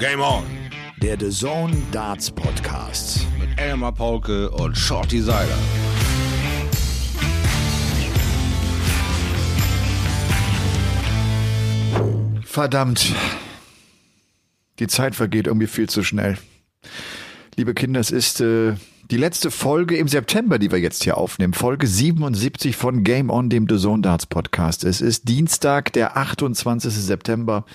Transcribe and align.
Game 0.00 0.22
On. 0.22 0.44
Der 1.02 1.20
The 1.20 1.28
Zone 1.28 1.76
Darts 1.92 2.30
Podcast. 2.30 3.26
Mit 3.38 3.60
Elmar 3.60 3.92
Paulke 3.92 4.48
und 4.48 4.74
Shorty 4.74 5.20
Seiler. 5.20 5.58
Verdammt. 12.42 13.14
Die 14.78 14.86
Zeit 14.86 15.14
vergeht 15.14 15.46
irgendwie 15.46 15.66
viel 15.66 15.90
zu 15.90 16.02
schnell. 16.02 16.38
Liebe 17.56 17.74
Kinder, 17.74 18.00
es 18.00 18.10
ist 18.10 18.40
äh, 18.40 18.76
die 19.10 19.18
letzte 19.18 19.50
Folge 19.50 19.98
im 19.98 20.08
September, 20.08 20.58
die 20.58 20.72
wir 20.72 20.78
jetzt 20.78 21.04
hier 21.04 21.18
aufnehmen. 21.18 21.52
Folge 21.52 21.86
77 21.86 22.74
von 22.74 23.04
Game 23.04 23.28
On, 23.28 23.50
dem 23.50 23.66
The 23.68 23.76
Zone 23.76 24.00
Darts 24.00 24.24
Podcast. 24.24 24.82
Es 24.82 25.02
ist 25.02 25.28
Dienstag, 25.28 25.92
der 25.92 26.16
28. 26.16 26.90
September. 26.90 27.66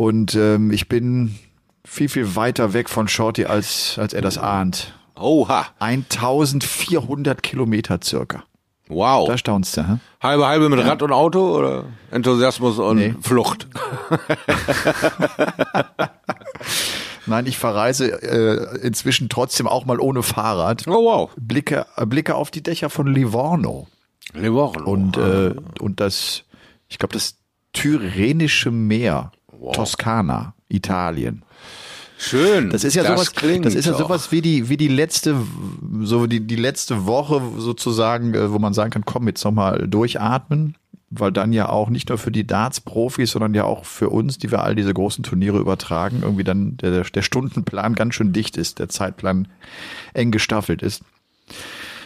Und 0.00 0.34
ähm, 0.34 0.70
ich 0.70 0.88
bin 0.88 1.34
viel, 1.84 2.08
viel 2.08 2.34
weiter 2.34 2.72
weg 2.72 2.88
von 2.88 3.06
Shorty, 3.06 3.44
als, 3.44 3.98
als 3.98 4.14
er 4.14 4.22
das 4.22 4.38
ahnt. 4.38 4.94
Oha. 5.14 5.66
1400 5.78 7.42
Kilometer 7.42 8.00
circa. 8.02 8.44
Wow. 8.88 9.28
Da 9.28 9.36
staunst 9.36 9.76
du, 9.76 9.86
hä? 9.86 9.98
Halbe 10.22 10.46
halbe 10.46 10.70
mit 10.70 10.82
Rad 10.82 11.02
und 11.02 11.12
Auto 11.12 11.54
oder 11.54 11.84
Enthusiasmus 12.10 12.78
und 12.78 12.96
Nee. 12.96 13.14
Flucht? 13.20 13.66
Nein, 17.26 17.44
ich 17.44 17.58
verreise 17.58 18.22
äh, 18.22 18.78
inzwischen 18.80 19.28
trotzdem 19.28 19.66
auch 19.66 19.84
mal 19.84 20.00
ohne 20.00 20.22
Fahrrad. 20.22 20.88
Oh 20.88 21.04
wow. 21.04 21.30
Blicke, 21.36 21.84
äh, 21.96 22.06
Blicke 22.06 22.36
auf 22.36 22.50
die 22.50 22.62
Dächer 22.62 22.88
von 22.88 23.06
Livorno. 23.06 23.86
Livorno. 24.32 24.90
und 24.90 25.18
äh, 25.18 25.54
und 25.78 26.00
das 26.00 26.44
ich 26.88 26.98
glaube 26.98 27.12
das 27.12 27.36
Tyrrhenische 27.74 28.70
Meer 28.70 29.32
Toskana 29.72 30.54
Italien 30.68 31.42
Schön. 32.18 32.70
das 32.70 32.84
ist 32.84 32.94
ja 32.94 33.04
sowas 33.04 33.32
klingt 33.32 33.64
das 33.64 33.74
ist 33.74 33.86
ja 33.86 33.92
doch. 33.92 34.00
sowas 34.00 34.30
wie 34.30 34.42
die 34.42 34.68
wie 34.68 34.76
die 34.76 34.88
letzte 34.88 35.36
so 36.02 36.26
die 36.26 36.40
die 36.40 36.56
letzte 36.56 37.06
Woche 37.06 37.40
sozusagen 37.56 38.34
äh, 38.34 38.52
wo 38.52 38.58
man 38.58 38.74
sagen 38.74 38.90
kann 38.90 39.04
komm 39.04 39.26
jetzt 39.26 39.44
noch 39.44 39.52
mal 39.52 39.88
durchatmen 39.88 40.76
weil 41.08 41.32
dann 41.32 41.52
ja 41.52 41.68
auch 41.68 41.88
nicht 41.88 42.08
nur 42.10 42.18
für 42.18 42.30
die 42.30 42.46
Darts 42.46 42.80
Profis 42.80 43.30
sondern 43.30 43.54
ja 43.54 43.64
auch 43.64 43.84
für 43.84 44.10
uns 44.10 44.38
die 44.38 44.50
wir 44.50 44.62
all 44.62 44.74
diese 44.74 44.92
großen 44.92 45.24
Turniere 45.24 45.58
übertragen 45.58 46.20
irgendwie 46.22 46.44
dann 46.44 46.76
der 46.76 47.04
der 47.04 47.22
Stundenplan 47.22 47.94
ganz 47.94 48.14
schön 48.14 48.32
dicht 48.32 48.58
ist 48.58 48.78
der 48.78 48.90
Zeitplan 48.90 49.48
eng 50.12 50.30
gestaffelt 50.30 50.82
ist 50.82 51.02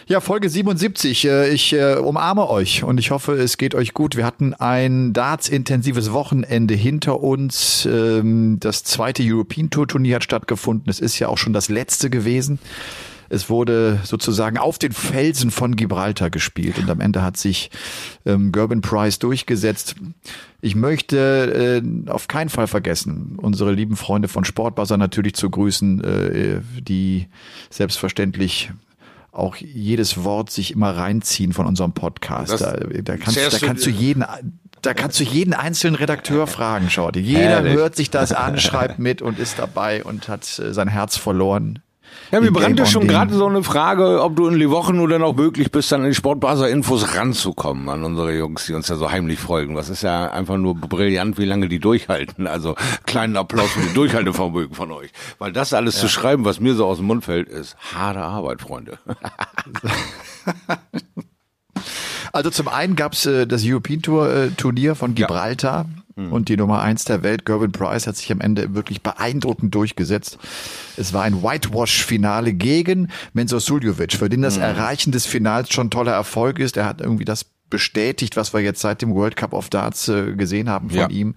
ja, 0.07 0.19
Folge 0.19 0.49
77. 0.49 1.25
Äh, 1.25 1.49
Ich 1.49 1.73
äh, 1.73 1.95
umarme 1.95 2.49
euch 2.49 2.83
und 2.83 2.99
ich 2.99 3.11
hoffe, 3.11 3.33
es 3.33 3.57
geht 3.57 3.75
euch 3.75 3.93
gut. 3.93 4.15
Wir 4.15 4.25
hatten 4.25 4.53
ein 4.53 5.13
Darts-intensives 5.13 6.11
Wochenende 6.13 6.75
hinter 6.75 7.21
uns. 7.21 7.87
Ähm, 7.91 8.57
Das 8.59 8.83
zweite 8.83 9.23
European 9.25 9.69
Tour 9.69 9.87
Turnier 9.87 10.15
hat 10.17 10.23
stattgefunden. 10.23 10.89
Es 10.89 10.99
ist 10.99 11.17
ja 11.19 11.27
auch 11.27 11.37
schon 11.37 11.53
das 11.53 11.69
letzte 11.69 12.09
gewesen. 12.09 12.59
Es 13.27 13.49
wurde 13.49 13.99
sozusagen 14.03 14.59
auf 14.59 14.77
den 14.77 14.91
Felsen 14.91 15.49
von 15.49 15.75
Gibraltar 15.75 16.29
gespielt 16.29 16.77
und 16.77 16.89
am 16.91 17.01
Ende 17.01 17.23
hat 17.23 17.37
sich 17.37 17.71
ähm, 18.23 18.51
Gerben 18.51 18.81
Price 18.81 19.17
durchgesetzt. 19.17 19.95
Ich 20.61 20.75
möchte 20.75 21.81
äh, 21.83 22.09
auf 22.11 22.27
keinen 22.27 22.49
Fall 22.49 22.67
vergessen, 22.67 23.39
unsere 23.41 23.71
lieben 23.71 23.95
Freunde 23.95 24.27
von 24.27 24.45
Sportbuzzer 24.45 24.97
natürlich 24.97 25.33
zu 25.33 25.49
grüßen, 25.49 26.03
äh, 26.03 26.61
die 26.81 27.27
selbstverständlich 27.71 28.71
auch 29.35 29.55
jedes 29.57 30.23
Wort 30.23 30.49
sich 30.49 30.71
immer 30.71 30.95
reinziehen 30.95 31.53
von 31.53 31.65
unserem 31.65 31.93
Podcast. 31.93 32.53
Das 32.53 32.61
Da, 32.61 32.73
da 32.73 33.17
kannst, 33.17 33.37
da 33.37 33.49
du 33.49 33.65
kannst 33.65 33.85
du 33.85 33.89
jeden, 33.89 34.23
da 34.81 34.93
kannst 34.93 35.19
du 35.19 35.23
jeden 35.23 35.53
einzelnen 35.53 35.95
Redakteur 35.95 36.47
fragen, 36.47 36.89
schau 36.89 37.11
dir. 37.11 37.21
Jeder 37.21 37.39
Herrlich. 37.39 37.73
hört 37.73 37.95
sich 37.95 38.09
das 38.09 38.31
an, 38.31 38.57
schreibt 38.59 38.99
mit 38.99 39.21
und 39.21 39.39
ist 39.39 39.59
dabei 39.59 40.03
und 40.03 40.27
hat 40.27 40.59
äh, 40.59 40.73
sein 40.73 40.87
Herz 40.87 41.17
verloren. 41.17 41.79
Ja, 42.31 42.41
mir 42.41 42.47
in 42.47 42.53
brannte 42.53 42.85
schon 42.85 43.07
gerade 43.07 43.33
so 43.33 43.45
eine 43.45 43.63
Frage, 43.63 44.21
ob 44.21 44.35
du 44.35 44.47
in 44.47 44.59
die 44.59 44.69
Wochen 44.69 44.99
oder 44.99 45.19
noch 45.19 45.35
möglich 45.35 45.71
bist, 45.71 45.91
dann 45.91 46.01
an 46.01 46.09
die 46.09 46.15
Sportbuzzer-Infos 46.15 47.15
ranzukommen 47.15 47.89
an 47.89 48.03
unsere 48.03 48.35
Jungs, 48.35 48.65
die 48.65 48.73
uns 48.73 48.87
ja 48.87 48.95
so 48.95 49.11
heimlich 49.11 49.39
folgen. 49.39 49.75
Das 49.75 49.89
ist 49.89 50.03
ja 50.03 50.31
einfach 50.31 50.57
nur 50.57 50.75
brillant, 50.75 51.37
wie 51.37 51.45
lange 51.45 51.69
die 51.69 51.79
durchhalten. 51.79 52.47
Also 52.47 52.75
kleinen 53.05 53.37
Applaus 53.37 53.71
für 53.71 53.81
die 53.81 53.93
Durchhaltevermögen 53.93 54.75
von 54.75 54.91
euch. 54.91 55.11
Weil 55.39 55.53
das 55.53 55.73
alles 55.73 55.99
zu 55.99 56.07
schreiben, 56.07 56.45
was 56.45 56.59
mir 56.59 56.75
so 56.75 56.85
aus 56.85 56.97
dem 56.97 57.07
Mund 57.07 57.23
fällt, 57.25 57.47
ist 57.47 57.75
harte 57.93 58.21
Arbeit, 58.21 58.61
Freunde. 58.61 58.97
Also 62.31 62.49
zum 62.49 62.67
einen 62.67 62.97
gab's 62.97 63.25
äh, 63.25 63.47
das 63.47 63.61
European 63.63 64.01
Tour 64.01 64.29
äh, 64.29 64.49
Turnier 64.49 64.95
von 64.95 65.15
Gibraltar 65.15 65.85
und 66.15 66.47
die 66.47 66.55
Nummer 66.55 66.81
eins 66.81 67.03
der 67.03 67.23
Welt, 67.23 67.45
Gerben 67.45 67.71
Price, 67.71 68.07
hat 68.07 68.15
sich 68.15 68.31
am 68.31 68.39
Ende 68.39 68.73
wirklich 68.73 69.01
beeindruckend 69.01 69.75
durchgesetzt. 69.75 70.37
Es 70.95 71.13
war 71.13 71.23
ein 71.23 71.43
Whitewash-Finale 71.43 72.53
gegen 72.53 73.09
Mensur 73.33 73.59
Suljovic, 73.59 74.13
für 74.13 74.29
den 74.29 74.41
das 74.41 74.57
Erreichen 74.57 75.11
des 75.11 75.25
Finals 75.25 75.73
schon 75.73 75.89
toller 75.89 76.13
Erfolg 76.13 76.59
ist. 76.59 76.77
Er 76.77 76.85
hat 76.85 77.01
irgendwie 77.01 77.25
das 77.25 77.45
bestätigt, 77.69 78.35
was 78.37 78.53
wir 78.53 78.59
jetzt 78.61 78.81
seit 78.81 79.01
dem 79.01 79.13
World 79.13 79.35
Cup 79.35 79.53
of 79.53 79.69
Darts 79.69 80.07
äh, 80.07 80.33
gesehen 80.33 80.69
haben 80.69 80.89
von 80.89 80.99
Ja. 80.99 81.09
ihm. 81.09 81.35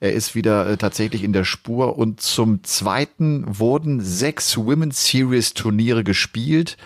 Er 0.00 0.12
ist 0.12 0.34
wieder 0.34 0.68
äh, 0.68 0.76
tatsächlich 0.76 1.22
in 1.22 1.32
der 1.32 1.44
Spur 1.44 1.96
und 1.98 2.20
zum 2.20 2.62
zweiten 2.64 3.44
wurden 3.46 4.00
sechs 4.00 4.56
Women's 4.56 5.06
Series 5.06 5.54
Turniere 5.54 6.04
gespielt. 6.04 6.76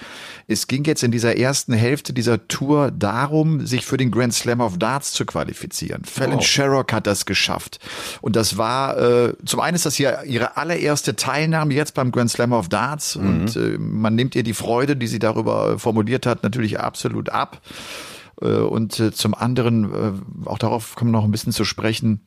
Es 0.48 0.66
ging 0.66 0.84
jetzt 0.84 1.02
in 1.02 1.12
dieser 1.12 1.36
ersten 1.38 1.72
Hälfte 1.72 2.12
dieser 2.12 2.46
Tour 2.48 2.90
darum, 2.90 3.64
sich 3.64 3.86
für 3.86 3.96
den 3.96 4.10
Grand 4.10 4.34
Slam 4.34 4.60
of 4.60 4.76
Darts 4.76 5.12
zu 5.12 5.24
qualifizieren. 5.24 6.04
Fallon 6.04 6.42
Sherrock 6.42 6.92
hat 6.92 7.06
das 7.06 7.24
geschafft. 7.26 7.78
Und 8.20 8.36
das 8.36 8.58
war, 8.58 8.98
äh, 8.98 9.34
zum 9.46 9.60
einen 9.60 9.76
ist 9.76 9.86
das 9.86 9.94
hier 9.94 10.22
ihre 10.26 10.56
allererste 10.56 11.16
Teilnahme 11.16 11.72
jetzt 11.74 11.94
beim 11.94 12.12
Grand 12.12 12.30
Slam 12.30 12.52
of 12.52 12.68
Darts. 12.68 13.16
Und 13.16 13.56
äh, 13.56 13.78
man 13.78 14.14
nimmt 14.14 14.34
ihr 14.34 14.42
die 14.42 14.52
Freude, 14.54 14.96
die 14.96 15.06
sie 15.06 15.18
darüber 15.20 15.78
formuliert 15.78 16.26
hat, 16.26 16.42
natürlich 16.42 16.78
absolut 16.80 17.30
ab. 17.30 17.60
Äh, 18.40 18.58
Und 18.58 18.98
äh, 19.00 19.12
zum 19.12 19.34
anderen, 19.34 19.92
äh, 19.92 20.48
auch 20.48 20.58
darauf 20.58 20.94
kommen 20.94 21.10
wir 21.10 21.18
noch 21.18 21.24
ein 21.24 21.30
bisschen 21.30 21.52
zu 21.52 21.64
sprechen, 21.64 22.20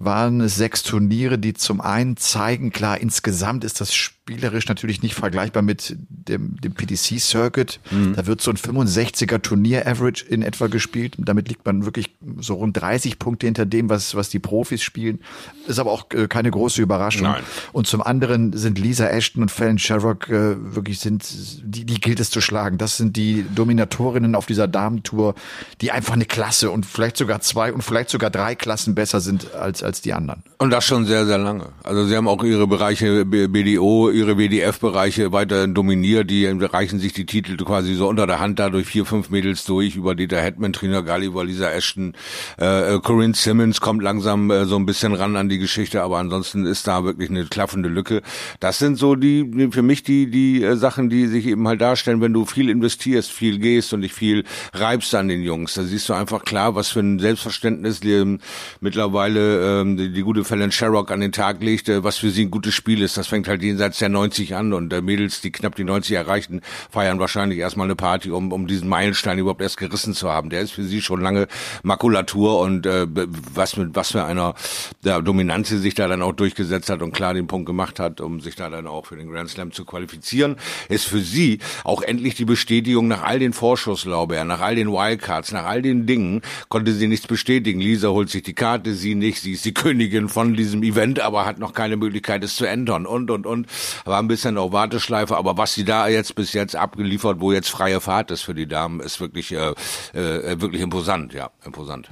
waren 0.00 0.40
es 0.40 0.56
sechs 0.56 0.82
Turniere, 0.82 1.38
die 1.38 1.52
zum 1.52 1.82
einen 1.82 2.16
zeigen, 2.16 2.70
klar, 2.70 2.98
insgesamt 2.98 3.64
ist 3.64 3.82
das 3.82 3.94
spielerisch 3.94 4.68
natürlich 4.68 5.02
nicht 5.02 5.14
vergleichbar 5.14 5.62
mit 5.62 5.96
dem, 6.08 6.56
dem 6.60 6.72
PDC-Circuit. 6.72 7.80
Da 8.14 8.26
wird 8.26 8.40
so 8.40 8.50
ein 8.50 8.56
65er 8.56 9.42
Turnier-Average 9.42 10.24
in 10.24 10.42
etwa 10.42 10.68
gespielt. 10.68 11.16
Damit 11.18 11.48
liegt 11.48 11.66
man 11.66 11.84
wirklich 11.84 12.14
so 12.38 12.54
rund 12.54 12.80
30 12.80 13.18
Punkte 13.18 13.46
hinter 13.46 13.66
dem, 13.66 13.90
was, 13.90 14.14
was 14.14 14.28
die 14.28 14.38
Profis 14.38 14.82
spielen. 14.82 15.18
Ist 15.66 15.80
aber 15.80 15.90
auch 15.90 16.06
äh, 16.12 16.28
keine 16.28 16.50
große 16.50 16.80
Überraschung. 16.80 17.24
Nein. 17.24 17.42
Und 17.72 17.88
zum 17.88 18.02
anderen 18.02 18.52
sind 18.52 18.78
Lisa 18.78 19.08
Ashton 19.08 19.42
und 19.42 19.50
Fallon 19.50 19.78
Sherrock 19.78 20.28
äh, 20.28 20.74
wirklich 20.74 21.00
sind, 21.00 21.24
die, 21.62 21.84
die 21.84 22.00
gilt 22.00 22.20
es 22.20 22.30
zu 22.30 22.40
schlagen. 22.40 22.78
Das 22.78 22.96
sind 22.96 23.16
die 23.16 23.44
Dominatorinnen 23.54 24.36
auf 24.36 24.46
dieser 24.46 24.68
Damentour, 24.68 25.34
die 25.80 25.90
einfach 25.90 26.14
eine 26.14 26.24
Klasse 26.24 26.70
und 26.70 26.86
vielleicht 26.86 27.16
sogar 27.16 27.40
zwei 27.40 27.72
und 27.72 27.82
vielleicht 27.82 28.10
sogar 28.10 28.30
drei 28.30 28.54
Klassen 28.54 28.94
besser 28.94 29.20
sind 29.20 29.54
als, 29.54 29.82
als 29.82 29.89
die 30.00 30.12
anderen. 30.12 30.42
Und 30.58 30.70
das 30.70 30.84
schon 30.84 31.06
sehr, 31.06 31.26
sehr 31.26 31.38
lange. 31.38 31.68
Also 31.82 32.04
sie 32.04 32.16
haben 32.16 32.28
auch 32.28 32.44
ihre 32.44 32.66
Bereiche 32.66 33.24
BDO, 33.24 34.10
ihre 34.10 34.36
WDF-Bereiche 34.36 35.32
weiter 35.32 35.66
dominiert. 35.68 36.30
Die 36.30 36.46
reichen 36.46 36.98
sich 36.98 37.12
die 37.12 37.26
Titel 37.26 37.56
quasi 37.56 37.94
so 37.94 38.08
unter 38.08 38.26
der 38.26 38.40
Hand 38.40 38.58
dadurch 38.58 38.86
vier, 38.86 39.04
fünf 39.04 39.30
Mädels 39.30 39.64
durch 39.64 39.96
über 39.96 40.14
Dieter 40.14 40.40
Hetman, 40.40 40.72
Trina 40.72 41.00
Gulliver, 41.00 41.44
Lisa 41.44 41.70
Ashton, 41.70 42.14
äh, 42.60 42.94
äh, 42.94 43.00
Corinne 43.00 43.34
Simmons 43.34 43.80
kommt 43.80 44.02
langsam 44.02 44.50
äh, 44.50 44.64
so 44.64 44.76
ein 44.76 44.86
bisschen 44.86 45.14
ran 45.14 45.36
an 45.36 45.48
die 45.48 45.58
Geschichte, 45.58 46.02
aber 46.02 46.18
ansonsten 46.18 46.66
ist 46.66 46.86
da 46.86 47.04
wirklich 47.04 47.30
eine 47.30 47.46
klaffende 47.46 47.88
Lücke. 47.88 48.22
Das 48.60 48.78
sind 48.78 48.96
so 48.96 49.14
die, 49.14 49.70
für 49.70 49.82
mich 49.82 50.02
die 50.02 50.30
die 50.30 50.62
äh, 50.62 50.76
Sachen, 50.76 51.08
die 51.10 51.26
sich 51.26 51.46
eben 51.46 51.66
halt 51.66 51.80
darstellen, 51.80 52.20
wenn 52.20 52.32
du 52.32 52.44
viel 52.44 52.68
investierst, 52.68 53.30
viel 53.30 53.58
gehst 53.58 53.92
und 53.92 54.02
dich 54.02 54.12
viel 54.12 54.44
reibst 54.72 55.14
an 55.14 55.28
den 55.28 55.42
Jungs. 55.42 55.74
Da 55.74 55.82
siehst 55.82 56.08
du 56.08 56.14
einfach 56.14 56.44
klar, 56.44 56.74
was 56.74 56.88
für 56.88 57.00
ein 57.00 57.18
Selbstverständnis 57.18 58.00
die, 58.00 58.38
mittlerweile 58.80 59.79
ähm, 59.80 59.96
die, 59.96 60.12
die 60.12 60.22
gute 60.22 60.44
Fallon 60.44 60.72
Sherrock 60.72 61.10
an 61.10 61.20
den 61.20 61.32
Tag 61.32 61.62
legt, 61.62 61.88
äh, 61.88 62.04
was 62.04 62.18
für 62.18 62.30
sie 62.30 62.44
ein 62.44 62.50
gutes 62.50 62.74
Spiel 62.74 63.02
ist. 63.02 63.16
Das 63.16 63.26
fängt 63.26 63.48
halt 63.48 63.62
jenseits 63.62 63.98
der 63.98 64.08
90 64.08 64.54
an 64.54 64.72
und 64.72 64.92
äh, 64.92 65.02
Mädels, 65.02 65.40
die 65.40 65.50
knapp 65.50 65.74
die 65.76 65.84
90 65.84 66.16
erreichten, 66.16 66.60
feiern 66.90 67.18
wahrscheinlich 67.18 67.58
erstmal 67.58 67.86
eine 67.86 67.96
Party, 67.96 68.30
um, 68.30 68.52
um 68.52 68.66
diesen 68.66 68.88
Meilenstein 68.88 69.38
überhaupt 69.38 69.62
erst 69.62 69.76
gerissen 69.76 70.14
zu 70.14 70.30
haben. 70.30 70.50
Der 70.50 70.60
ist 70.60 70.72
für 70.72 70.84
sie 70.84 71.02
schon 71.02 71.20
lange 71.20 71.48
Makulatur 71.82 72.60
und 72.60 72.86
äh, 72.86 73.06
was 73.54 73.76
mit 73.76 73.94
was 73.94 74.12
für 74.12 74.24
einer 74.24 74.54
ja, 75.02 75.20
Dominanz 75.20 75.68
sie 75.68 75.78
sich 75.78 75.94
da 75.94 76.08
dann 76.08 76.22
auch 76.22 76.32
durchgesetzt 76.32 76.90
hat 76.90 77.02
und 77.02 77.12
klar 77.12 77.34
den 77.34 77.46
Punkt 77.46 77.66
gemacht 77.66 77.98
hat, 77.98 78.20
um 78.20 78.40
sich 78.40 78.56
da 78.56 78.70
dann 78.70 78.86
auch 78.86 79.06
für 79.06 79.16
den 79.16 79.30
Grand 79.30 79.50
Slam 79.50 79.72
zu 79.72 79.84
qualifizieren, 79.84 80.56
ist 80.88 81.06
für 81.06 81.20
sie 81.20 81.58
auch 81.84 82.02
endlich 82.02 82.34
die 82.34 82.44
Bestätigung 82.44 83.08
nach 83.08 83.22
all 83.22 83.38
den 83.38 83.52
Vorschusslaubeeren, 83.52 84.48
nach 84.48 84.60
all 84.60 84.74
den 84.74 84.88
Wildcards, 84.88 85.52
nach 85.52 85.64
all 85.64 85.82
den 85.82 86.06
Dingen, 86.06 86.42
konnte 86.68 86.92
sie 86.92 87.06
nichts 87.06 87.26
bestätigen. 87.26 87.80
Lisa 87.80 88.08
holt 88.08 88.30
sich 88.30 88.42
die 88.42 88.54
Karte, 88.54 88.94
sie 88.94 89.14
nicht, 89.14 89.40
sie 89.40 89.52
ist 89.52 89.64
die 89.70 89.74
Königin 89.74 90.28
von 90.28 90.54
diesem 90.54 90.82
Event, 90.82 91.20
aber 91.20 91.46
hat 91.46 91.58
noch 91.58 91.72
keine 91.72 91.96
Möglichkeit, 91.96 92.42
es 92.42 92.56
zu 92.56 92.66
ändern 92.66 93.06
und, 93.06 93.30
und, 93.30 93.46
und. 93.46 93.68
War 94.04 94.18
ein 94.18 94.26
bisschen 94.26 94.58
auf 94.58 94.72
Warteschleife, 94.72 95.36
aber 95.36 95.56
was 95.56 95.74
sie 95.74 95.84
da 95.84 96.08
jetzt 96.08 96.34
bis 96.34 96.52
jetzt 96.52 96.74
abgeliefert, 96.74 97.40
wo 97.40 97.52
jetzt 97.52 97.68
freie 97.68 98.00
Fahrt 98.00 98.32
ist 98.32 98.42
für 98.42 98.54
die 98.54 98.66
Damen, 98.66 98.98
ist 98.98 99.20
wirklich, 99.20 99.52
äh, 99.52 99.74
äh, 100.12 100.60
wirklich 100.60 100.82
imposant, 100.82 101.32
ja, 101.34 101.50
imposant. 101.64 102.10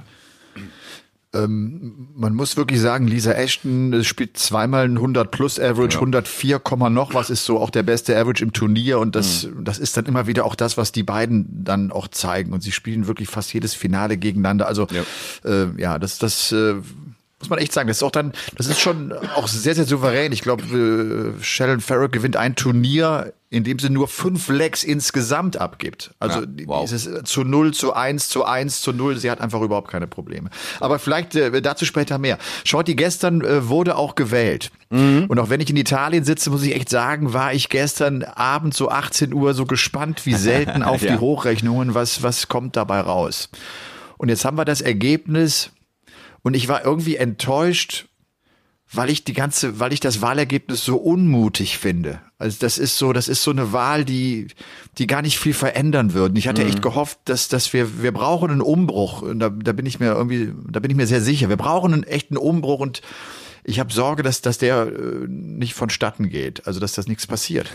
Ähm, 1.31 2.07
man 2.15 2.33
muss 2.33 2.57
wirklich 2.57 2.79
sagen, 2.79 3.07
Lisa 3.07 3.33
Ashton 3.33 4.03
spielt 4.03 4.37
zweimal 4.37 4.85
ein 4.85 4.95
100 4.95 5.29
plus 5.29 5.59
Average, 5.59 5.95
ja. 5.95 5.99
104, 5.99 6.61
noch 6.89 7.13
was 7.13 7.29
ist 7.29 7.45
so 7.45 7.59
auch 7.59 7.69
der 7.69 7.83
beste 7.83 8.17
Average 8.17 8.43
im 8.43 8.53
Turnier 8.53 8.97
und 8.99 9.15
das, 9.15 9.43
mhm. 9.43 9.63
das 9.63 9.77
ist 9.77 9.95
dann 9.95 10.05
immer 10.05 10.25
wieder 10.25 10.45
auch 10.45 10.55
das, 10.55 10.77
was 10.77 10.91
die 10.91 11.03
beiden 11.03 11.63
dann 11.63 11.91
auch 11.91 12.07
zeigen 12.07 12.51
und 12.51 12.63
sie 12.63 12.71
spielen 12.71 13.05
wirklich 13.05 13.29
fast 13.29 13.53
jedes 13.53 13.75
Finale 13.75 14.17
gegeneinander. 14.17 14.67
Also 14.67 14.87
ja, 14.89 15.03
äh, 15.45 15.67
ja 15.77 15.99
das, 15.99 16.17
das 16.17 16.51
äh, 16.51 16.75
muss 17.39 17.49
man 17.49 17.59
echt 17.59 17.73
sagen. 17.73 17.87
Das 17.87 17.97
ist 17.97 18.03
auch 18.03 18.11
dann, 18.11 18.33
das 18.57 18.67
ist 18.67 18.79
schon 18.79 19.13
auch 19.35 19.47
sehr, 19.47 19.75
sehr 19.75 19.85
souverän. 19.85 20.31
Ich 20.31 20.41
glaube, 20.41 20.63
äh, 21.39 21.43
Sheldon 21.43 21.79
Farrow 21.79 22.11
gewinnt 22.11 22.35
ein 22.35 22.55
Turnier, 22.55 23.33
in 23.49 23.63
dem 23.63 23.79
sie 23.79 23.89
nur 23.89 24.07
fünf 24.07 24.49
Legs 24.49 24.83
insgesamt 24.83 25.57
abgibt. 25.57 26.11
Also 26.19 26.41
ja, 26.41 26.47
wow. 26.65 26.81
dieses 26.81 27.23
zu 27.23 27.43
null, 27.43 27.73
zu 27.73 27.93
eins, 27.93 28.29
zu 28.29 28.45
eins, 28.45 28.81
zu 28.81 28.91
null. 28.91 29.17
Sie 29.17 29.31
hat 29.31 29.41
einfach 29.41 29.61
überhaupt 29.61 29.89
keine 29.89 30.05
Probleme. 30.05 30.49
Aber 30.79 30.99
vielleicht 30.99 31.35
äh, 31.35 31.61
dazu 31.61 31.85
später 31.85 32.17
mehr. 32.17 32.37
Shorty 32.65 32.95
gestern 32.95 33.41
äh, 33.41 33.67
wurde 33.67 33.95
auch 33.95 34.15
gewählt. 34.15 34.71
Mhm. 34.89 35.25
Und 35.29 35.39
auch 35.39 35.49
wenn 35.49 35.61
ich 35.61 35.69
in 35.69 35.77
Italien 35.77 36.25
sitze, 36.25 36.49
muss 36.49 36.63
ich 36.63 36.75
echt 36.75 36.89
sagen, 36.89 37.33
war 37.33 37.53
ich 37.53 37.69
gestern 37.69 38.23
Abend 38.23 38.73
so 38.73 38.89
18 38.89 39.33
Uhr 39.33 39.53
so 39.53 39.65
gespannt 39.65 40.25
wie 40.25 40.33
selten 40.33 40.83
auf 40.83 41.01
ja. 41.01 41.13
die 41.13 41.19
Hochrechnungen, 41.19 41.95
was, 41.95 42.21
was 42.21 42.49
kommt 42.49 42.75
dabei 42.75 42.99
raus. 42.99 43.49
Und 44.17 44.29
jetzt 44.29 44.43
haben 44.43 44.57
wir 44.57 44.65
das 44.65 44.81
Ergebnis 44.81 45.71
und 46.41 46.55
ich 46.55 46.67
war 46.67 46.85
irgendwie 46.85 47.15
enttäuscht, 47.15 48.07
weil 48.91 49.09
ich 49.09 49.23
die 49.23 49.33
ganze, 49.33 49.79
weil 49.79 49.93
ich 49.93 49.99
das 49.99 50.21
Wahlergebnis 50.21 50.83
so 50.83 50.97
unmutig 50.97 51.77
finde. 51.77 52.21
Also 52.39 52.57
das 52.59 52.79
ist 52.79 52.97
so, 52.97 53.13
das 53.13 53.27
ist 53.27 53.43
so 53.43 53.51
eine 53.51 53.71
Wahl, 53.71 54.03
die, 54.03 54.47
die 54.97 55.05
gar 55.05 55.21
nicht 55.21 55.37
viel 55.37 55.53
verändern 55.53 56.13
würden. 56.13 56.35
Ich 56.37 56.47
hatte 56.47 56.63
mhm. 56.63 56.69
echt 56.69 56.81
gehofft, 56.81 57.19
dass, 57.25 57.49
dass 57.49 57.71
wir, 57.71 58.01
wir 58.01 58.11
brauchen 58.11 58.49
einen 58.49 58.61
Umbruch. 58.61 59.21
Und 59.21 59.39
da, 59.39 59.49
da 59.49 59.73
bin 59.73 59.85
ich 59.85 59.99
mir 59.99 60.13
irgendwie, 60.13 60.51
da 60.67 60.79
bin 60.79 60.89
ich 60.89 60.97
mir 60.97 61.05
sehr 61.05 61.21
sicher. 61.21 61.49
Wir 61.49 61.57
brauchen 61.57 61.93
einen 61.93 62.03
echten 62.03 62.35
Umbruch 62.35 62.79
und 62.79 63.01
ich 63.63 63.79
habe 63.79 63.93
Sorge, 63.93 64.23
dass, 64.23 64.41
dass 64.41 64.57
der 64.57 64.87
äh, 64.87 65.27
nicht 65.27 65.75
vonstatten 65.75 66.29
geht. 66.29 66.65
Also 66.65 66.79
dass 66.79 66.93
das 66.93 67.07
nichts 67.07 67.27
passiert. 67.27 67.69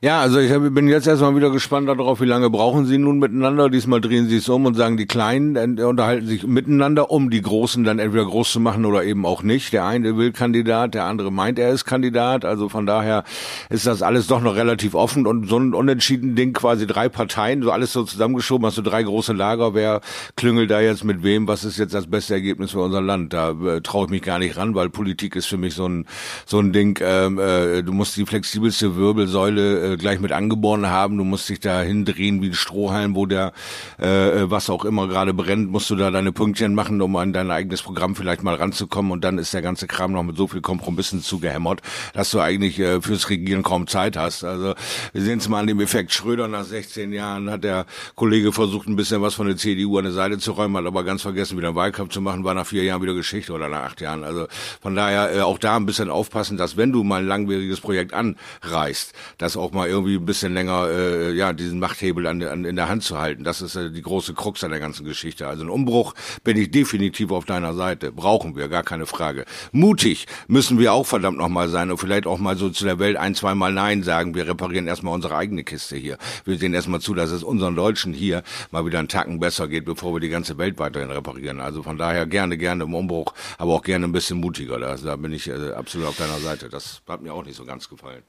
Ja, 0.00 0.20
also 0.20 0.38
ich 0.38 0.52
bin 0.52 0.86
jetzt 0.86 1.08
erstmal 1.08 1.34
wieder 1.34 1.50
gespannt 1.50 1.88
darauf, 1.88 2.20
wie 2.20 2.24
lange 2.24 2.50
brauchen 2.50 2.86
sie 2.86 2.98
nun 2.98 3.18
miteinander. 3.18 3.68
Diesmal 3.68 4.00
drehen 4.00 4.28
sie 4.28 4.36
es 4.36 4.48
um 4.48 4.64
und 4.64 4.74
sagen, 4.74 4.96
die 4.96 5.06
Kleinen 5.06 5.80
unterhalten 5.80 6.24
sich 6.24 6.46
miteinander, 6.46 7.10
um 7.10 7.30
die 7.30 7.42
Großen 7.42 7.82
dann 7.82 7.98
entweder 7.98 8.24
groß 8.24 8.52
zu 8.52 8.60
machen 8.60 8.84
oder 8.84 9.02
eben 9.02 9.26
auch 9.26 9.42
nicht. 9.42 9.72
Der 9.72 9.86
eine 9.86 10.16
will 10.16 10.30
Kandidat, 10.30 10.94
der 10.94 11.06
andere 11.06 11.32
meint, 11.32 11.58
er 11.58 11.72
ist 11.72 11.84
Kandidat. 11.84 12.44
Also 12.44 12.68
von 12.68 12.86
daher 12.86 13.24
ist 13.70 13.88
das 13.88 14.00
alles 14.02 14.28
doch 14.28 14.40
noch 14.40 14.54
relativ 14.54 14.94
offen 14.94 15.26
und 15.26 15.48
so 15.48 15.58
ein 15.58 15.74
unentschieden 15.74 16.36
Ding, 16.36 16.52
quasi 16.52 16.86
drei 16.86 17.08
Parteien, 17.08 17.64
so 17.64 17.72
alles 17.72 17.92
so 17.92 18.04
zusammengeschoben, 18.04 18.66
hast 18.66 18.78
du 18.78 18.82
drei 18.82 19.02
große 19.02 19.32
Lager. 19.32 19.74
Wer 19.74 20.00
klüngelt 20.36 20.70
da 20.70 20.80
jetzt 20.80 21.02
mit 21.02 21.24
wem? 21.24 21.48
Was 21.48 21.64
ist 21.64 21.76
jetzt 21.76 21.92
das 21.92 22.06
beste 22.06 22.34
Ergebnis 22.34 22.70
für 22.70 22.82
unser 22.82 23.02
Land? 23.02 23.32
Da 23.32 23.50
äh, 23.50 23.80
traue 23.80 24.04
ich 24.04 24.10
mich 24.12 24.22
gar 24.22 24.38
nicht 24.38 24.58
ran, 24.58 24.76
weil 24.76 24.90
Politik 24.90 25.34
ist 25.34 25.46
für 25.46 25.58
mich 25.58 25.74
so 25.74 25.88
ein 25.88 26.06
so 26.46 26.60
ein 26.60 26.72
Ding. 26.72 27.00
Ähm, 27.02 27.40
äh, 27.40 27.82
du 27.82 27.92
musst 27.92 28.16
die 28.16 28.26
flexibelste 28.26 28.94
Wirbelsäule 28.94 29.87
äh, 29.92 29.96
gleich 29.96 30.20
mit 30.20 30.32
angeboren 30.32 30.86
haben. 30.86 31.16
Du 31.16 31.24
musst 31.24 31.48
dich 31.48 31.60
da 31.60 31.80
hindrehen 31.80 32.42
wie 32.42 32.48
ein 32.48 32.54
Strohhalm, 32.54 33.14
wo 33.14 33.26
der 33.26 33.52
äh, 33.98 34.50
was 34.50 34.70
auch 34.70 34.84
immer 34.84 35.08
gerade 35.08 35.34
brennt, 35.34 35.70
musst 35.70 35.90
du 35.90 35.96
da 35.96 36.10
deine 36.10 36.32
Pünktchen 36.32 36.74
machen, 36.74 37.00
um 37.00 37.16
an 37.16 37.32
dein 37.32 37.50
eigenes 37.50 37.82
Programm 37.82 38.14
vielleicht 38.14 38.42
mal 38.42 38.54
ranzukommen 38.54 39.12
und 39.12 39.24
dann 39.24 39.38
ist 39.38 39.54
der 39.54 39.62
ganze 39.62 39.86
Kram 39.86 40.12
noch 40.12 40.22
mit 40.22 40.36
so 40.36 40.46
viel 40.46 40.60
Kompromissen 40.60 41.22
zugehämmert, 41.22 41.80
dass 42.14 42.30
du 42.30 42.40
eigentlich 42.40 42.78
äh, 42.78 43.00
fürs 43.00 43.30
Regieren 43.30 43.62
kaum 43.62 43.86
Zeit 43.86 44.16
hast. 44.16 44.44
Also 44.44 44.74
wir 45.12 45.22
sehen 45.22 45.38
es 45.38 45.48
mal 45.48 45.60
an 45.60 45.66
dem 45.66 45.80
Effekt 45.80 46.12
Schröder 46.12 46.48
nach 46.48 46.64
16 46.64 47.12
Jahren 47.12 47.50
hat 47.50 47.64
der 47.64 47.86
Kollege 48.14 48.52
versucht 48.52 48.88
ein 48.88 48.96
bisschen 48.96 49.22
was 49.22 49.34
von 49.34 49.46
der 49.46 49.56
CDU 49.56 49.98
an 49.98 50.04
der 50.04 50.12
Seite 50.12 50.38
zu 50.38 50.52
räumen, 50.52 50.76
hat 50.76 50.86
aber 50.86 51.04
ganz 51.04 51.22
vergessen 51.22 51.56
wieder 51.56 51.68
einen 51.68 51.76
Wahlkampf 51.76 52.12
zu 52.12 52.20
machen, 52.20 52.44
war 52.44 52.54
nach 52.54 52.66
vier 52.66 52.84
Jahren 52.84 53.02
wieder 53.02 53.14
Geschichte 53.14 53.52
oder 53.52 53.68
nach 53.68 53.84
acht 53.84 54.00
Jahren. 54.00 54.24
Also 54.24 54.46
von 54.80 54.94
daher 54.94 55.34
äh, 55.34 55.40
auch 55.40 55.58
da 55.58 55.76
ein 55.76 55.86
bisschen 55.86 56.10
aufpassen, 56.10 56.56
dass 56.56 56.76
wenn 56.76 56.92
du 56.92 57.04
mal 57.04 57.20
ein 57.20 57.26
langwieriges 57.26 57.80
Projekt 57.80 58.12
anreißt, 58.14 59.12
dass 59.38 59.56
auch 59.56 59.72
mal 59.72 59.77
irgendwie 59.86 60.16
ein 60.16 60.26
bisschen 60.26 60.54
länger 60.54 60.88
äh, 60.88 61.32
ja 61.32 61.52
diesen 61.52 61.78
Machthebel 61.78 62.26
an, 62.26 62.42
an, 62.42 62.64
in 62.64 62.76
der 62.76 62.88
Hand 62.88 63.02
zu 63.04 63.18
halten. 63.18 63.44
Das 63.44 63.62
ist 63.62 63.76
äh, 63.76 63.90
die 63.90 64.02
große 64.02 64.34
Krux 64.34 64.64
an 64.64 64.70
der 64.70 64.80
ganzen 64.80 65.04
Geschichte. 65.04 65.46
Also 65.46 65.64
ein 65.64 65.70
Umbruch 65.70 66.14
bin 66.44 66.56
ich 66.56 66.70
definitiv 66.70 67.30
auf 67.30 67.44
deiner 67.44 67.74
Seite. 67.74 68.12
Brauchen 68.12 68.56
wir, 68.56 68.68
gar 68.68 68.82
keine 68.82 69.06
Frage. 69.06 69.44
Mutig 69.72 70.26
müssen 70.46 70.78
wir 70.78 70.92
auch 70.92 71.06
verdammt 71.06 71.38
nochmal 71.38 71.68
sein 71.68 71.90
und 71.90 71.98
vielleicht 71.98 72.26
auch 72.26 72.38
mal 72.38 72.56
so 72.56 72.70
zu 72.70 72.84
der 72.84 72.98
Welt 72.98 73.16
ein, 73.16 73.34
zweimal 73.34 73.72
Nein 73.72 74.02
sagen. 74.02 74.34
Wir 74.34 74.48
reparieren 74.48 74.86
erstmal 74.86 75.14
unsere 75.14 75.36
eigene 75.36 75.64
Kiste 75.64 75.96
hier. 75.96 76.18
Wir 76.44 76.58
sehen 76.58 76.74
erstmal 76.74 77.00
zu, 77.00 77.14
dass 77.14 77.30
es 77.30 77.42
unseren 77.42 77.76
Deutschen 77.76 78.12
hier 78.12 78.42
mal 78.70 78.84
wieder 78.84 78.98
einen 78.98 79.08
Tacken 79.08 79.40
besser 79.40 79.68
geht, 79.68 79.84
bevor 79.84 80.14
wir 80.14 80.20
die 80.20 80.28
ganze 80.28 80.58
Welt 80.58 80.78
weiterhin 80.78 81.10
reparieren. 81.10 81.60
Also 81.60 81.82
von 81.82 81.98
daher 81.98 82.26
gerne, 82.26 82.56
gerne 82.56 82.84
im 82.84 82.94
Umbruch, 82.94 83.34
aber 83.58 83.74
auch 83.74 83.82
gerne 83.82 84.06
ein 84.06 84.12
bisschen 84.12 84.38
mutiger. 84.38 84.78
Da, 84.78 84.96
da 84.96 85.16
bin 85.16 85.32
ich 85.32 85.48
äh, 85.48 85.72
absolut 85.72 86.08
auf 86.08 86.16
deiner 86.16 86.38
Seite. 86.38 86.68
Das 86.68 87.02
hat 87.08 87.22
mir 87.22 87.32
auch 87.32 87.44
nicht 87.44 87.56
so 87.56 87.64
ganz 87.64 87.88
gefallen. 87.88 88.22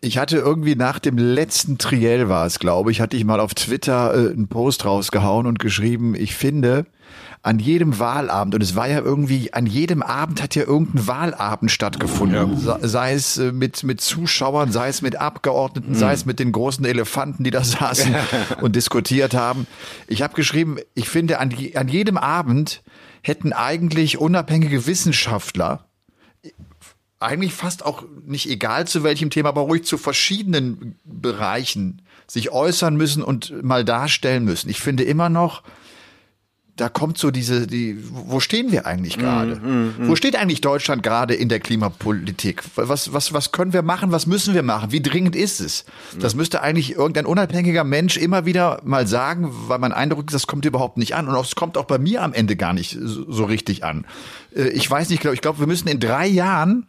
Ich 0.00 0.18
hatte 0.18 0.36
irgendwie 0.36 0.76
nach 0.76 0.98
dem 0.98 1.16
letzten 1.16 1.78
Triell 1.78 2.28
war 2.28 2.44
es, 2.44 2.58
glaube 2.58 2.90
ich, 2.90 3.00
hatte 3.00 3.16
ich 3.16 3.24
mal 3.24 3.40
auf 3.40 3.54
Twitter 3.54 4.12
äh, 4.14 4.32
einen 4.32 4.48
Post 4.48 4.84
rausgehauen 4.84 5.46
und 5.46 5.58
geschrieben, 5.58 6.14
ich 6.14 6.34
finde, 6.34 6.84
an 7.44 7.58
jedem 7.58 7.98
Wahlabend, 7.98 8.54
und 8.54 8.62
es 8.62 8.74
war 8.74 8.88
ja 8.88 9.00
irgendwie, 9.00 9.52
an 9.52 9.66
jedem 9.66 10.02
Abend 10.02 10.42
hat 10.42 10.54
ja 10.54 10.62
irgendein 10.62 11.06
Wahlabend 11.06 11.70
stattgefunden. 11.70 12.58
Ja. 12.64 12.78
Sei 12.80 13.12
es 13.12 13.36
äh, 13.36 13.52
mit, 13.52 13.82
mit 13.82 14.00
Zuschauern, 14.00 14.72
sei 14.72 14.88
es 14.88 15.02
mit 15.02 15.16
Abgeordneten, 15.16 15.90
mhm. 15.90 15.94
sei 15.96 16.14
es 16.14 16.24
mit 16.24 16.38
den 16.38 16.52
großen 16.52 16.84
Elefanten, 16.86 17.44
die 17.44 17.50
da 17.50 17.62
saßen 17.62 18.14
und 18.62 18.76
diskutiert 18.76 19.34
haben. 19.34 19.66
Ich 20.06 20.22
habe 20.22 20.34
geschrieben, 20.34 20.78
ich 20.94 21.08
finde, 21.08 21.38
an, 21.38 21.54
an 21.74 21.88
jedem 21.88 22.16
Abend 22.16 22.82
hätten 23.22 23.52
eigentlich 23.52 24.18
unabhängige 24.18 24.86
Wissenschaftler 24.86 25.84
eigentlich 27.20 27.54
fast 27.54 27.84
auch 27.84 28.04
nicht 28.24 28.48
egal 28.48 28.86
zu 28.86 29.02
welchem 29.02 29.30
Thema, 29.30 29.50
aber 29.50 29.62
ruhig 29.62 29.84
zu 29.84 29.98
verschiedenen 29.98 30.96
Bereichen 31.04 32.02
sich 32.26 32.50
äußern 32.50 32.96
müssen 32.96 33.22
und 33.22 33.62
mal 33.62 33.84
darstellen 33.84 34.44
müssen. 34.44 34.68
Ich 34.68 34.80
finde 34.80 35.04
immer 35.04 35.28
noch, 35.28 35.62
da 36.76 36.88
kommt 36.88 37.18
so 37.18 37.30
diese, 37.30 37.68
die, 37.68 37.96
wo 38.10 38.40
stehen 38.40 38.72
wir 38.72 38.84
eigentlich 38.84 39.16
gerade? 39.16 39.56
Mm, 39.56 39.68
mm, 39.68 39.94
mm. 39.98 40.08
Wo 40.08 40.16
steht 40.16 40.34
eigentlich 40.34 40.60
Deutschland 40.60 41.04
gerade 41.04 41.34
in 41.34 41.48
der 41.48 41.60
Klimapolitik? 41.60 42.64
Was, 42.74 43.12
was, 43.12 43.32
was 43.32 43.52
können 43.52 43.72
wir 43.72 43.82
machen? 43.82 44.10
Was 44.10 44.26
müssen 44.26 44.54
wir 44.54 44.64
machen? 44.64 44.90
Wie 44.90 45.00
dringend 45.00 45.36
ist 45.36 45.60
es? 45.60 45.84
Das 46.18 46.34
müsste 46.34 46.62
eigentlich 46.62 46.92
irgendein 46.96 47.26
unabhängiger 47.26 47.84
Mensch 47.84 48.16
immer 48.16 48.44
wieder 48.44 48.80
mal 48.84 49.06
sagen, 49.06 49.50
weil 49.68 49.78
mein 49.78 49.92
Eindruck 49.92 50.26
ist, 50.26 50.34
das 50.34 50.48
kommt 50.48 50.64
überhaupt 50.64 50.96
nicht 50.96 51.14
an. 51.14 51.28
Und 51.28 51.38
es 51.38 51.54
kommt 51.54 51.78
auch 51.78 51.84
bei 51.84 51.98
mir 51.98 52.22
am 52.22 52.32
Ende 52.32 52.56
gar 52.56 52.72
nicht 52.72 52.98
so, 53.00 53.30
so 53.30 53.44
richtig 53.44 53.84
an. 53.84 54.04
Äh, 54.54 54.70
ich 54.70 54.90
weiß 54.90 55.10
nicht, 55.10 55.24
ich 55.24 55.40
glaube, 55.40 55.60
wir 55.60 55.68
müssen 55.68 55.86
in 55.86 56.00
drei 56.00 56.26
Jahren 56.26 56.88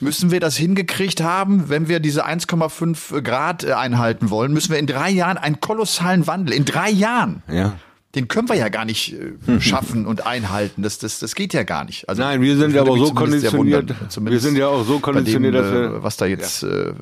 müssen 0.00 0.30
wir 0.30 0.40
das 0.40 0.56
hingekriegt 0.56 1.22
haben, 1.22 1.68
wenn 1.68 1.88
wir 1.88 2.00
diese 2.00 2.26
1,5 2.26 3.22
Grad 3.22 3.64
äh, 3.64 3.72
einhalten 3.72 4.30
wollen, 4.30 4.52
müssen 4.52 4.72
wir 4.72 4.78
in 4.78 4.86
drei 4.86 5.10
Jahren 5.10 5.38
einen 5.38 5.60
kolossalen 5.60 6.26
Wandel, 6.26 6.54
in 6.54 6.64
drei 6.64 6.90
Jahren. 6.90 7.42
Ja. 7.50 7.76
Den 8.14 8.28
können 8.28 8.48
wir 8.48 8.56
ja 8.56 8.70
gar 8.70 8.86
nicht 8.86 9.14
äh, 9.14 9.60
schaffen 9.60 10.06
und 10.06 10.26
einhalten. 10.26 10.82
Das, 10.82 10.98
das, 10.98 11.18
das 11.18 11.34
geht 11.34 11.52
ja 11.52 11.64
gar 11.64 11.84
nicht. 11.84 12.08
Also, 12.08 12.22
Nein, 12.22 12.40
wir 12.40 12.56
sind 12.56 12.74
ja 12.74 12.80
aber 12.80 12.96
so 12.96 13.12
konditioniert. 13.12 13.94
Wir 14.20 14.40
sind 14.40 14.56
ja 14.56 14.68
auch 14.68 14.84
so 14.84 15.00
konditioniert, 15.00 15.54
dem, 15.54 15.62
dass 15.62 15.72
wir, 15.72 15.82
äh, 15.82 16.02
was 16.02 16.16
da 16.16 16.26
jetzt 16.26 16.62
ja. 16.62 16.68
äh, 16.68 16.94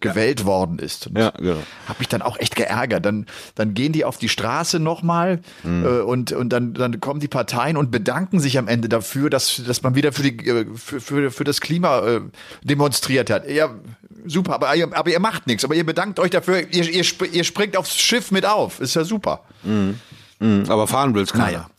gewählt 0.00 0.40
ja. 0.40 0.46
worden 0.46 0.78
ist. 0.78 1.06
Und 1.06 1.18
ja, 1.18 1.30
genau. 1.30 1.62
Hab 1.88 1.98
mich 1.98 2.08
dann 2.08 2.22
auch 2.22 2.38
echt 2.38 2.56
geärgert. 2.56 3.04
Dann, 3.04 3.26
dann 3.54 3.74
gehen 3.74 3.92
die 3.92 4.04
auf 4.04 4.18
die 4.18 4.28
Straße 4.28 4.78
nochmal 4.78 5.40
mhm. 5.62 5.84
äh, 5.84 5.88
und, 6.00 6.32
und 6.32 6.50
dann, 6.50 6.74
dann 6.74 7.00
kommen 7.00 7.20
die 7.20 7.28
Parteien 7.28 7.76
und 7.76 7.90
bedanken 7.90 8.40
sich 8.40 8.58
am 8.58 8.68
Ende 8.68 8.88
dafür, 8.88 9.30
dass, 9.30 9.62
dass 9.66 9.82
man 9.82 9.94
wieder 9.94 10.12
für, 10.12 10.22
die, 10.22 10.46
äh, 10.46 10.66
für, 10.74 11.00
für, 11.00 11.30
für 11.30 11.44
das 11.44 11.60
Klima 11.60 12.00
äh, 12.06 12.20
demonstriert 12.62 13.30
hat. 13.30 13.48
Ja, 13.48 13.70
super, 14.26 14.54
aber, 14.54 14.68
aber 14.70 15.10
ihr 15.10 15.20
macht 15.20 15.46
nichts. 15.46 15.64
Aber 15.64 15.74
ihr 15.74 15.86
bedankt 15.86 16.18
euch 16.18 16.30
dafür, 16.30 16.60
ihr, 16.72 16.88
ihr, 16.88 17.04
ihr 17.32 17.44
springt 17.44 17.76
aufs 17.76 17.96
Schiff 17.96 18.30
mit 18.30 18.46
auf. 18.46 18.80
Ist 18.80 18.94
ja 18.94 19.04
super. 19.04 19.40
Mhm. 19.62 20.00
Mhm. 20.38 20.64
Aber 20.68 20.86
fahren 20.86 21.14
willst 21.14 21.32
keiner. 21.32 21.46
Naja. 21.46 21.70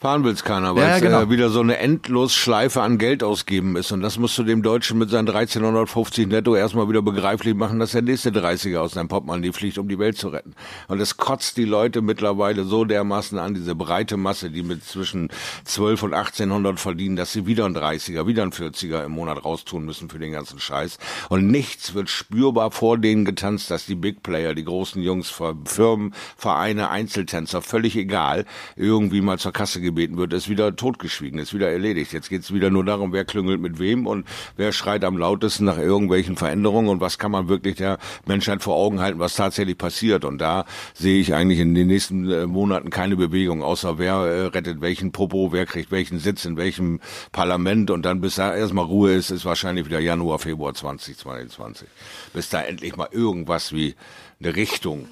Fahren 0.00 0.24
will's 0.24 0.44
keiner, 0.44 0.74
weil 0.74 0.88
ja, 0.88 0.96
es 0.96 1.02
genau. 1.02 1.20
äh, 1.20 1.28
wieder 1.28 1.50
so 1.50 1.60
eine 1.60 1.76
Endlosschleife 1.76 2.80
an 2.80 2.96
Geld 2.96 3.22
ausgeben 3.22 3.76
ist. 3.76 3.92
Und 3.92 4.00
das 4.00 4.16
musst 4.16 4.38
du 4.38 4.44
dem 4.44 4.62
Deutschen 4.62 4.96
mit 4.96 5.10
seinen 5.10 5.28
1350 5.28 6.26
netto 6.26 6.56
erstmal 6.56 6.88
wieder 6.88 7.02
begreiflich 7.02 7.54
machen, 7.54 7.78
dass 7.80 7.90
der 7.90 8.00
nächste 8.00 8.30
30er 8.30 8.78
aus 8.78 8.92
seinem 8.92 9.08
Portemonnaie 9.08 9.52
fliegt, 9.52 9.76
um 9.76 9.90
die 9.90 9.98
Welt 9.98 10.16
zu 10.16 10.28
retten. 10.28 10.54
Und 10.88 11.02
es 11.02 11.18
kotzt 11.18 11.58
die 11.58 11.66
Leute 11.66 12.00
mittlerweile 12.00 12.64
so 12.64 12.86
dermaßen 12.86 13.38
an, 13.38 13.52
diese 13.52 13.74
breite 13.74 14.16
Masse, 14.16 14.50
die 14.50 14.62
mit 14.62 14.82
zwischen 14.84 15.28
12 15.64 16.04
und 16.04 16.14
1800 16.14 16.80
verdienen, 16.80 17.16
dass 17.16 17.34
sie 17.34 17.44
wieder 17.44 17.66
ein 17.66 17.76
30er, 17.76 18.26
wieder 18.26 18.42
ein 18.42 18.52
40er 18.52 19.04
im 19.04 19.12
Monat 19.12 19.44
raustun 19.44 19.84
müssen 19.84 20.08
für 20.08 20.18
den 20.18 20.32
ganzen 20.32 20.60
Scheiß. 20.60 20.96
Und 21.28 21.48
nichts 21.48 21.92
wird 21.92 22.08
spürbar 22.08 22.70
vor 22.70 22.96
denen 22.96 23.26
getanzt, 23.26 23.70
dass 23.70 23.84
die 23.84 23.96
Big 23.96 24.22
Player, 24.22 24.54
die 24.54 24.64
großen 24.64 25.02
Jungs, 25.02 25.30
Firmen, 25.66 26.14
Vereine, 26.38 26.88
Einzeltänzer, 26.88 27.60
völlig 27.60 27.96
egal, 27.96 28.46
irgendwie 28.76 29.20
mal 29.20 29.38
zur 29.38 29.52
Kasse 29.52 29.82
gehen 29.82 29.89
gebeten 29.90 30.16
wird, 30.16 30.32
ist 30.32 30.48
wieder 30.48 30.74
totgeschwiegen, 30.74 31.38
ist 31.38 31.52
wieder 31.52 31.70
erledigt. 31.70 32.12
Jetzt 32.12 32.28
geht 32.28 32.42
es 32.42 32.54
wieder 32.54 32.70
nur 32.70 32.84
darum, 32.84 33.12
wer 33.12 33.24
klüngelt 33.24 33.60
mit 33.60 33.78
wem 33.78 34.06
und 34.06 34.26
wer 34.56 34.72
schreit 34.72 35.04
am 35.04 35.18
lautesten 35.18 35.64
nach 35.64 35.78
irgendwelchen 35.78 36.36
Veränderungen 36.36 36.88
und 36.88 37.00
was 37.00 37.18
kann 37.18 37.32
man 37.32 37.48
wirklich 37.48 37.76
der 37.76 37.98
Menschheit 38.26 38.62
vor 38.62 38.76
Augen 38.76 39.00
halten, 39.00 39.18
was 39.18 39.34
tatsächlich 39.34 39.76
passiert. 39.76 40.24
Und 40.24 40.38
da 40.38 40.64
sehe 40.94 41.20
ich 41.20 41.34
eigentlich 41.34 41.58
in 41.58 41.74
den 41.74 41.88
nächsten 41.88 42.30
äh, 42.30 42.46
Monaten 42.46 42.90
keine 42.90 43.16
Bewegung, 43.16 43.62
außer 43.62 43.98
wer 43.98 44.14
äh, 44.14 44.46
rettet 44.46 44.80
welchen 44.80 45.12
Popo, 45.12 45.52
wer 45.52 45.66
kriegt 45.66 45.90
welchen 45.90 46.18
Sitz 46.18 46.44
in 46.44 46.56
welchem 46.56 47.00
Parlament 47.32 47.90
und 47.90 48.04
dann 48.04 48.20
bis 48.20 48.36
da 48.36 48.54
erstmal 48.54 48.84
Ruhe 48.84 49.12
ist, 49.12 49.30
ist 49.30 49.44
wahrscheinlich 49.44 49.86
wieder 49.86 50.00
Januar, 50.00 50.38
Februar 50.38 50.72
2022. 50.72 51.88
Bis 52.32 52.48
da 52.48 52.62
endlich 52.62 52.96
mal 52.96 53.08
irgendwas 53.10 53.72
wie 53.72 53.94
eine 54.42 54.56
Richtung 54.56 55.06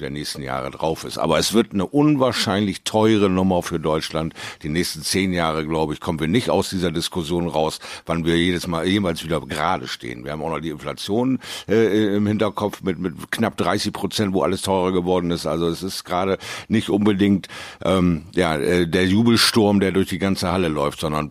der 0.00 0.10
nächsten 0.10 0.42
Jahre 0.42 0.70
drauf 0.70 1.04
ist. 1.04 1.18
Aber 1.18 1.38
es 1.38 1.52
wird 1.52 1.72
eine 1.72 1.86
unwahrscheinlich 1.86 2.82
teure 2.82 3.30
Nummer 3.30 3.62
für 3.62 3.78
Deutschland. 3.78 4.34
Die 4.62 4.68
nächsten 4.68 5.02
zehn 5.02 5.32
Jahre, 5.32 5.64
glaube 5.66 5.94
ich, 5.94 6.00
kommen 6.00 6.20
wir 6.20 6.28
nicht 6.28 6.50
aus 6.50 6.70
dieser 6.70 6.90
Diskussion 6.90 7.48
raus, 7.48 7.78
wann 8.04 8.24
wir 8.24 8.36
jedes 8.36 8.66
Mal 8.66 8.86
jemals 8.86 9.24
wieder 9.24 9.40
gerade 9.40 9.86
stehen. 9.86 10.24
Wir 10.24 10.32
haben 10.32 10.42
auch 10.42 10.50
noch 10.50 10.60
die 10.60 10.70
Inflation 10.70 11.38
äh, 11.68 12.16
im 12.16 12.26
Hinterkopf 12.26 12.82
mit, 12.82 12.98
mit 12.98 13.30
knapp 13.30 13.56
30 13.56 13.92
Prozent, 13.92 14.34
wo 14.34 14.42
alles 14.42 14.62
teurer 14.62 14.92
geworden 14.92 15.30
ist. 15.30 15.46
Also 15.46 15.68
es 15.68 15.82
ist 15.82 16.04
gerade 16.04 16.38
nicht 16.68 16.90
unbedingt 16.90 17.48
ähm, 17.84 18.24
ja, 18.34 18.56
äh, 18.56 18.86
der 18.88 19.06
Jubelsturm, 19.06 19.80
der 19.80 19.92
durch 19.92 20.08
die 20.08 20.18
ganze 20.18 20.50
Halle 20.50 20.68
läuft, 20.68 21.00
sondern 21.00 21.30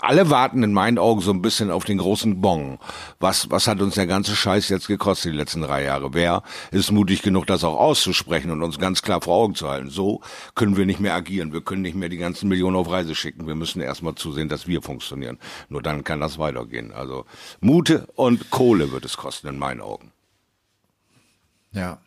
alle 0.00 0.30
warten 0.30 0.62
in 0.62 0.72
meinen 0.72 0.98
Augen 0.98 1.20
so 1.20 1.30
ein 1.32 1.42
bisschen 1.42 1.70
auf 1.70 1.84
den 1.84 1.98
großen 1.98 2.40
Bon. 2.40 2.78
Was, 3.20 3.50
was 3.50 3.66
hat 3.66 3.80
uns 3.80 3.94
der 3.94 4.06
ganze 4.06 4.34
Scheiß 4.36 4.68
jetzt 4.68 4.86
gekostet 4.86 5.32
die 5.32 5.36
letzten 5.36 5.62
drei 5.62 5.84
Jahre? 5.84 6.12
Wer 6.14 6.42
ist 6.70 6.90
mutig 6.90 7.22
genug, 7.22 7.46
das 7.46 7.64
auch 7.64 7.78
auszusprechen 7.78 8.50
und 8.50 8.62
uns 8.62 8.78
ganz 8.78 9.02
klar 9.02 9.20
vor 9.20 9.34
Augen 9.36 9.54
zu 9.54 9.68
halten? 9.68 9.90
So 9.90 10.20
können 10.54 10.76
wir 10.76 10.86
nicht 10.86 11.00
mehr 11.00 11.14
agieren. 11.14 11.52
Wir 11.52 11.60
können 11.60 11.82
nicht 11.82 11.94
mehr 11.96 12.08
die 12.08 12.16
ganzen 12.18 12.48
Millionen 12.48 12.76
auf 12.76 12.90
Reise 12.90 13.14
schicken. 13.14 13.46
Wir 13.46 13.54
müssen 13.54 13.80
erstmal 13.80 14.14
zusehen, 14.14 14.48
dass 14.48 14.66
wir 14.66 14.82
funktionieren. 14.82 15.38
Nur 15.68 15.82
dann 15.82 16.04
kann 16.04 16.20
das 16.20 16.38
weitergehen. 16.38 16.92
Also 16.92 17.24
Mute 17.60 18.06
und 18.16 18.50
Kohle 18.50 18.92
wird 18.92 19.04
es 19.04 19.16
kosten 19.16 19.48
in 19.48 19.58
meinen 19.58 19.80
Augen. 19.80 20.12
Ja. 21.72 21.98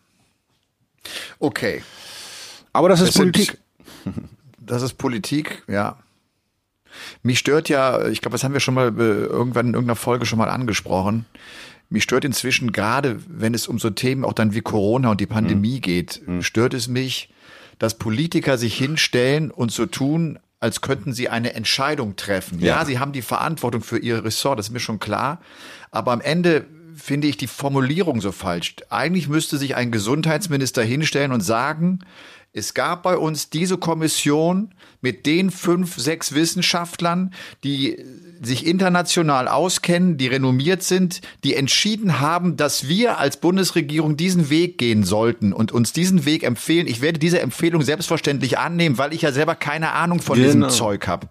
Okay. 1.39 1.83
Aber 2.73 2.89
das 2.89 2.99
ist 3.01 3.09
Das 3.09 3.15
sind- 3.15 3.31
Politik. 3.33 3.57
Das 4.67 4.81
ist 4.81 4.95
Politik, 4.97 5.61
ja. 5.67 5.95
Mich 7.23 7.39
stört 7.39 7.69
ja, 7.69 8.07
ich 8.07 8.21
glaube, 8.21 8.33
das 8.33 8.43
haben 8.43 8.53
wir 8.53 8.59
schon 8.59 8.73
mal 8.73 8.87
äh, 8.87 9.01
irgendwann 9.25 9.67
in 9.67 9.73
irgendeiner 9.73 9.95
Folge 9.95 10.25
schon 10.25 10.37
mal 10.39 10.49
angesprochen. 10.49 11.25
Mich 11.89 12.03
stört 12.03 12.25
inzwischen 12.25 12.71
gerade, 12.71 13.19
wenn 13.27 13.53
es 13.53 13.67
um 13.67 13.77
so 13.79 13.89
Themen 13.91 14.25
auch 14.25 14.33
dann 14.33 14.53
wie 14.53 14.61
Corona 14.61 15.11
und 15.11 15.21
die 15.21 15.27
Pandemie 15.27 15.79
geht, 15.81 16.21
stört 16.41 16.73
es 16.73 16.87
mich, 16.87 17.29
dass 17.77 17.95
Politiker 17.97 18.57
sich 18.57 18.75
hinstellen 18.75 19.51
und 19.51 19.71
so 19.71 19.85
tun, 19.85 20.39
als 20.59 20.81
könnten 20.81 21.13
sie 21.13 21.29
eine 21.29 21.53
Entscheidung 21.53 22.15
treffen. 22.15 22.59
Ja, 22.59 22.79
Ja. 22.79 22.85
sie 22.85 22.97
haben 22.97 23.11
die 23.11 23.21
Verantwortung 23.21 23.81
für 23.81 23.99
ihr 23.99 24.23
Ressort, 24.25 24.57
das 24.57 24.67
ist 24.67 24.71
mir 24.71 24.79
schon 24.79 24.97
klar. 24.99 25.41
Aber 25.91 26.11
am 26.11 26.21
Ende 26.21 26.65
finde 26.95 27.27
ich 27.27 27.37
die 27.37 27.47
Formulierung 27.47 28.19
so 28.19 28.31
falsch. 28.31 28.75
Eigentlich 28.89 29.27
müsste 29.27 29.57
sich 29.57 29.75
ein 29.75 29.91
Gesundheitsminister 29.91 30.81
hinstellen 30.81 31.31
und 31.33 31.41
sagen, 31.41 31.99
es 32.53 32.73
gab 32.73 33.03
bei 33.03 33.17
uns 33.17 33.49
diese 33.49 33.77
Kommission 33.77 34.73
mit 35.05 35.27
den 35.27 35.51
fünf, 35.51 35.97
sechs 35.97 36.33
Wissenschaftlern, 36.33 37.31
die 37.63 38.03
sich 38.41 38.65
international 38.65 39.47
auskennen, 39.47 40.17
die 40.17 40.25
renommiert 40.25 40.81
sind, 40.81 41.21
die 41.43 41.53
entschieden 41.53 42.19
haben, 42.19 42.57
dass 42.57 42.87
wir 42.87 43.19
als 43.19 43.37
Bundesregierung 43.37 44.17
diesen 44.17 44.49
Weg 44.49 44.79
gehen 44.79 45.03
sollten 45.03 45.53
und 45.53 45.71
uns 45.71 45.93
diesen 45.93 46.25
Weg 46.25 46.41
empfehlen. 46.41 46.87
Ich 46.87 47.01
werde 47.01 47.19
diese 47.19 47.39
Empfehlung 47.39 47.83
selbstverständlich 47.83 48.57
annehmen, 48.57 48.97
weil 48.97 49.13
ich 49.13 49.21
ja 49.21 49.31
selber 49.31 49.53
keine 49.53 49.91
Ahnung 49.91 50.21
von 50.21 50.39
diesem 50.39 50.61
Genau. 50.61 50.73
Zeug 50.73 51.05
habe. 51.07 51.27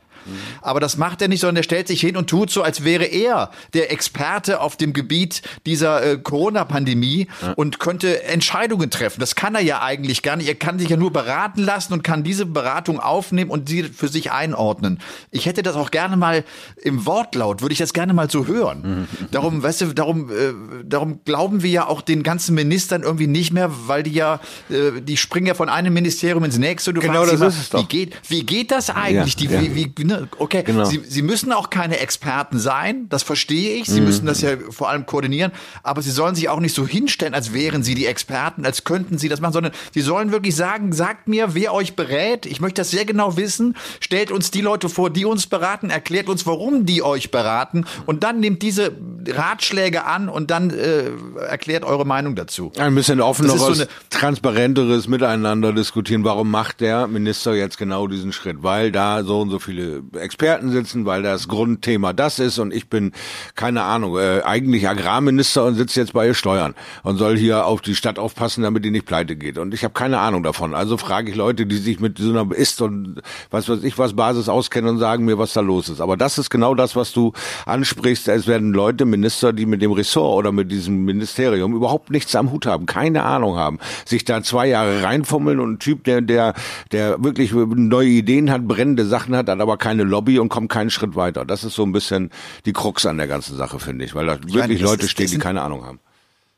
Aber 0.62 0.81
das 0.81 0.97
macht 0.97 1.23
er 1.23 1.28
nicht, 1.28 1.40
sondern 1.40 1.57
er 1.57 1.62
stellt 1.62 1.88
sich 1.88 2.00
hin 2.00 2.16
und 2.16 2.28
tut 2.28 2.50
so, 2.50 2.62
als 2.62 2.85
wäre 2.85 3.04
er 3.04 3.50
der 3.73 3.93
Experte 3.93 4.61
auf 4.61 4.76
dem 4.76 4.93
Gebiet 4.93 5.43
dieser 5.66 6.04
äh, 6.04 6.19
Corona-Pandemie 6.19 7.28
und 7.57 7.78
könnte 7.78 8.25
Entscheidungen 8.25 8.90
treffen. 8.90 9.21
Das 9.21 9.35
kann 9.35 9.54
er 9.54 9.62
ja 9.62 9.83
eigentlich 9.83 10.23
gar 10.23 10.37
nicht. 10.37 10.49
Er 10.49 10.54
kann 10.54 10.78
sich 10.78 10.88
ja 10.88 10.97
nur 10.97 11.12
beraten 11.12 11.62
lassen 11.62 11.93
und 11.93 12.02
kann 12.02 12.25
diese 12.25 12.47
Beratung 12.47 13.00
aufnehmen 13.00 13.50
und 13.50 13.69
sie 13.69 13.85
für 13.85 14.09
sich 14.09 14.33
einordnen. 14.33 15.00
Ich 15.31 15.47
hätte 15.47 15.62
das 15.62 15.76
auch 15.76 15.90
gerne 15.90 16.16
mal 16.16 16.45
im 16.83 17.07
Wortlaut, 17.07 17.62
würde 17.62 17.73
ich 17.73 17.78
das 17.78 17.93
gerne 17.93 18.12
mal 18.12 18.31
so 18.31 18.47
hören. 18.47 19.09
Darum, 19.31 19.62
weißt 19.62 19.83
du, 19.83 19.93
darum, 19.93 20.31
äh, 20.31 20.52
darum 20.85 21.21
glauben 21.25 21.62
wir 21.62 21.71
ja 21.71 21.87
auch 21.87 22.02
den 22.02 22.23
ganzen 22.23 22.54
Ministern 22.54 23.02
irgendwie 23.02 23.26
nicht 23.26 23.52
mehr, 23.52 23.71
weil 23.87 24.02
die 24.02 24.12
ja, 24.12 24.40
äh, 24.71 25.00
die 25.00 25.16
springen 25.16 25.47
ja 25.47 25.54
von 25.54 25.69
einem 25.69 25.95
Ministerium 25.95 26.45
ins 26.45 26.59
nächste. 26.59 26.93
Du 26.93 27.00
Genau 27.00 27.26
das 27.26 27.40
mal, 27.40 27.49
ist 27.49 27.59
es 27.59 27.71
doch. 27.71 27.81
Wie 27.81 27.87
geht, 27.87 28.14
wie 28.28 28.43
geht 28.45 28.71
das 28.71 28.90
eigentlich? 28.90 29.35
Ja, 29.40 29.49
die, 29.49 29.54
ja. 29.54 29.75
Wie, 29.75 29.93
wie, 29.97 30.04
ne? 30.04 30.13
Okay, 30.38 30.62
Genau. 30.64 30.85
sie, 30.85 31.00
sie 31.06 31.23
müssen 31.23 31.52
auch 31.52 31.71
keine 31.71 31.99
Experten 31.99 32.59
sein, 32.59 33.06
das 33.09 33.23
verstehe 33.23 33.76
ich. 33.76 33.87
Sie 33.87 34.00
Mhm. 34.00 34.06
müssen 34.06 34.26
das 34.26 34.40
ja 34.40 34.50
vor 34.71 34.88
allem 34.90 35.06
koordinieren, 35.06 35.52
aber 35.83 36.02
sie 36.02 36.11
sollen 36.11 36.35
sich 36.35 36.49
auch 36.49 36.61
nicht 36.61 36.75
so 36.75 36.87
hinstellen, 36.87 37.35
als 37.35 37.52
wären 37.52 37.83
sie 37.83 37.94
die 37.94 38.06
Experten, 38.06 38.64
als 38.64 38.85
könnten 38.85 39.18
sie 39.18 39.28
das 39.28 39.40
machen, 39.40 39.52
sondern 39.52 39.73
sie 39.92 40.00
sollen 40.00 40.33
wirklich 40.33 40.56
sagen, 40.56 40.92
sagt 40.92 41.28
mir, 41.28 41.54
wer 41.54 41.73
euch 41.75 41.97
berät. 41.97 42.47
Ich 42.47 42.61
möchte 42.61 42.80
das 42.80 42.90
sehr 42.90 43.04
genau 43.04 43.37
wissen. 43.37 43.76
Stellt 44.00 44.30
uns 44.30 44.50
die 44.50 44.61
Leute 44.61 44.88
vor, 44.88 45.11
die 45.11 45.25
uns 45.25 45.47
beraten, 45.47 45.90
erklärt 45.90 46.28
uns, 46.28 46.47
warum 46.47 46.87
die 46.87 47.02
euch 47.02 47.30
beraten 47.30 47.85
und 48.06 48.23
dann 48.23 48.40
nehmt 48.40 48.62
diese 48.62 48.92
Ratschläge 49.26 50.04
an 50.04 50.28
und 50.28 50.50
dann 50.50 50.71
äh, 50.71 51.11
erklärt 51.49 51.85
eure 51.85 52.04
Meinung 52.06 52.35
dazu. 52.37 52.73
Ein 52.78 52.94
bisschen 52.94 53.21
offeneres, 53.21 53.61
so 53.61 53.73
eine- 53.73 53.88
transparenteres 54.11 55.09
Miteinander 55.09 55.73
diskutieren. 55.73 56.25
Warum 56.25 56.50
macht 56.50 56.80
der 56.80 57.06
Minister 57.06 57.54
jetzt 57.54 57.78
genau 57.78 58.06
diesen 58.06 58.33
Schritt? 58.33 58.62
Weil 58.62 58.92
da 58.92 59.25
so 59.25 59.40
und 59.40 59.50
so 59.50 59.59
viele 59.59 60.02
Experten 60.14 60.70
sitzen, 60.70 61.06
weil 61.06 61.23
das 61.23 61.49
Grundthema 61.49 62.12
das 62.12 62.38
ist 62.38 62.58
und 62.58 62.73
ich 62.73 62.88
bin, 62.88 63.12
keine 63.54 63.82
Ahnung, 63.82 64.18
äh, 64.18 64.42
eigentlich 64.44 64.88
Agrarminister 64.88 65.64
und 65.64 65.75
sitze 65.75 66.00
jetzt 66.00 66.12
bei 66.12 66.32
Steuern 66.34 66.75
und 67.02 67.16
soll 67.16 67.37
hier 67.37 67.66
auf 67.66 67.80
die 67.80 67.94
Stadt 67.94 68.18
aufpassen, 68.18 68.62
damit 68.62 68.84
die 68.84 68.90
nicht 68.90 69.06
pleite 69.06 69.37
geht. 69.37 69.58
Und 69.58 69.75
ich 69.75 69.84
habe 69.84 69.94
keine 69.94 70.18
Ahnung 70.18 70.42
davon. 70.42 70.75
Also 70.75 70.96
frage 70.96 71.30
ich 71.30 71.37
Leute, 71.37 71.66
die 71.66 71.76
sich 71.76 72.00
mit 72.00 72.18
so 72.18 72.30
einer 72.30 72.52
Ist 72.54 72.82
und 72.82 73.23
was 73.50 73.68
weiß 73.68 73.82
ich 73.82 73.99
was 73.99 74.14
Basis 74.14 74.49
auskennen 74.49 74.90
und 74.90 74.99
sagen 74.99 75.25
mir, 75.25 75.38
was 75.38 75.52
da 75.52 75.61
los 75.61 75.88
ist. 75.88 76.00
Aber 76.00 76.16
das 76.16 76.38
ist 76.38 76.50
genau 76.50 76.75
das, 76.75 76.96
was 76.96 77.12
du 77.12 77.32
ansprichst. 77.66 78.28
Es 78.28 78.46
werden 78.46 78.73
Leute, 78.73 79.04
Minister, 79.04 79.52
die 79.52 79.66
mit 79.66 79.82
dem 79.82 79.92
Ressort 79.92 80.38
oder 80.38 80.52
mit 80.52 80.70
diesem 80.70 81.04
Ministerium 81.04 81.75
überhaupt 81.75 82.11
nichts 82.11 82.34
am 82.34 82.50
Hut 82.50 82.66
haben, 82.66 82.87
keine 82.87 83.23
Ahnung 83.23 83.56
haben, 83.56 83.78
sich 84.04 84.25
da 84.25 84.42
zwei 84.42 84.66
Jahre 84.66 85.02
reinfummeln 85.02 85.61
und 85.61 85.73
ein 85.75 85.78
Typ, 85.78 86.04
der, 86.04 86.20
der, 86.20 86.54
der 86.92 87.23
wirklich 87.23 87.52
neue 87.52 88.08
Ideen 88.08 88.50
hat, 88.50 88.66
brennende 88.66 89.04
Sachen 89.06 89.37
hat, 89.37 89.49
hat 89.49 89.61
aber 89.61 89.76
keine 89.76 89.93
Lobby 90.02 90.40
und 90.40 90.48
kommt 90.48 90.70
keinen 90.72 90.90
Schritt 90.90 91.14
weiter. 91.14 91.44
Das 91.44 91.62
ist 91.62 91.74
so 91.74 91.84
ein 91.84 91.92
bisschen 91.92 92.30
die 92.66 92.72
Krux 92.72 93.06
an 93.06 93.16
der 93.18 93.28
ganzen 93.28 93.56
Sache, 93.56 93.78
finde 93.78 94.04
ich, 94.04 94.14
weil 94.16 94.26
da 94.26 94.42
wirklich 94.42 94.80
das 94.80 94.90
Leute 94.90 95.04
ist- 95.04 95.12
stehen, 95.12 95.30
die 95.30 95.38
keine 95.38 95.62
Ahnung 95.62 95.84
haben. 95.84 96.00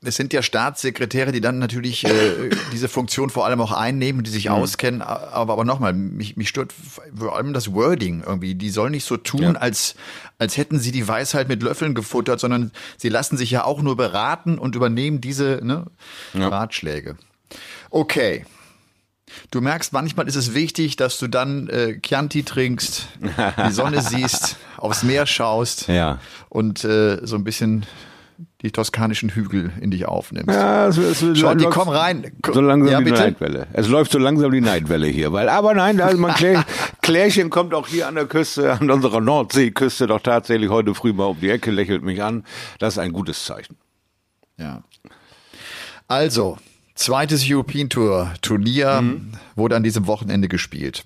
Es 0.04 0.14
sind 0.14 0.32
ja 0.34 0.42
Staatssekretäre, 0.42 1.32
die 1.32 1.40
dann 1.40 1.58
natürlich 1.58 2.04
äh, 2.04 2.50
diese 2.70 2.86
Funktion 2.88 3.28
vor 3.30 3.46
allem 3.46 3.60
auch 3.62 3.72
einnehmen, 3.72 4.22
die 4.22 4.30
sich 4.30 4.50
auskennen. 4.50 5.00
Aber, 5.02 5.54
aber 5.54 5.64
nochmal, 5.64 5.94
mich, 5.94 6.36
mich 6.36 6.48
stört 6.50 6.72
vor 7.16 7.34
allem 7.34 7.52
das 7.54 7.72
Wording 7.72 8.22
irgendwie. 8.24 8.54
Die 8.54 8.68
sollen 8.70 8.92
nicht 8.92 9.04
so 9.06 9.16
tun, 9.16 9.40
Ja. 9.42 9.52
als, 9.52 9.96
als 10.38 10.58
hätten 10.58 10.78
sie 10.78 10.92
die 10.92 11.08
Weisheit 11.08 11.48
mit 11.48 11.62
Löffeln 11.62 11.94
gefuttert, 11.94 12.38
sondern 12.38 12.70
sie 12.98 13.08
lassen 13.08 13.36
sich 13.36 13.50
ja 13.50 13.64
auch 13.64 13.80
nur 13.82 13.96
beraten 13.96 14.58
und 14.58 14.76
übernehmen 14.76 15.20
diese 15.22 15.60
ne, 15.64 15.86
Ratschläge. 16.34 17.16
Okay. 17.90 18.44
Du 19.50 19.60
merkst, 19.60 19.92
manchmal 19.92 20.26
ist 20.28 20.36
es 20.36 20.54
wichtig, 20.54 20.96
dass 20.96 21.18
du 21.18 21.28
dann 21.28 21.68
äh, 21.68 22.00
Chianti 22.00 22.42
trinkst, 22.42 23.06
die 23.66 23.72
Sonne 23.72 24.00
siehst, 24.02 24.56
aufs 24.76 25.02
Meer 25.02 25.26
schaust 25.26 25.88
Ja. 25.88 26.18
und 26.48 26.84
äh, 26.84 27.18
so 27.24 27.36
ein 27.36 27.44
bisschen 27.44 27.86
die 28.62 28.70
toskanischen 28.70 29.30
Hügel 29.30 29.72
in 29.80 29.90
dich 29.90 30.06
aufnimmst. 30.06 30.48
Ja, 30.54 30.88
es, 30.88 30.98
es, 30.98 31.20
Schau, 31.38 31.54
die 31.54 31.64
läuft 31.64 31.74
kommen 31.76 31.90
rein. 31.90 32.32
So 32.52 32.60
langsam 32.60 32.92
Ja, 32.92 32.98
die 32.98 33.04
bitte? 33.04 33.20
Neidwelle. 33.22 33.66
Es 33.72 33.88
läuft 33.88 34.12
so 34.12 34.18
langsam 34.18 34.50
die 34.50 34.60
Neidwelle 34.60 35.06
hier, 35.06 35.32
weil 35.32 35.48
aber 35.48 35.72
nein, 35.74 36.00
also 36.00 36.18
man 36.18 36.34
Klär, 36.34 36.64
Klärchen 37.02 37.48
kommt 37.48 37.72
auch 37.74 37.86
hier 37.88 38.08
an 38.08 38.14
der 38.14 38.26
Küste, 38.26 38.72
an 38.72 38.90
unserer 38.90 39.20
Nordseeküste 39.20 40.06
doch 40.06 40.20
tatsächlich 40.20 40.68
heute 40.70 40.94
früh 40.94 41.12
mal 41.12 41.24
um 41.26 41.40
die 41.40 41.48
Ecke, 41.50 41.70
lächelt 41.70 42.02
mich 42.02 42.22
an. 42.22 42.44
Das 42.78 42.94
ist 42.94 42.98
ein 42.98 43.12
gutes 43.12 43.44
Zeichen. 43.44 43.76
Ja. 44.58 44.82
Also, 46.08 46.56
zweites 46.96 47.44
European 47.48 47.88
Tour 47.88 48.32
Turnier 48.42 49.00
Mhm. 49.00 49.32
wurde 49.54 49.76
an 49.76 49.82
diesem 49.82 50.06
Wochenende 50.06 50.48
gespielt. 50.48 51.04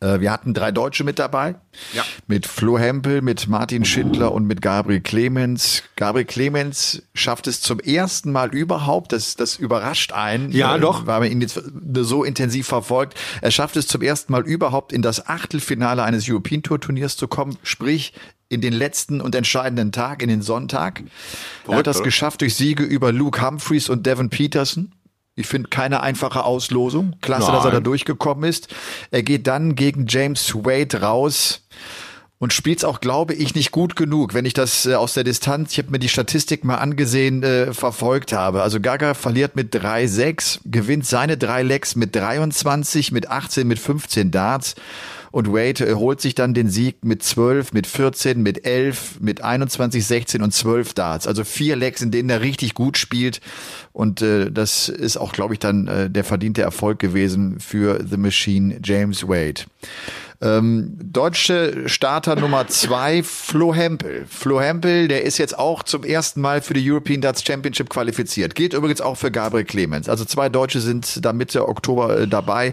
Äh, 0.00 0.20
Wir 0.20 0.30
hatten 0.30 0.54
drei 0.54 0.70
Deutsche 0.70 1.02
mit 1.02 1.18
dabei. 1.18 1.56
Ja. 1.92 2.04
Mit 2.28 2.46
Flo 2.46 2.78
Hempel, 2.78 3.20
mit 3.20 3.48
Martin 3.48 3.84
Schindler 3.84 4.30
und 4.30 4.46
mit 4.46 4.62
Gabriel 4.62 5.00
Clemens. 5.00 5.82
Gabriel 5.96 6.24
Clemens 6.24 7.02
schafft 7.14 7.48
es 7.48 7.60
zum 7.60 7.80
ersten 7.80 8.30
Mal 8.30 8.50
überhaupt, 8.54 9.12
das, 9.12 9.34
das 9.34 9.56
überrascht 9.56 10.12
einen. 10.12 10.52
Ja, 10.52 10.76
äh, 10.76 10.80
doch. 10.80 11.06
Weil 11.06 11.20
man 11.20 11.30
ihn 11.32 11.40
jetzt 11.40 11.60
so 11.94 12.22
intensiv 12.22 12.68
verfolgt. 12.68 13.18
Er 13.40 13.50
schafft 13.50 13.76
es 13.76 13.88
zum 13.88 14.00
ersten 14.02 14.30
Mal 14.30 14.46
überhaupt 14.46 14.92
in 14.92 15.02
das 15.02 15.26
Achtelfinale 15.26 16.04
eines 16.04 16.28
European 16.30 16.62
Tour 16.62 16.80
Turniers 16.80 17.16
zu 17.16 17.26
kommen. 17.26 17.56
Sprich, 17.64 18.12
in 18.48 18.60
den 18.60 18.72
letzten 18.72 19.20
und 19.20 19.34
entscheidenden 19.34 19.92
Tag, 19.92 20.22
in 20.22 20.28
den 20.28 20.42
Sonntag. 20.42 21.02
er 21.66 21.76
hat 21.76 21.86
das 21.86 21.98
oder? 21.98 22.04
geschafft 22.04 22.40
durch 22.40 22.54
Siege 22.54 22.82
über 22.82 23.12
Luke 23.12 23.42
Humphreys 23.42 23.88
und 23.88 24.06
Devin 24.06 24.30
Peterson. 24.30 24.92
Ich 25.34 25.46
finde 25.46 25.68
keine 25.68 26.02
einfache 26.02 26.44
Auslosung. 26.44 27.14
Klasse, 27.20 27.46
Nein. 27.46 27.54
dass 27.54 27.64
er 27.64 27.70
da 27.70 27.80
durchgekommen 27.80 28.48
ist. 28.48 28.74
Er 29.10 29.22
geht 29.22 29.46
dann 29.46 29.76
gegen 29.76 30.06
James 30.08 30.54
Wade 30.54 31.00
raus 31.00 31.62
und 32.40 32.52
spielt's 32.52 32.84
auch, 32.84 33.00
glaube 33.00 33.34
ich, 33.34 33.54
nicht 33.54 33.70
gut 33.70 33.96
genug, 33.96 34.32
wenn 34.32 34.44
ich 34.44 34.54
das 34.54 34.86
äh, 34.86 34.94
aus 34.94 35.14
der 35.14 35.24
Distanz, 35.24 35.72
ich 35.72 35.78
habe 35.78 35.90
mir 35.90 35.98
die 35.98 36.08
Statistik 36.08 36.64
mal 36.64 36.76
angesehen, 36.76 37.42
äh, 37.42 37.74
verfolgt 37.74 38.32
habe. 38.32 38.62
Also 38.62 38.80
Gaga 38.80 39.14
verliert 39.14 39.56
mit 39.56 39.74
3-6, 39.74 40.60
gewinnt 40.64 41.04
seine 41.04 41.36
drei 41.36 41.62
Lecks 41.62 41.96
mit 41.96 42.14
23, 42.14 43.12
mit 43.12 43.28
18, 43.28 43.66
mit 43.66 43.78
15 43.78 44.30
Darts 44.30 44.76
und 45.30 45.52
Wade 45.52 45.86
äh, 45.86 45.94
holt 45.94 46.20
sich 46.20 46.34
dann 46.34 46.54
den 46.54 46.68
Sieg 46.68 47.04
mit 47.04 47.22
12, 47.22 47.72
mit 47.72 47.86
14, 47.86 48.42
mit 48.42 48.64
11, 48.64 49.20
mit 49.20 49.42
21, 49.42 50.04
16 50.04 50.42
und 50.42 50.52
12 50.52 50.94
Darts. 50.94 51.26
Also 51.26 51.44
vier 51.44 51.76
Lecks, 51.76 52.02
in 52.02 52.10
denen 52.10 52.30
er 52.30 52.40
richtig 52.40 52.74
gut 52.74 52.98
spielt 52.98 53.40
und 53.92 54.22
äh, 54.22 54.50
das 54.50 54.88
ist 54.88 55.16
auch, 55.16 55.32
glaube 55.32 55.54
ich, 55.54 55.60
dann 55.60 55.88
äh, 55.88 56.10
der 56.10 56.24
verdiente 56.24 56.62
Erfolg 56.62 56.98
gewesen 56.98 57.60
für 57.60 58.04
The 58.08 58.16
Machine 58.16 58.80
James 58.82 59.26
Wade. 59.26 59.62
Ähm, 60.40 60.96
deutsche 61.02 61.88
Starter 61.88 62.36
Nummer 62.36 62.68
zwei, 62.68 63.24
Flo 63.24 63.74
Hempel. 63.74 64.24
Flo 64.28 64.60
Hempel, 64.60 65.08
der 65.08 65.24
ist 65.24 65.38
jetzt 65.38 65.58
auch 65.58 65.82
zum 65.82 66.04
ersten 66.04 66.40
Mal 66.40 66.62
für 66.62 66.74
die 66.74 66.90
European 66.90 67.20
Darts 67.20 67.44
Championship 67.44 67.90
qualifiziert. 67.90 68.54
Geht 68.54 68.72
übrigens 68.72 69.00
auch 69.00 69.16
für 69.16 69.32
Gabriel 69.32 69.64
Clemens. 69.64 70.08
Also 70.08 70.24
zwei 70.24 70.48
Deutsche 70.48 70.80
sind 70.80 71.24
da 71.24 71.32
Mitte 71.32 71.68
Oktober 71.68 72.20
äh, 72.20 72.28
dabei. 72.28 72.72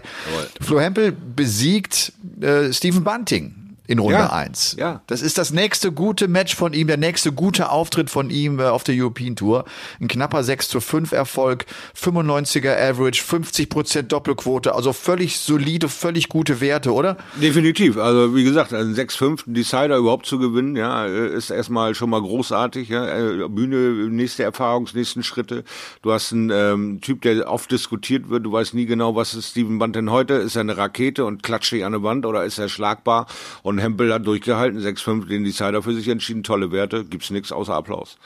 Flo 0.60 0.80
Hempel 0.80 1.12
besiegt 1.12 2.12
äh, 2.40 2.72
Stephen 2.72 3.02
Bunting 3.02 3.65
in 3.86 3.98
Runde 3.98 4.14
Ja, 4.18 4.32
eins. 4.32 4.76
ja. 4.78 5.00
Das 5.06 5.22
ist 5.22 5.38
das 5.38 5.52
nächste 5.52 5.92
gute 5.92 6.28
Match 6.28 6.54
von 6.54 6.72
ihm, 6.72 6.86
der 6.86 6.96
nächste 6.96 7.32
gute 7.32 7.70
Auftritt 7.70 8.10
von 8.10 8.30
ihm 8.30 8.58
äh, 8.60 8.64
auf 8.64 8.84
der 8.84 8.94
European 8.96 9.36
Tour. 9.36 9.64
Ein 10.00 10.08
knapper 10.08 10.42
6 10.42 10.68
zu 10.68 10.80
5 10.80 11.12
Erfolg, 11.12 11.66
95er 11.96 12.76
Average, 12.76 13.22
50% 13.22 14.02
Doppelquote, 14.02 14.74
also 14.74 14.92
völlig 14.92 15.38
solide, 15.38 15.88
völlig 15.88 16.28
gute 16.28 16.60
Werte, 16.60 16.92
oder? 16.92 17.16
Definitiv. 17.40 17.96
Also 17.98 18.34
wie 18.34 18.44
gesagt, 18.44 18.72
ein 18.72 18.94
6-5 18.94 19.42
Decider 19.46 19.96
überhaupt 19.96 20.26
zu 20.26 20.38
gewinnen, 20.38 20.76
ja, 20.76 21.04
ist 21.06 21.50
erstmal 21.50 21.94
schon 21.94 22.10
mal 22.10 22.20
großartig. 22.20 22.88
Ja. 22.88 23.06
Äh, 23.06 23.48
Bühne, 23.48 24.08
nächste 24.10 24.42
Erfahrungs, 24.42 24.94
nächsten 24.94 25.22
Schritte. 25.22 25.64
Du 26.02 26.12
hast 26.12 26.32
einen 26.32 26.50
ähm, 26.50 27.00
Typ, 27.00 27.22
der 27.22 27.50
oft 27.50 27.70
diskutiert 27.70 28.28
wird. 28.28 28.44
Du 28.44 28.52
weißt 28.52 28.74
nie 28.74 28.86
genau, 28.86 29.14
was 29.16 29.34
ist 29.34 29.50
Steven 29.50 29.78
Bunt 29.78 29.96
denn 29.96 30.10
heute? 30.10 30.34
Ist 30.34 30.56
er 30.56 30.60
eine 30.60 30.76
Rakete 30.76 31.24
und 31.24 31.42
klatscht 31.42 31.72
dich 31.72 31.84
an 31.84 31.94
eine 31.94 32.02
Wand 32.02 32.26
oder 32.26 32.44
ist 32.44 32.58
er 32.58 32.68
schlagbar? 32.68 33.26
Und 33.62 33.75
Hempel 33.78 34.12
hat 34.12 34.26
durchgehalten, 34.26 34.80
6-5, 34.80 35.26
den 35.28 35.44
Decider 35.44 35.82
für 35.82 35.94
sich 35.94 36.08
entschieden. 36.08 36.42
Tolle 36.42 36.70
Werte, 36.72 37.04
gibt's 37.04 37.30
nichts 37.30 37.52
außer 37.52 37.74
Applaus 37.74 38.16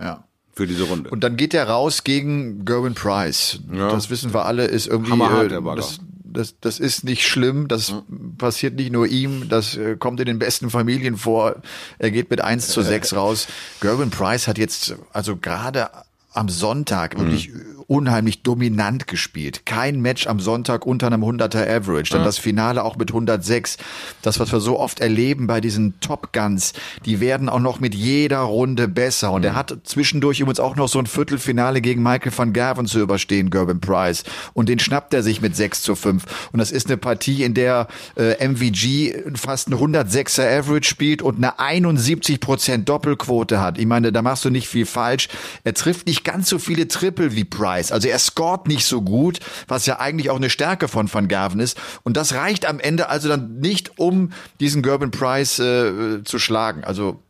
Ja. 0.00 0.24
für 0.54 0.66
diese 0.66 0.84
Runde. 0.84 1.10
Und 1.10 1.22
dann 1.24 1.36
geht 1.36 1.54
er 1.54 1.68
raus 1.68 2.04
gegen 2.04 2.64
Gerwin 2.64 2.94
Price. 2.94 3.60
Ja. 3.72 3.90
Das 3.90 4.10
wissen 4.10 4.32
wir 4.34 4.44
alle, 4.46 4.64
ist 4.66 4.86
irgendwie, 4.86 5.12
Hammerhart, 5.12 5.46
äh, 5.46 5.48
der 5.48 5.64
war 5.64 5.76
das, 5.76 6.00
das, 6.24 6.54
das 6.60 6.78
ist 6.80 7.04
nicht 7.04 7.26
schlimm, 7.26 7.66
das 7.68 7.94
passiert 8.36 8.74
nicht 8.76 8.92
nur 8.92 9.06
ihm, 9.06 9.48
das 9.48 9.76
äh, 9.76 9.96
kommt 9.96 10.20
in 10.20 10.26
den 10.26 10.38
besten 10.38 10.68
Familien 10.70 11.16
vor. 11.16 11.56
Er 11.98 12.10
geht 12.10 12.30
mit 12.30 12.40
1 12.42 12.68
zu 12.68 12.82
6 12.82 13.14
raus. 13.16 13.46
Gerwin 13.80 14.10
Price 14.10 14.46
hat 14.48 14.58
jetzt, 14.58 14.96
also 15.12 15.36
gerade 15.36 15.88
am 16.32 16.48
Sonntag 16.50 17.18
wirklich 17.18 17.50
unheimlich 17.88 18.42
dominant 18.42 19.06
gespielt. 19.06 19.64
Kein 19.64 20.00
Match 20.00 20.26
am 20.26 20.40
Sonntag 20.40 20.86
unter 20.86 21.06
einem 21.06 21.22
100er 21.22 21.68
Average. 21.68 22.12
Dann 22.12 22.24
das 22.24 22.38
Finale 22.38 22.82
auch 22.82 22.96
mit 22.96 23.10
106. 23.10 23.76
Das, 24.22 24.40
was 24.40 24.52
wir 24.52 24.60
so 24.60 24.78
oft 24.78 25.00
erleben 25.00 25.46
bei 25.46 25.60
diesen 25.60 26.00
Top 26.00 26.32
Guns, 26.32 26.72
die 27.04 27.20
werden 27.20 27.48
auch 27.48 27.60
noch 27.60 27.80
mit 27.80 27.94
jeder 27.94 28.40
Runde 28.40 28.88
besser. 28.88 29.30
Und 29.32 29.44
er 29.44 29.54
hat 29.54 29.76
zwischendurch 29.84 30.40
übrigens 30.40 30.60
auch 30.60 30.76
noch 30.76 30.88
so 30.88 30.98
ein 30.98 31.06
Viertelfinale 31.06 31.80
gegen 31.80 32.02
Michael 32.02 32.32
van 32.36 32.52
Gerven 32.52 32.86
zu 32.86 33.00
überstehen, 33.00 33.50
Gerben 33.50 33.80
Price. 33.80 34.24
Und 34.52 34.68
den 34.68 34.78
schnappt 34.78 35.14
er 35.14 35.22
sich 35.22 35.40
mit 35.40 35.54
6 35.54 35.82
zu 35.82 35.94
5. 35.94 36.24
Und 36.52 36.58
das 36.58 36.72
ist 36.72 36.86
eine 36.86 36.96
Partie, 36.96 37.44
in 37.44 37.54
der 37.54 37.86
äh, 38.16 38.46
MVG 38.46 39.36
fast 39.36 39.68
ein 39.68 39.74
106er 39.74 40.58
Average 40.58 40.88
spielt 40.88 41.22
und 41.22 41.36
eine 41.36 41.58
71% 41.58 42.84
Doppelquote 42.84 43.60
hat. 43.60 43.78
Ich 43.78 43.86
meine, 43.86 44.12
da 44.12 44.22
machst 44.22 44.44
du 44.44 44.50
nicht 44.50 44.68
viel 44.68 44.86
falsch. 44.86 45.28
Er 45.64 45.74
trifft 45.74 46.06
nicht 46.06 46.24
ganz 46.24 46.48
so 46.48 46.58
viele 46.58 46.88
Triple 46.88 47.34
wie 47.34 47.44
Price. 47.44 47.75
Also 47.92 48.08
er 48.08 48.18
scoret 48.18 48.66
nicht 48.66 48.84
so 48.86 49.02
gut, 49.02 49.40
was 49.68 49.86
ja 49.86 49.98
eigentlich 50.00 50.30
auch 50.30 50.36
eine 50.36 50.50
Stärke 50.50 50.88
von 50.88 51.12
Van 51.12 51.28
Gerven 51.28 51.60
ist. 51.60 51.78
Und 52.02 52.16
das 52.16 52.34
reicht 52.34 52.66
am 52.66 52.80
Ende 52.80 53.08
also 53.08 53.28
dann 53.28 53.58
nicht, 53.58 53.98
um 53.98 54.32
diesen 54.60 54.82
Gerben 54.82 55.10
Price 55.10 55.58
äh, 55.58 56.22
zu 56.24 56.38
schlagen. 56.38 56.84
Also 56.84 57.22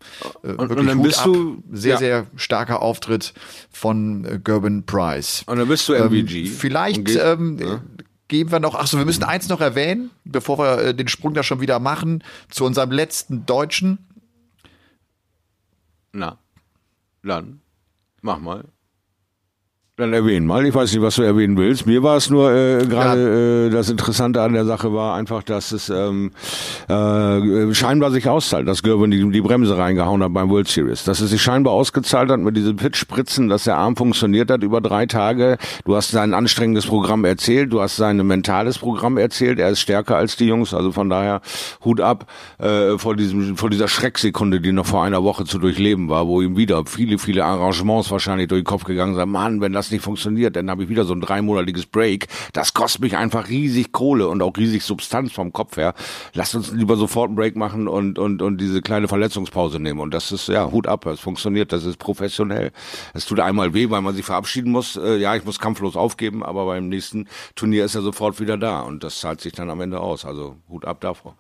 äh, 0.43 0.49
und 0.53 0.69
wirklich 0.69 0.87
dann 0.89 0.99
Hut 0.99 1.05
bist 1.07 1.19
ab. 1.21 1.25
du- 1.27 1.63
sehr, 1.73 1.93
ja. 1.95 1.99
sehr 1.99 2.27
starker 2.37 2.83
Auftritt 2.83 3.35
von 3.71 4.25
äh, 4.25 4.39
Gerben 4.43 4.85
Price. 4.87 5.43
Und 5.47 5.59
dann 5.59 5.69
bist 5.69 5.89
du 5.89 5.95
MVG. 5.95 6.47
Ähm, 6.47 6.47
vielleicht 6.47 6.99
Und 6.99 7.17
ähm, 7.17 7.59
ja. 7.59 7.81
geben 8.29 8.51
wir 8.53 8.61
noch, 8.61 8.75
ach 8.75 8.87
so, 8.87 8.99
wir 8.99 9.05
müssen 9.05 9.25
eins 9.25 9.49
noch 9.49 9.61
erwähnen, 9.61 10.11
bevor 10.25 10.59
wir 10.59 10.79
äh, 10.79 10.95
den 10.95 11.09
Sprung 11.09 11.35
da 11.35 11.43
schon 11.43 11.61
wieder 11.61 11.79
machen, 11.79 12.23
zu 12.51 12.65
unserem 12.65 12.91
letzten 12.91 13.47
Deutschen. 13.47 13.99
Na, 16.13 16.39
dann 17.23 17.61
mach 18.23 18.39
mal. 18.39 18.65
Dann 19.99 20.13
erwähnen 20.13 20.47
mal. 20.47 20.67
Ich 20.67 20.75
weiß 20.75 20.93
nicht, 20.93 21.01
was 21.01 21.15
du 21.15 21.23
erwähnen 21.23 21.57
willst. 21.57 21.87
Mir 21.87 22.03
war 22.03 22.19
es 22.19 22.29
nur 22.29 22.53
äh, 22.53 22.85
gerade 22.85 23.69
äh, 23.69 23.71
das 23.71 23.89
Interessante 23.89 24.43
an 24.43 24.53
der 24.53 24.67
Sache 24.67 24.93
war 24.93 25.17
einfach, 25.17 25.43
dass 25.43 25.73
es 25.73 25.89
ähm, 25.89 26.33
äh, 26.87 27.73
scheinbar 27.73 28.11
sich 28.11 28.29
auszahlt, 28.29 28.69
dass 28.69 28.83
Gerben 28.83 29.11
die, 29.11 29.31
die 29.31 29.41
Bremse 29.41 29.79
reingehauen 29.79 30.23
hat 30.23 30.35
beim 30.35 30.51
World 30.51 30.69
Series. 30.69 31.05
Dass 31.05 31.21
es 31.21 31.31
sich 31.31 31.41
scheinbar 31.41 31.73
ausgezahlt 31.73 32.31
hat 32.31 32.41
mit 32.41 32.59
diesen 32.59 32.77
Pitch-Spritzen, 32.77 33.49
dass 33.49 33.65
der 33.65 33.79
Arm 33.79 33.97
funktioniert 33.97 34.51
hat 34.51 34.63
über 34.63 34.83
drei 34.83 35.07
Tage. 35.07 35.57
Du 35.87 35.97
hast 35.97 36.11
sein 36.11 36.35
anstrengendes 36.35 36.85
Programm 36.85 37.25
erzählt, 37.25 37.73
du 37.73 37.81
hast 37.81 37.97
sein 37.97 38.19
mentales 38.19 38.77
Programm 38.77 39.17
erzählt. 39.17 39.59
Er 39.59 39.71
ist 39.71 39.81
stärker 39.81 40.19
als 40.19 40.37
die 40.37 40.45
Jungs, 40.45 40.75
also 40.75 40.93
von 40.93 41.09
daher 41.09 41.41
Hut 41.87 42.03
ab 42.03 42.31
äh, 42.59 42.99
vor 42.99 43.17
diesem 43.17 43.57
vor 43.57 43.71
dieser 43.71 43.89
Schrecksekunde, 43.89 44.61
die 44.61 44.73
noch 44.73 44.85
vor 44.85 45.05
einer 45.05 45.25
Woche 45.25 45.47
zu 45.47 45.59
durchleben 45.59 46.11
war, 46.11 46.27
wo 46.27 46.43
ihm 46.43 46.59
wieder 46.59 46.85
viele 46.85 47.17
viele 47.17 47.47
Arrangements 47.47 48.11
wahrscheinlich 48.11 48.49
durch 48.49 48.61
den 48.61 48.67
Kopf 48.67 48.85
gegangen 48.85 49.15
sind. 49.15 49.31
Mann, 49.31 49.63
wenn 49.63 49.73
das 49.73 49.86
nicht 49.91 50.03
funktioniert, 50.03 50.57
dann 50.57 50.71
habe 50.71 50.85
ich 50.85 50.89
wieder 50.89 51.05
so 51.05 51.15
ein 51.15 51.21
dreimonatiges 51.21 51.87
Break. 51.87 52.29
Das 52.53 52.75
kostet 52.75 53.03
mich 53.03 53.17
einfach 53.17 53.49
riesig 53.49 53.93
Kohle 53.93 54.29
und 54.29 54.43
auch 54.43 54.57
riesig 54.57 54.83
Substanz 54.83 55.33
vom 55.33 55.53
Kopf 55.53 55.77
her. 55.77 55.95
Lasst 56.35 56.55
uns 56.55 56.73
lieber 56.73 56.97
sofort 56.97 57.29
einen 57.29 57.37
Break 57.37 57.57
machen 57.57 57.89
und 57.89 58.19
und 58.19 58.43
und 58.43 58.59
diese 58.59 58.83
kleine 58.83 59.09
Verletzungspause 59.09 59.81
nehmen. 59.81 60.01
Und 60.01 60.13
das 60.13 60.33
ist 60.33 60.49
ja 60.49 60.71
Hut 60.71 60.87
ab. 60.87 61.07
Es 61.07 61.21
funktioniert. 61.21 61.73
Das 61.73 61.85
ist 61.85 61.99
professionell. 61.99 62.73
Es 63.15 63.27
tut 63.27 63.41
einmal 63.41 63.75
weh, 63.75 63.91
weil 63.91 64.03
man 64.03 64.15
sich 64.15 64.25
verabschieden 64.25 64.73
muss. 64.73 64.97
Äh, 64.97 65.17
ja, 65.17 65.35
ich 65.37 65.45
muss 65.45 65.59
kampflos 65.59 65.97
aufgeben, 65.97 66.43
aber 66.45 66.67
beim 66.67 66.89
nächsten 66.89 67.29
Turnier 67.55 67.85
ist 67.85 67.95
er 67.95 68.03
sofort 68.03 68.41
wieder 68.41 68.57
da 68.57 68.81
und 68.81 69.05
das 69.05 69.21
zahlt 69.21 69.41
sich 69.41 69.53
dann 69.53 69.71
am 69.71 69.81
Ende 69.81 70.01
aus. 70.01 70.25
Also 70.25 70.57
Hut 70.69 70.85
ab 70.85 71.01
davor. 71.01 71.37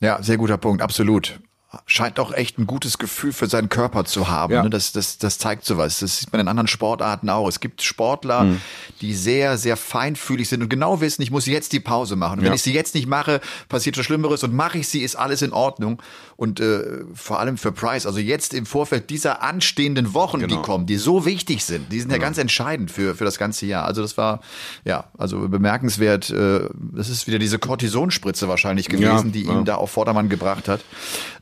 Ja, 0.00 0.22
sehr 0.22 0.36
guter 0.36 0.58
Punkt, 0.58 0.82
absolut. 0.82 1.40
Scheint 1.86 2.18
auch 2.20 2.32
echt 2.32 2.58
ein 2.58 2.66
gutes 2.66 2.96
Gefühl 2.96 3.32
für 3.32 3.48
seinen 3.48 3.68
Körper 3.68 4.04
zu 4.04 4.28
haben. 4.28 4.52
Ja. 4.54 4.62
Ne? 4.62 4.70
Das, 4.70 4.92
das, 4.92 5.18
das 5.18 5.36
zeigt 5.38 5.64
sowas. 5.64 5.98
Das 5.98 6.18
sieht 6.20 6.32
man 6.32 6.40
in 6.40 6.48
anderen 6.48 6.68
Sportarten 6.68 7.28
auch. 7.28 7.48
Es 7.48 7.60
gibt 7.60 7.82
Sportler, 7.82 8.44
Mhm. 8.44 8.60
die 9.00 9.12
sehr, 9.14 9.58
sehr 9.58 9.76
feinfühlig 9.76 10.48
sind 10.48 10.62
und 10.62 10.68
genau 10.70 11.00
wissen, 11.00 11.22
ich 11.22 11.30
muss 11.30 11.44
jetzt 11.46 11.72
die 11.72 11.80
Pause 11.80 12.14
machen. 12.16 12.34
Und 12.38 12.44
wenn 12.44 12.52
Ja. 12.52 12.54
ich 12.54 12.62
sie 12.62 12.72
jetzt 12.72 12.94
nicht 12.94 13.08
mache, 13.08 13.40
passiert 13.68 13.98
was 13.98 14.04
Schlimmeres 14.06 14.42
und 14.44 14.54
mache 14.54 14.78
ich 14.78 14.88
sie, 14.88 15.00
ist 15.02 15.16
alles 15.16 15.42
in 15.42 15.52
Ordnung. 15.52 16.00
Und 16.36 16.60
äh, 16.60 16.82
vor 17.14 17.40
allem 17.40 17.56
für 17.56 17.72
Price, 17.72 18.06
also 18.06 18.18
jetzt 18.20 18.52
im 18.54 18.64
Vorfeld 18.66 19.10
dieser 19.10 19.42
anstehenden 19.42 20.12
Wochen, 20.14 20.40
die 20.40 20.46
Genau. 20.46 20.62
kommen, 20.62 20.86
die 20.86 20.96
so 20.96 21.24
wichtig 21.26 21.64
sind, 21.64 21.90
die 21.92 21.98
sind 22.00 22.10
ja 22.12 22.18
ganz 22.18 22.36
entscheidend 22.38 22.90
für, 22.90 23.14
für 23.14 23.24
das 23.24 23.38
ganze 23.38 23.66
Jahr. 23.66 23.84
Also 23.86 24.02
das 24.02 24.16
war, 24.16 24.40
ja, 24.84 25.04
also 25.18 25.48
bemerkenswert. 25.48 26.30
Äh, 26.30 26.68
das 26.92 27.08
ist 27.08 27.26
wieder 27.26 27.38
diese 27.38 27.58
Cortisonspritze 27.58 28.48
wahrscheinlich 28.48 28.88
gewesen, 28.88 29.26
Ja, 29.26 29.32
die 29.32 29.42
ihn 29.44 29.64
da 29.64 29.74
auf 29.76 29.90
Vordermann 29.90 30.28
gebracht 30.28 30.68
hat. 30.68 30.80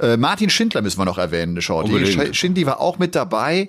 Äh, 0.00 0.13
Martin 0.16 0.50
Schindler 0.50 0.82
müssen 0.82 0.98
wir 0.98 1.04
noch 1.04 1.18
erwähnen, 1.18 1.60
Shorty. 1.60 1.92
Sch- 2.06 2.34
Schindi 2.34 2.66
war 2.66 2.80
auch 2.80 2.98
mit 2.98 3.14
dabei 3.14 3.68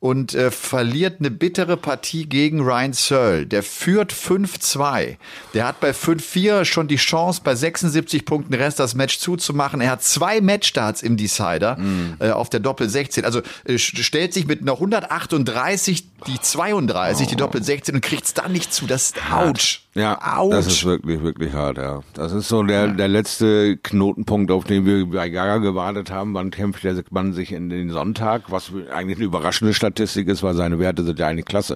und 0.00 0.32
äh, 0.34 0.52
verliert 0.52 1.16
eine 1.18 1.30
bittere 1.30 1.76
Partie 1.76 2.26
gegen 2.26 2.60
Ryan 2.60 2.92
Searle. 2.92 3.46
Der 3.46 3.64
führt 3.64 4.12
5-2. 4.12 5.16
Der 5.54 5.66
hat 5.66 5.80
bei 5.80 5.90
5-4 5.90 6.64
schon 6.64 6.86
die 6.86 6.96
Chance, 6.96 7.40
bei 7.42 7.54
76 7.56 8.24
Punkten 8.24 8.54
Rest 8.54 8.78
das 8.78 8.94
Match 8.94 9.18
zuzumachen. 9.18 9.80
Er 9.80 9.90
hat 9.90 10.04
zwei 10.04 10.40
Matchstarts 10.40 11.02
im 11.02 11.16
Decider 11.16 11.76
äh, 12.20 12.30
auf 12.30 12.48
der 12.48 12.60
Doppel 12.60 12.88
16. 12.88 13.24
Also 13.24 13.40
äh, 13.64 13.72
st- 13.74 14.02
stellt 14.04 14.32
sich 14.34 14.46
mit 14.46 14.60
einer 14.62 14.74
138 14.74 16.07
die 16.26 16.40
32, 16.40 17.28
die 17.28 17.36
Doppel 17.36 17.62
16 17.62 17.94
und 17.94 18.00
kriegt's 18.00 18.34
dann 18.34 18.52
nicht 18.52 18.72
zu. 18.72 18.86
Das 18.86 19.12
ouch. 19.32 19.80
Ja, 19.94 20.38
ouch. 20.38 20.50
das 20.50 20.66
ist 20.66 20.84
wirklich, 20.84 21.22
wirklich 21.22 21.52
hart, 21.52 21.78
ja. 21.78 22.00
Das 22.14 22.32
ist 22.32 22.48
so 22.48 22.62
der, 22.62 22.88
der 22.88 23.08
letzte 23.08 23.76
Knotenpunkt, 23.78 24.50
auf 24.52 24.64
den 24.64 24.86
wir 24.86 25.06
bei 25.06 25.28
Gaga 25.28 25.58
gewartet 25.58 26.10
haben. 26.10 26.34
Wann 26.34 26.50
kämpft 26.50 26.84
der 26.84 27.02
Mann 27.10 27.32
sich 27.32 27.52
in 27.52 27.68
den 27.68 27.90
Sonntag? 27.90 28.44
Was 28.48 28.70
eigentlich 28.94 29.18
eine 29.18 29.24
überraschende 29.24 29.74
Statistik 29.74 30.28
ist, 30.28 30.42
weil 30.42 30.54
seine 30.54 30.78
Werte 30.78 31.02
sind 31.02 31.18
ja 31.18 31.26
eigentlich 31.26 31.46
klasse. 31.46 31.74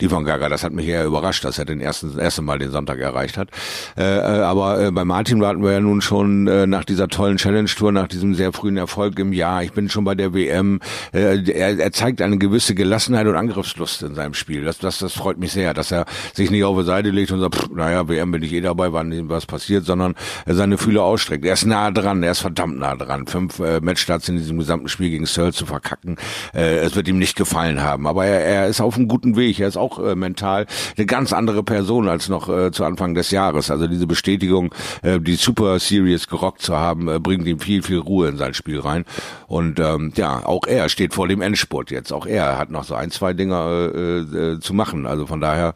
Die 0.00 0.08
von 0.08 0.24
Gaga, 0.24 0.48
das 0.48 0.64
hat 0.64 0.72
mich 0.72 0.86
eher 0.86 1.04
überrascht, 1.04 1.44
dass 1.44 1.58
er 1.58 1.66
den 1.66 1.80
ersten, 1.80 2.08
das 2.08 2.16
erste 2.16 2.42
Mal 2.42 2.58
den 2.58 2.70
Sonntag 2.70 3.00
erreicht 3.00 3.36
hat. 3.36 3.50
Äh, 3.96 4.02
äh, 4.02 4.20
aber 4.20 4.80
äh, 4.80 4.90
bei 4.90 5.04
Martin 5.04 5.40
warten 5.40 5.62
wir 5.62 5.72
ja 5.72 5.80
nun 5.80 6.00
schon 6.00 6.46
äh, 6.46 6.66
nach 6.66 6.84
dieser 6.84 7.08
tollen 7.08 7.36
Challenge-Tour, 7.36 7.92
nach 7.92 8.08
diesem 8.08 8.34
sehr 8.34 8.52
frühen 8.52 8.78
Erfolg 8.78 9.18
im 9.18 9.32
Jahr. 9.34 9.62
Ich 9.62 9.72
bin 9.72 9.90
schon 9.90 10.04
bei 10.04 10.14
der 10.14 10.32
WM. 10.32 10.80
Äh, 11.12 11.42
er, 11.50 11.78
er 11.78 11.92
zeigt 11.92 12.22
eine 12.22 12.38
gewisse 12.38 12.74
Gelassenheit 12.74 13.26
und 13.26 13.36
Angriffslust 13.36 13.77
Lebenslust 13.78 14.02
in 14.02 14.14
seinem 14.14 14.34
Spiel. 14.34 14.64
Das, 14.64 14.78
das, 14.78 14.98
das 14.98 15.12
freut 15.12 15.38
mich 15.38 15.52
sehr, 15.52 15.74
dass 15.74 15.90
er 15.90 16.04
sich 16.34 16.50
nicht 16.50 16.64
auf 16.64 16.76
die 16.78 16.84
Seite 16.84 17.10
legt 17.10 17.30
und 17.30 17.40
sagt, 17.40 17.54
pff, 17.54 17.70
naja, 17.70 18.08
WM 18.08 18.30
bin 18.30 18.42
ich 18.42 18.52
eh 18.52 18.60
dabei, 18.60 18.92
wann 18.92 19.28
was 19.28 19.46
passiert, 19.46 19.84
sondern 19.84 20.14
er 20.46 20.54
seine 20.54 20.78
Fühler 20.78 21.02
ausstreckt. 21.02 21.44
Er 21.44 21.54
ist 21.54 21.66
nah 21.66 21.90
dran, 21.90 22.22
er 22.22 22.32
ist 22.32 22.40
verdammt 22.40 22.78
nah 22.78 22.96
dran. 22.96 23.26
Fünf 23.26 23.58
äh, 23.60 23.80
Matchstarts 23.80 24.28
in 24.28 24.36
diesem 24.36 24.58
gesamten 24.58 24.88
Spiel 24.88 25.10
gegen 25.10 25.26
Searle 25.26 25.52
zu 25.52 25.66
verkacken, 25.66 26.16
äh, 26.54 26.78
es 26.78 26.96
wird 26.96 27.08
ihm 27.08 27.18
nicht 27.18 27.36
gefallen 27.36 27.82
haben. 27.82 28.06
Aber 28.06 28.26
er, 28.26 28.44
er 28.44 28.66
ist 28.66 28.80
auf 28.80 28.96
einem 28.96 29.08
guten 29.08 29.36
Weg. 29.36 29.60
Er 29.60 29.68
ist 29.68 29.76
auch 29.76 29.98
äh, 29.98 30.14
mental 30.14 30.66
eine 30.96 31.06
ganz 31.06 31.32
andere 31.32 31.62
Person 31.62 32.08
als 32.08 32.28
noch 32.28 32.48
äh, 32.48 32.70
zu 32.72 32.84
Anfang 32.84 33.14
des 33.14 33.30
Jahres. 33.30 33.70
Also 33.70 33.86
diese 33.86 34.06
Bestätigung, 34.06 34.74
äh, 35.02 35.20
die 35.20 35.36
Super 35.36 35.78
Series 35.78 36.28
gerockt 36.28 36.62
zu 36.62 36.76
haben, 36.76 37.08
äh, 37.08 37.18
bringt 37.18 37.46
ihm 37.46 37.58
viel, 37.58 37.82
viel 37.82 37.98
Ruhe 37.98 38.28
in 38.28 38.36
sein 38.36 38.54
Spiel 38.54 38.80
rein. 38.80 39.04
Und 39.46 39.78
ähm, 39.78 40.12
ja, 40.16 40.44
auch 40.44 40.66
er 40.66 40.88
steht 40.88 41.14
vor 41.14 41.28
dem 41.28 41.40
Endspurt 41.40 41.90
jetzt. 41.90 42.12
Auch 42.12 42.26
er 42.26 42.58
hat 42.58 42.70
noch 42.70 42.84
so 42.84 42.94
ein, 42.94 43.10
zwei 43.10 43.32
Dinge 43.32 43.56
äh, 43.68 44.18
äh, 44.20 44.60
zu 44.60 44.74
machen. 44.74 45.06
Also 45.06 45.26
von 45.26 45.40
daher 45.40 45.74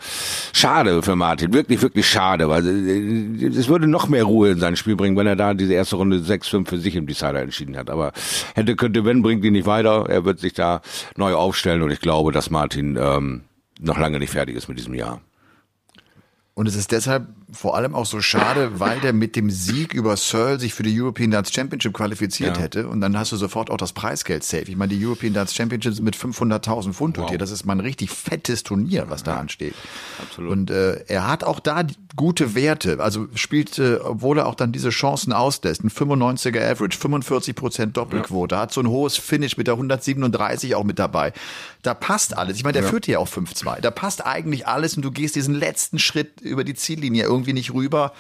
schade 0.52 1.02
für 1.02 1.16
Martin, 1.16 1.52
wirklich, 1.52 1.82
wirklich 1.82 2.08
schade, 2.08 2.48
weil 2.48 2.66
äh, 2.66 3.46
es 3.46 3.68
würde 3.68 3.86
noch 3.86 4.08
mehr 4.08 4.24
Ruhe 4.24 4.50
in 4.50 4.58
sein 4.58 4.76
Spiel 4.76 4.96
bringen, 4.96 5.16
wenn 5.16 5.26
er 5.26 5.36
da 5.36 5.54
diese 5.54 5.74
erste 5.74 5.96
Runde 5.96 6.18
6-5 6.18 6.68
für 6.68 6.78
sich 6.78 6.96
im 6.96 7.06
Decider 7.06 7.40
entschieden 7.40 7.76
hat. 7.76 7.90
Aber 7.90 8.12
hätte, 8.54 8.76
könnte, 8.76 9.04
wenn, 9.04 9.22
bringt 9.22 9.44
ihn 9.44 9.52
nicht 9.52 9.66
weiter. 9.66 10.06
Er 10.08 10.24
wird 10.24 10.40
sich 10.40 10.52
da 10.52 10.80
neu 11.16 11.34
aufstellen 11.34 11.82
und 11.82 11.90
ich 11.90 12.00
glaube, 12.00 12.32
dass 12.32 12.50
Martin 12.50 12.98
ähm, 13.00 13.42
noch 13.80 13.98
lange 13.98 14.18
nicht 14.18 14.30
fertig 14.30 14.56
ist 14.56 14.68
mit 14.68 14.78
diesem 14.78 14.94
Jahr. 14.94 15.20
Und 16.54 16.68
es 16.68 16.74
ist 16.74 16.92
deshalb 16.92 17.26
vor 17.52 17.76
allem 17.76 17.94
auch 17.94 18.06
so 18.06 18.20
schade, 18.20 18.80
weil 18.80 19.00
der 19.00 19.12
mit 19.12 19.36
dem 19.36 19.50
Sieg 19.50 19.94
über 19.94 20.16
Searle 20.16 20.58
sich 20.58 20.74
für 20.74 20.82
die 20.82 21.00
European 21.00 21.30
Darts 21.30 21.52
Championship 21.52 21.92
qualifiziert 21.92 22.56
ja. 22.56 22.62
hätte. 22.62 22.88
Und 22.88 23.00
dann 23.00 23.18
hast 23.18 23.32
du 23.32 23.36
sofort 23.36 23.70
auch 23.70 23.76
das 23.76 23.92
Preisgeld 23.92 24.44
safe. 24.44 24.64
Ich 24.64 24.76
meine, 24.76 24.94
die 24.94 25.04
European 25.04 25.34
Darts 25.34 25.54
Championship 25.54 26.00
mit 26.00 26.16
500.000 26.16 26.92
Pfund 26.92 27.18
wow. 27.18 27.30
Das 27.36 27.50
ist 27.50 27.64
mal 27.64 27.74
ein 27.74 27.80
richtig 27.80 28.10
fettes 28.10 28.62
Turnier, 28.62 29.06
was 29.08 29.22
da 29.22 29.36
ansteht. 29.36 29.74
Absolut. 30.20 30.50
Und 30.50 30.70
äh, 30.70 31.04
er 31.08 31.26
hat 31.28 31.44
auch 31.44 31.60
da 31.60 31.82
gute 32.16 32.54
Werte. 32.54 33.00
Also 33.00 33.28
spielt, 33.34 33.78
äh, 33.78 33.96
obwohl 33.96 34.38
er 34.38 34.46
auch 34.46 34.54
dann 34.54 34.72
diese 34.72 34.90
Chancen 34.90 35.32
auslässt, 35.32 35.84
ein 35.84 35.90
95er 35.90 36.62
Average, 36.70 36.98
45 36.98 37.54
Prozent 37.54 37.96
Doppelquote, 37.96 38.54
ja. 38.54 38.62
hat 38.62 38.72
so 38.72 38.80
ein 38.80 38.88
hohes 38.88 39.16
Finish 39.16 39.56
mit 39.56 39.66
der 39.66 39.74
137 39.74 40.74
auch 40.74 40.84
mit 40.84 40.98
dabei. 40.98 41.32
Da 41.82 41.94
passt 41.94 42.36
alles. 42.36 42.56
Ich 42.56 42.64
meine, 42.64 42.74
der 42.74 42.84
führt 42.84 43.06
ja 43.06 43.18
auch 43.18 43.28
5-2. 43.28 43.80
Da 43.80 43.90
passt 43.90 44.24
eigentlich 44.24 44.66
alles 44.66 44.96
und 44.96 45.04
du 45.04 45.10
gehst 45.10 45.34
diesen 45.34 45.54
letzten 45.54 45.98
Schritt 45.98 46.40
über 46.40 46.64
die 46.64 46.74
Ziellinie 46.74 47.24
irgendwie 47.24 47.41
irgendwie 47.42 47.52
nicht 47.52 47.74
rüber. 47.74 48.12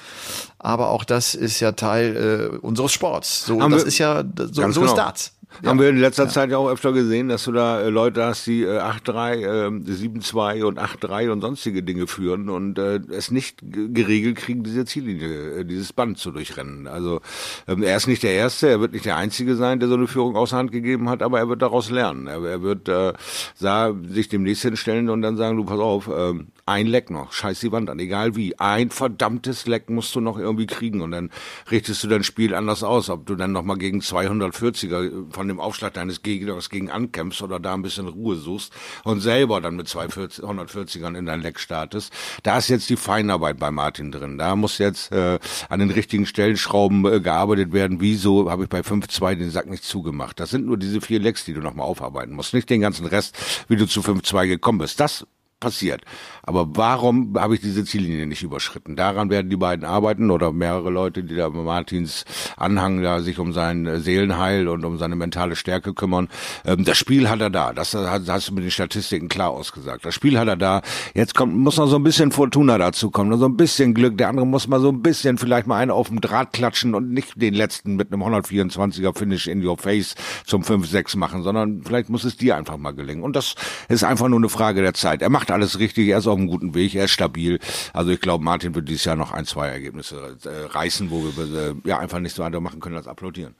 Aber 0.58 0.88
auch 0.88 1.04
das 1.04 1.34
ist 1.34 1.60
ja 1.60 1.72
Teil 1.72 2.50
äh, 2.52 2.56
unseres 2.58 2.92
Sports. 2.92 3.46
So, 3.46 3.68
das 3.68 3.84
ist 3.84 3.98
ja 3.98 4.24
so, 4.36 4.46
so 4.46 4.62
genau. 4.62 4.84
ist 4.84 4.94
Darts. 4.94 5.32
Ja. 5.60 5.70
Haben 5.70 5.80
wir 5.80 5.88
in 5.88 5.98
letzter 5.98 6.24
ja. 6.24 6.28
Zeit 6.28 6.50
ja 6.50 6.58
auch 6.58 6.68
öfter 6.68 6.92
gesehen, 6.92 7.28
dass 7.28 7.44
du 7.44 7.52
da 7.52 7.80
äh, 7.80 7.88
Leute 7.88 8.24
hast, 8.24 8.46
die 8.46 8.62
äh, 8.62 8.78
8-3, 8.78 9.34
äh, 9.36 9.66
7-2 9.68 10.64
und 10.64 10.78
8-3 10.78 11.30
und 11.30 11.40
sonstige 11.40 11.82
Dinge 11.82 12.06
führen 12.06 12.48
und 12.48 12.78
äh, 12.78 13.00
es 13.10 13.30
nicht 13.30 13.60
geregelt 13.62 14.36
kriegen, 14.36 14.62
diese 14.62 14.84
Ziellinie, 14.84 15.60
äh, 15.60 15.64
dieses 15.64 15.92
Band 15.92 16.18
zu 16.18 16.30
durchrennen. 16.30 16.86
Also 16.86 17.20
ähm, 17.68 17.82
er 17.82 17.96
ist 17.96 18.06
nicht 18.06 18.22
der 18.22 18.32
Erste, 18.32 18.68
er 18.68 18.80
wird 18.80 18.92
nicht 18.92 19.04
der 19.04 19.16
Einzige 19.16 19.56
sein, 19.56 19.78
der 19.78 19.88
so 19.88 19.94
eine 19.94 20.06
Führung 20.06 20.36
außer 20.36 20.56
Hand 20.56 20.72
gegeben 20.72 21.08
hat, 21.08 21.22
aber 21.22 21.38
er 21.38 21.48
wird 21.48 21.62
daraus 21.62 21.90
lernen. 21.90 22.26
Er, 22.26 22.42
er 22.44 22.62
wird 22.62 22.88
äh, 22.88 23.12
sah, 23.54 23.94
sich 24.08 24.28
demnächst 24.28 24.62
hinstellen 24.62 25.10
und 25.10 25.22
dann 25.22 25.36
sagen, 25.36 25.56
du 25.56 25.64
pass 25.64 25.78
auf, 25.78 26.08
äh, 26.08 26.34
ein 26.64 26.86
Leck 26.86 27.10
noch, 27.10 27.32
scheiß 27.32 27.60
die 27.60 27.72
Wand 27.72 27.90
an, 27.90 27.98
egal 27.98 28.36
wie. 28.36 28.58
Ein 28.58 28.90
verdammtes 28.90 29.66
Leck 29.66 29.90
musst 29.90 30.14
du 30.14 30.20
noch 30.20 30.38
irgendwie 30.38 30.66
kriegen 30.66 31.00
und 31.00 31.10
dann 31.10 31.30
richtest 31.70 32.04
du 32.04 32.08
dein 32.08 32.22
Spiel 32.22 32.54
anders 32.54 32.84
aus, 32.84 33.10
ob 33.10 33.26
du 33.26 33.34
dann 33.34 33.52
nochmal 33.52 33.78
gegen 33.78 34.00
240er 34.00 35.30
von 35.42 35.48
dem 35.48 35.58
Aufschlag 35.58 35.92
deines 35.94 36.22
Gegners 36.22 36.70
gegen 36.70 36.88
ankämpfst 36.88 37.42
oder 37.42 37.58
da 37.58 37.74
ein 37.74 37.82
bisschen 37.82 38.06
Ruhe 38.06 38.36
suchst 38.36 38.72
und 39.02 39.18
selber 39.18 39.60
dann 39.60 39.74
mit 39.74 39.88
240ern 39.88 41.18
in 41.18 41.26
dein 41.26 41.42
Leck 41.42 41.58
startest. 41.58 42.12
Da 42.44 42.58
ist 42.58 42.68
jetzt 42.68 42.88
die 42.90 42.96
Feinarbeit 42.96 43.58
bei 43.58 43.72
Martin 43.72 44.12
drin. 44.12 44.38
Da 44.38 44.54
muss 44.54 44.78
jetzt 44.78 45.10
äh, 45.10 45.40
an 45.68 45.80
den 45.80 45.90
richtigen 45.90 46.26
Stellschrauben 46.26 47.04
äh, 47.06 47.18
gearbeitet 47.18 47.72
werden. 47.72 48.00
Wieso 48.00 48.48
habe 48.52 48.62
ich 48.62 48.68
bei 48.68 48.82
5-2 48.82 49.34
den 49.34 49.50
Sack 49.50 49.68
nicht 49.68 49.82
zugemacht? 49.82 50.38
Das 50.38 50.50
sind 50.50 50.64
nur 50.64 50.76
diese 50.76 51.00
vier 51.00 51.18
Lecks, 51.18 51.44
die 51.44 51.54
du 51.54 51.60
nochmal 51.60 51.86
aufarbeiten 51.86 52.34
musst. 52.34 52.54
Nicht 52.54 52.70
den 52.70 52.80
ganzen 52.80 53.06
Rest, 53.06 53.36
wie 53.66 53.74
du 53.74 53.88
zu 53.88 54.00
5-2 54.00 54.46
gekommen 54.46 54.78
bist. 54.78 55.00
Das 55.00 55.26
passiert. 55.62 56.02
Aber 56.42 56.66
warum 56.76 57.34
habe 57.38 57.54
ich 57.54 57.60
diese 57.60 57.84
Ziellinie 57.84 58.26
nicht 58.26 58.42
überschritten? 58.42 58.96
Daran 58.96 59.30
werden 59.30 59.48
die 59.48 59.56
beiden 59.56 59.84
arbeiten 59.84 60.30
oder 60.30 60.52
mehrere 60.52 60.90
Leute, 60.90 61.22
die 61.22 61.36
da 61.36 61.48
Martins 61.48 62.24
Anhang 62.56 63.00
da 63.00 63.20
sich 63.20 63.38
um 63.38 63.52
sein 63.52 64.00
Seelenheil 64.00 64.66
und 64.66 64.84
um 64.84 64.98
seine 64.98 65.14
mentale 65.14 65.54
Stärke 65.54 65.94
kümmern. 65.94 66.28
Ähm, 66.66 66.84
das 66.84 66.98
Spiel 66.98 67.30
hat 67.30 67.40
er 67.40 67.50
da. 67.50 67.72
Das 67.72 67.94
hast 67.94 68.48
du 68.48 68.54
mit 68.54 68.64
den 68.64 68.72
Statistiken 68.72 69.28
klar 69.28 69.50
ausgesagt. 69.50 70.04
Das 70.04 70.14
Spiel 70.14 70.36
hat 70.36 70.48
er 70.48 70.56
da. 70.56 70.82
Jetzt 71.14 71.36
kommt, 71.36 71.54
muss 71.54 71.76
noch 71.76 71.86
so 71.86 71.96
ein 71.96 72.02
bisschen 72.02 72.32
Fortuna 72.32 72.76
dazu 72.76 73.12
kommen, 73.12 73.30
noch 73.30 73.38
so 73.38 73.46
ein 73.46 73.56
bisschen 73.56 73.94
Glück. 73.94 74.18
Der 74.18 74.28
andere 74.28 74.46
muss 74.46 74.66
mal 74.66 74.80
so 74.80 74.88
ein 74.88 75.00
bisschen 75.00 75.38
vielleicht 75.38 75.68
mal 75.68 75.76
einen 75.78 75.92
auf 75.92 76.08
dem 76.08 76.20
Draht 76.20 76.52
klatschen 76.52 76.96
und 76.96 77.12
nicht 77.12 77.40
den 77.40 77.54
letzten 77.54 77.94
mit 77.94 78.12
einem 78.12 78.22
124er 78.22 79.16
Finish 79.16 79.46
in 79.46 79.64
your 79.64 79.78
face 79.78 80.16
zum 80.44 80.62
5-6 80.62 81.16
machen, 81.16 81.44
sondern 81.44 81.82
vielleicht 81.84 82.08
muss 82.08 82.24
es 82.24 82.36
dir 82.36 82.56
einfach 82.56 82.78
mal 82.78 82.92
gelingen. 82.92 83.22
Und 83.22 83.36
das 83.36 83.54
ist 83.88 84.02
einfach 84.02 84.26
nur 84.26 84.40
eine 84.40 84.48
Frage 84.48 84.82
der 84.82 84.94
Zeit. 84.94 85.22
Er 85.22 85.30
macht 85.30 85.51
alles 85.52 85.78
richtig, 85.78 86.08
er 86.08 86.18
ist 86.18 86.26
auf 86.26 86.38
einem 86.38 86.48
guten 86.48 86.74
Weg, 86.74 86.94
er 86.94 87.04
ist 87.04 87.10
stabil. 87.12 87.58
Also 87.92 88.10
ich 88.10 88.20
glaube, 88.20 88.44
Martin 88.44 88.74
wird 88.74 88.88
dieses 88.88 89.04
Jahr 89.04 89.16
noch 89.16 89.32
ein, 89.32 89.46
zwei 89.46 89.68
Ergebnisse 89.68 90.36
äh, 90.44 90.66
reißen, 90.66 91.10
wo 91.10 91.22
wir 91.22 91.70
äh, 91.70 91.74
ja 91.84 91.98
einfach 91.98 92.18
nicht 92.18 92.34
so 92.34 92.42
weitermachen 92.42 92.80
können 92.80 92.96
als 92.96 93.06
applaudieren. 93.06 93.54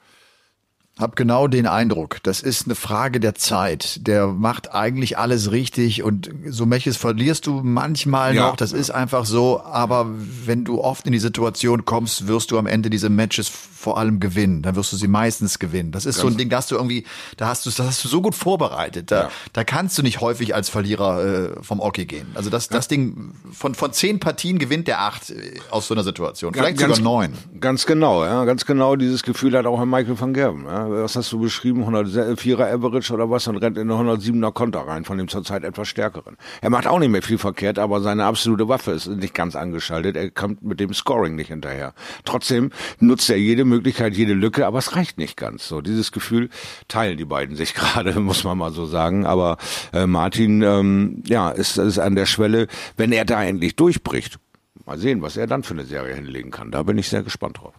Hab 0.99 1.17
genau 1.17 1.49
den 1.49 1.67
Eindruck, 1.67 2.19
das 2.23 2.43
ist 2.43 2.67
eine 2.67 2.75
Frage 2.75 3.19
der 3.19 3.35
Zeit. 3.35 4.07
Der 4.07 4.27
macht 4.27 4.75
eigentlich 4.75 5.17
alles 5.17 5.51
richtig 5.51 6.03
und 6.03 6.29
so 6.47 6.67
Mechis 6.67 6.99
verlierst 6.99 7.47
du 7.47 7.63
manchmal 7.65 8.35
ja, 8.35 8.49
noch, 8.49 8.57
das 8.57 8.73
ist 8.73 8.91
einfach 8.91 9.25
so, 9.25 9.63
aber 9.63 10.07
wenn 10.45 10.65
du 10.65 10.83
oft 10.83 11.07
in 11.07 11.13
die 11.13 11.19
Situation 11.19 11.87
kommst, 11.87 12.29
wirst 12.29 12.51
du 12.51 12.59
am 12.59 12.67
Ende 12.67 12.91
diese 12.91 13.09
Matches 13.09 13.49
vor 13.49 13.99
allem 13.99 14.21
gewinnen. 14.21 14.63
Dann 14.63 14.77
wirst 14.77 14.93
du 14.93 14.97
sie 14.97 15.09
meistens 15.09 15.59
gewinnen. 15.59 15.93
Das 15.93 16.05
ist 16.05 16.17
Ganz 16.17 16.23
so 16.23 16.29
ein 16.29 16.37
Ding, 16.37 16.51
da 16.51 16.59
hast 16.59 16.71
du 16.71 16.77
irgendwie, 16.77 17.05
da 17.37 17.49
hast 17.49 17.67
du, 17.67 17.71
das 17.71 17.81
hast 17.81 18.05
du 18.05 18.09
so 18.09 18.23
gut 18.23 18.35
vorbereitet. 18.35 19.11
Da, 19.11 19.23
ja. 19.23 19.31
da 19.55 19.65
kannst 19.65 19.99
du 19.99 20.03
nicht 20.03 20.21
häufig 20.21 20.55
als 20.55 20.69
Verlierer 20.69 21.25
äh, 21.25 21.63
vom 21.63 21.81
Oki 21.81 22.05
gehen. 22.05 22.29
Also 22.35 22.49
das, 22.49 22.69
das 22.69 22.87
Ding 22.87 23.35
von 23.51 23.75
von 23.75 23.93
zehn 23.93 24.21
Partien 24.21 24.59
gewinnt 24.59 24.89
der 24.89 25.01
acht 25.01 25.31
äh, 25.31 25.59
aus 25.71 25.89
so 25.89 25.95
einer 25.95 26.05
Situation, 26.05 26.55
vielleicht 26.55 26.79
ganz, 26.79 26.97
sogar 26.97 27.13
neun. 27.13 27.33
Ganz 27.61 27.87
genau, 27.87 28.25
ja, 28.25 28.45
ganz 28.45 28.67
genau. 28.67 28.95
Dieses 28.95 29.23
Gefühl 29.23 29.57
hat 29.57 29.67
auch 29.67 29.79
Herr 29.79 29.87
Michael 29.87 30.21
van 30.21 30.35
Gerben. 30.35 30.65
Ja. 30.67 30.82
Was 30.91 31.17
hast 31.17 31.33
du 31.33 31.41
beschrieben? 31.41 31.85
104er 31.85 32.73
Average 32.73 33.13
oder 33.13 33.31
was 33.31 33.47
und 33.49 33.57
rennt 33.57 33.79
in 33.79 33.91
eine 33.91 34.01
107er 34.01 34.53
Konter 34.53 34.81
rein 34.81 35.05
von 35.05 35.19
dem 35.19 35.29
zurzeit 35.29 35.65
etwas 35.65 35.89
stärkeren. 35.89 36.37
Er 36.61 36.71
macht 36.71 36.87
auch 36.87 36.99
nicht 36.99 37.11
mehr 37.11 37.23
viel 37.23 37.39
verkehrt, 37.39 37.79
aber 37.79 38.01
seine 38.01 38.25
absolute 38.25 38.69
Waffe 38.69 38.93
ist 38.93 39.07
nicht 39.07 39.35
ganz 39.35 39.57
angeschaltet. 39.57 40.17
Er 40.17 40.31
kommt 40.31 40.63
mit 40.63 40.81
dem 40.81 40.93
Scoring 40.93 41.37
nicht 41.37 41.49
hinterher. 41.49 41.95
Trotzdem 42.25 42.71
nutzt 42.99 43.31
er 43.31 43.39
jede 43.39 43.65
Möglichkeit, 43.65 44.15
jede 44.15 44.35
Lücke, 44.35 44.67
aber 44.67 44.79
es 44.79 44.97
reicht 44.97 45.19
nicht 45.19 45.37
ganz. 45.37 45.69
So 45.69 45.81
dieses 45.81 46.13
Gefühl 46.13 46.49
teilen 46.89 47.19
die 47.19 47.25
beiden 47.25 47.57
sich 47.57 47.75
gerade, 47.75 48.19
muss 48.21 48.45
man 48.45 48.59
mal 48.59 48.73
so 48.73 48.87
sagen. 48.87 49.27
Aber 49.27 49.59
äh, 49.93 50.07
Martin, 50.07 50.63
ähm, 50.63 51.23
ja, 51.27 51.51
ist, 51.51 51.79
ist 51.79 51.99
an 51.99 52.15
der 52.15 52.27
Schwelle, 52.27 52.69
wenn 52.97 53.13
er 53.13 53.25
da 53.25 53.43
endlich 53.43 53.77
durchbricht. 53.77 54.39
Mal 54.87 54.99
sehen, 54.99 55.23
was 55.23 55.37
er 55.37 55.47
dann 55.47 55.63
für 55.63 55.75
eine 55.75 55.85
Serie 55.85 56.15
hinlegen 56.15 56.51
kann. 56.51 56.71
Da 56.73 56.83
bin 56.83 56.99
ich 56.99 57.09
sehr 57.09 57.23
gespannt 57.23 57.59
drauf. 57.59 57.75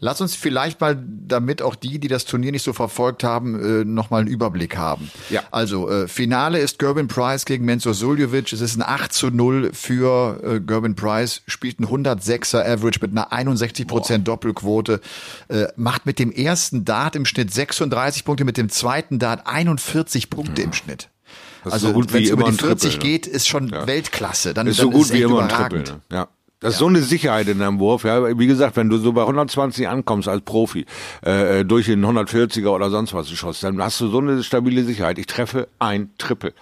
Lass 0.00 0.20
uns 0.20 0.34
vielleicht 0.34 0.80
mal, 0.80 1.02
damit 1.06 1.62
auch 1.62 1.74
die, 1.74 1.98
die 1.98 2.08
das 2.08 2.24
Turnier 2.24 2.52
nicht 2.52 2.62
so 2.62 2.72
verfolgt 2.72 3.24
haben, 3.24 3.82
äh, 3.82 3.84
nochmal 3.84 4.20
einen 4.20 4.28
Überblick 4.28 4.76
haben. 4.76 5.10
Ja. 5.30 5.42
Also, 5.50 5.90
äh, 5.90 6.08
Finale 6.08 6.58
ist 6.58 6.78
Gerben 6.78 7.08
Price 7.08 7.44
gegen 7.44 7.64
Mensur 7.64 7.94
Suljovic. 7.94 8.52
Es 8.52 8.60
ist 8.60 8.76
ein 8.76 8.82
8 8.82 9.12
zu 9.12 9.30
0 9.30 9.70
für 9.72 10.40
äh, 10.42 10.60
Gerben 10.60 10.94
Price, 10.94 11.42
spielt 11.46 11.80
ein 11.80 11.86
106er 11.86 12.60
Average 12.60 13.00
mit 13.00 13.12
einer 13.12 13.32
61 13.32 13.86
Prozent 13.86 14.28
Doppelquote, 14.28 15.00
äh, 15.48 15.66
macht 15.76 16.06
mit 16.06 16.18
dem 16.18 16.32
ersten 16.32 16.84
Dart 16.84 17.16
im 17.16 17.24
Schnitt 17.24 17.52
36 17.52 18.24
Punkte, 18.24 18.44
mit 18.44 18.56
dem 18.56 18.68
zweiten 18.68 19.18
Dart 19.18 19.46
41 19.46 20.30
Punkte 20.30 20.62
ja. 20.62 20.66
im 20.66 20.72
Schnitt. 20.72 21.08
Das 21.64 21.72
also, 21.72 21.88
so 21.88 22.12
wenn 22.12 22.22
es 22.22 22.30
über 22.30 22.44
die 22.44 22.56
40 22.56 22.92
Triple, 22.92 23.08
ne? 23.08 23.12
geht, 23.12 23.26
ist 23.26 23.48
schon 23.48 23.68
ja. 23.68 23.86
Weltklasse. 23.88 24.54
Dann 24.54 24.68
ist 24.68 24.76
so 24.76 24.88
gut 24.88 25.06
ist 25.06 25.12
wie 25.12 25.22
immer 25.22 25.42
ein 25.42 25.48
Triple. 25.48 25.82
Ne? 25.82 26.00
Ja. 26.12 26.28
Das 26.60 26.74
ist 26.74 26.80
ja. 26.80 26.84
so 26.84 26.86
eine 26.86 27.02
Sicherheit 27.02 27.48
in 27.48 27.58
deinem 27.58 27.78
Wurf. 27.78 28.04
Ja, 28.04 28.38
wie 28.38 28.46
gesagt, 28.46 28.76
wenn 28.76 28.88
du 28.88 28.96
so 28.96 29.12
bei 29.12 29.22
120 29.22 29.88
ankommst 29.88 30.26
als 30.26 30.42
Profi 30.42 30.86
äh, 31.22 31.64
durch 31.64 31.86
den 31.86 32.04
140er 32.04 32.68
oder 32.68 32.90
sonst 32.90 33.12
was 33.12 33.28
geschossen, 33.28 33.76
dann 33.76 33.84
hast 33.84 34.00
du 34.00 34.08
so 34.08 34.18
eine 34.18 34.42
stabile 34.42 34.84
Sicherheit. 34.84 35.18
Ich 35.18 35.26
treffe 35.26 35.68
ein 35.78 36.10
Triple. 36.16 36.54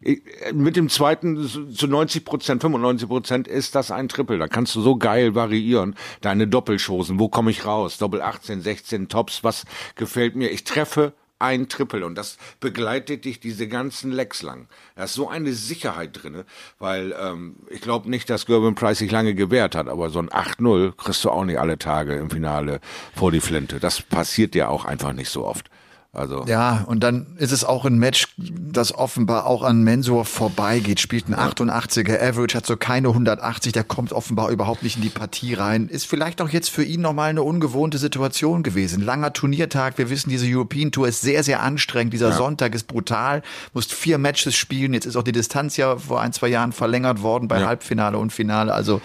Ich, 0.00 0.22
mit 0.54 0.76
dem 0.76 0.88
zweiten 0.88 1.46
zu 1.46 1.86
90 1.86 2.24
Prozent, 2.24 2.62
95 2.62 3.08
Prozent 3.08 3.48
ist 3.48 3.74
das 3.74 3.90
ein 3.90 4.08
Triple. 4.08 4.38
Da 4.38 4.46
kannst 4.46 4.74
du 4.76 4.80
so 4.80 4.96
geil 4.96 5.34
variieren. 5.34 5.96
Deine 6.20 6.46
Doppelschosen, 6.46 7.18
wo 7.18 7.28
komme 7.28 7.50
ich 7.50 7.66
raus? 7.66 7.98
Doppel 7.98 8.22
18, 8.22 8.62
16 8.62 9.08
Tops, 9.08 9.44
was 9.44 9.64
gefällt 9.96 10.36
mir? 10.36 10.50
Ich 10.50 10.64
treffe 10.64 11.12
ein 11.40 11.68
Triple 11.68 12.06
und 12.06 12.14
das 12.14 12.36
begleitet 12.60 13.24
dich 13.24 13.40
diese 13.40 13.66
ganzen 13.66 14.12
Lecks 14.12 14.42
lang. 14.42 14.68
Da 14.94 15.04
ist 15.04 15.14
so 15.14 15.28
eine 15.28 15.52
Sicherheit 15.52 16.22
drinne, 16.22 16.44
weil 16.78 17.14
ähm, 17.20 17.56
ich 17.68 17.80
glaube 17.80 18.08
nicht, 18.08 18.30
dass 18.30 18.46
Gerben 18.46 18.74
Price 18.74 18.98
sich 18.98 19.10
lange 19.10 19.34
gewehrt 19.34 19.74
hat, 19.74 19.88
aber 19.88 20.10
so 20.10 20.20
ein 20.20 20.28
8-0 20.28 20.96
kriegst 20.96 21.24
du 21.24 21.30
auch 21.30 21.44
nicht 21.44 21.58
alle 21.58 21.78
Tage 21.78 22.14
im 22.14 22.30
Finale 22.30 22.80
vor 23.14 23.32
die 23.32 23.40
Flinte. 23.40 23.80
Das 23.80 24.02
passiert 24.02 24.54
ja 24.54 24.68
auch 24.68 24.84
einfach 24.84 25.12
nicht 25.12 25.30
so 25.30 25.44
oft. 25.44 25.70
Also. 26.12 26.44
Ja, 26.48 26.82
und 26.88 27.04
dann 27.04 27.36
ist 27.36 27.52
es 27.52 27.62
auch 27.62 27.84
ein 27.84 27.96
Match, 27.96 28.26
das 28.36 28.92
offenbar 28.92 29.46
auch 29.46 29.62
an 29.62 29.84
Mensur 29.84 30.24
vorbeigeht. 30.24 30.98
Spielt 30.98 31.28
ein 31.28 31.36
88er 31.36 32.20
Average, 32.20 32.56
hat 32.56 32.66
so 32.66 32.76
keine 32.76 33.08
180, 33.08 33.72
der 33.72 33.84
kommt 33.84 34.12
offenbar 34.12 34.50
überhaupt 34.50 34.82
nicht 34.82 34.96
in 34.96 35.02
die 35.02 35.08
Partie 35.08 35.54
rein. 35.54 35.88
Ist 35.88 36.08
vielleicht 36.08 36.40
auch 36.42 36.48
jetzt 36.48 36.68
für 36.68 36.82
ihn 36.82 37.00
nochmal 37.00 37.30
eine 37.30 37.44
ungewohnte 37.44 37.98
Situation 37.98 38.64
gewesen. 38.64 39.04
Langer 39.04 39.32
Turniertag, 39.32 39.98
wir 39.98 40.10
wissen, 40.10 40.30
diese 40.30 40.46
European 40.48 40.90
Tour 40.90 41.06
ist 41.06 41.20
sehr, 41.20 41.44
sehr 41.44 41.62
anstrengend. 41.62 42.12
Dieser 42.12 42.30
ja. 42.30 42.36
Sonntag 42.36 42.74
ist 42.74 42.88
brutal, 42.88 43.42
musst 43.72 43.94
vier 43.94 44.18
Matches 44.18 44.56
spielen. 44.56 44.92
Jetzt 44.94 45.06
ist 45.06 45.14
auch 45.14 45.22
die 45.22 45.30
Distanz 45.30 45.76
ja 45.76 45.96
vor 45.96 46.20
ein, 46.20 46.32
zwei 46.32 46.48
Jahren 46.48 46.72
verlängert 46.72 47.22
worden 47.22 47.46
bei 47.46 47.60
ja. 47.60 47.68
Halbfinale 47.68 48.18
und 48.18 48.32
Finale. 48.32 48.74
Also 48.74 49.00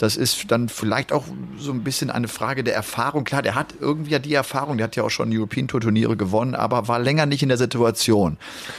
das 0.00 0.16
ist 0.16 0.50
dann 0.50 0.70
vielleicht 0.70 1.12
auch 1.12 1.24
so 1.58 1.72
ein 1.72 1.84
bisschen 1.84 2.10
eine 2.10 2.26
Frage 2.26 2.64
der 2.64 2.74
Erfahrung. 2.74 3.24
Klar, 3.24 3.42
der 3.42 3.54
hat 3.54 3.74
irgendwie 3.78 4.12
ja 4.12 4.18
die 4.18 4.32
Erfahrung, 4.32 4.78
der 4.78 4.84
hat 4.84 4.96
ja 4.96 5.02
auch 5.02 5.10
schon 5.10 5.30
European 5.30 5.68
Tour 5.68 5.82
Turniere 5.82 6.16
gewonnen, 6.16 6.54
aber 6.54 6.88
war 6.88 6.98
länger 6.98 7.26
nicht 7.26 7.42
in 7.42 7.50
der 7.50 7.58
Situation. 7.58 8.38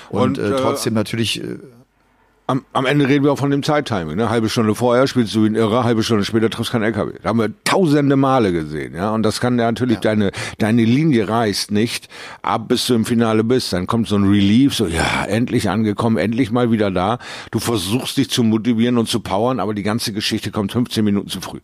Und, 0.10 0.40
und 0.40 0.52
äh, 0.52 0.56
trotzdem 0.56 0.96
natürlich 0.96 1.44
äh, 1.44 1.60
am, 2.52 2.66
am 2.74 2.86
Ende 2.86 3.08
reden 3.08 3.24
wir 3.24 3.32
auch 3.32 3.38
von 3.38 3.50
dem 3.50 3.64
Zeittiming. 3.64 4.18
Ne? 4.18 4.30
Halbe 4.30 4.50
Stunde 4.50 4.76
vorher 4.76 5.08
spielst 5.08 5.34
du 5.34 5.46
ihn 5.46 5.56
irre, 5.56 5.86
halbe 5.86 6.04
Stunde 6.04 6.26
später 6.26 6.50
triffst 6.50 6.74
kein 6.74 6.84
LKW. 6.84 7.14
Da 7.24 7.30
haben 7.30 7.40
wir 7.40 7.52
tausende 7.64 8.18
Male 8.18 8.52
gesehen. 8.52 8.94
ja. 8.94 9.12
Und 9.12 9.24
das 9.24 9.40
kann 9.40 9.58
ja 9.58 9.66
natürlich 9.66 9.96
ja. 9.96 10.02
deine 10.02 10.32
deine 10.58 10.84
Linie 10.84 11.30
reißt 11.30 11.72
nicht 11.72 12.10
ab, 12.42 12.68
bis 12.68 12.88
du 12.88 12.94
im 12.94 13.06
Finale 13.06 13.46
bist. 13.46 13.72
Dann 13.72 13.88
kommt 13.88 14.10
so 14.10 14.18
ein 14.18 14.26
Relief, 14.26 14.76
so 14.76 14.88
ja, 14.88 15.24
endlich 15.26 15.70
angekommen, 15.70 16.18
endlich 16.18 16.52
mal 16.52 16.72
wieder 16.72 16.92
da. 16.92 17.20
Du 17.52 17.60
versuchst 17.60 18.18
dich 18.18 18.30
zu 18.30 18.44
motivieren 18.44 18.98
und 18.98 19.08
zu 19.08 19.22
powern, 19.22 19.62
aber 19.62 19.74
die 19.74 19.84
ganze 19.84 20.12
Geschichte 20.12 20.52
kommt 20.52 20.74
15 20.74 21.06
Minuten 21.06 21.30
zu 21.30 21.40
früh. 21.40 21.60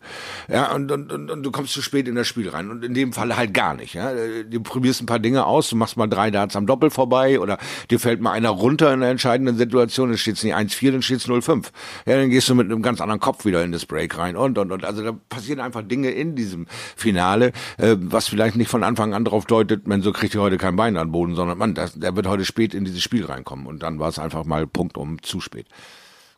Ja, 0.48 0.72
und, 0.74 0.90
und, 0.90 1.12
und, 1.12 1.30
und 1.30 1.42
du 1.42 1.50
kommst 1.50 1.74
zu 1.74 1.82
spät 1.82 2.08
in 2.08 2.14
das 2.14 2.26
Spiel 2.26 2.48
rein. 2.48 2.70
Und 2.70 2.82
in 2.82 2.94
dem 2.94 3.12
Fall 3.12 3.36
halt 3.36 3.52
gar 3.52 3.74
nicht. 3.74 3.92
Ja. 3.92 4.10
Du 4.48 4.60
probierst 4.62 5.02
ein 5.02 5.06
paar 5.06 5.18
Dinge 5.18 5.44
aus, 5.44 5.68
du 5.68 5.76
machst 5.76 5.98
mal 5.98 6.06
drei 6.06 6.30
Darts 6.30 6.56
am 6.56 6.66
Doppel 6.66 6.88
vorbei 6.88 7.38
oder 7.40 7.58
dir 7.90 8.00
fällt 8.00 8.22
mal 8.22 8.32
einer 8.32 8.48
runter 8.48 8.90
in 8.94 9.00
der 9.00 9.10
entscheidenden 9.10 9.58
Situation, 9.58 10.10
es 10.12 10.20
steht 10.20 10.42
nicht 10.42 10.54
1 10.54 10.77
4, 10.78 10.92
dann 10.92 11.02
steht 11.02 11.18
es 11.18 11.28
0-5. 11.28 11.66
Ja, 12.06 12.16
dann 12.16 12.30
gehst 12.30 12.48
du 12.48 12.54
mit 12.54 12.70
einem 12.70 12.82
ganz 12.82 13.00
anderen 13.00 13.20
Kopf 13.20 13.44
wieder 13.44 13.62
in 13.62 13.72
das 13.72 13.86
Break 13.86 14.16
rein 14.18 14.36
und, 14.36 14.58
und, 14.58 14.72
und. 14.72 14.84
Also 14.84 15.02
da 15.02 15.12
passieren 15.28 15.60
einfach 15.60 15.82
Dinge 15.82 16.10
in 16.10 16.34
diesem 16.34 16.66
Finale, 16.96 17.52
äh, 17.76 17.96
was 17.98 18.28
vielleicht 18.28 18.56
nicht 18.56 18.70
von 18.70 18.82
Anfang 18.82 19.14
an 19.14 19.24
darauf 19.24 19.44
deutet, 19.44 19.86
man 19.86 20.02
so 20.02 20.12
kriegt 20.12 20.34
ihr 20.34 20.40
heute 20.40 20.58
kein 20.58 20.76
Bein 20.76 20.96
an 20.96 21.12
Boden, 21.12 21.34
sondern 21.34 21.58
man, 21.58 21.74
das, 21.74 21.94
der 21.94 22.16
wird 22.16 22.26
heute 22.26 22.44
spät 22.44 22.74
in 22.74 22.84
dieses 22.84 23.02
Spiel 23.02 23.24
reinkommen. 23.24 23.66
Und 23.66 23.82
dann 23.82 23.98
war 23.98 24.08
es 24.08 24.18
einfach 24.18 24.44
mal 24.44 24.66
Punkt 24.66 24.96
um 24.96 25.22
zu 25.22 25.40
spät. 25.40 25.66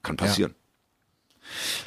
Kann 0.02 0.16
passieren. 0.16 0.52
Ja. 0.52 0.59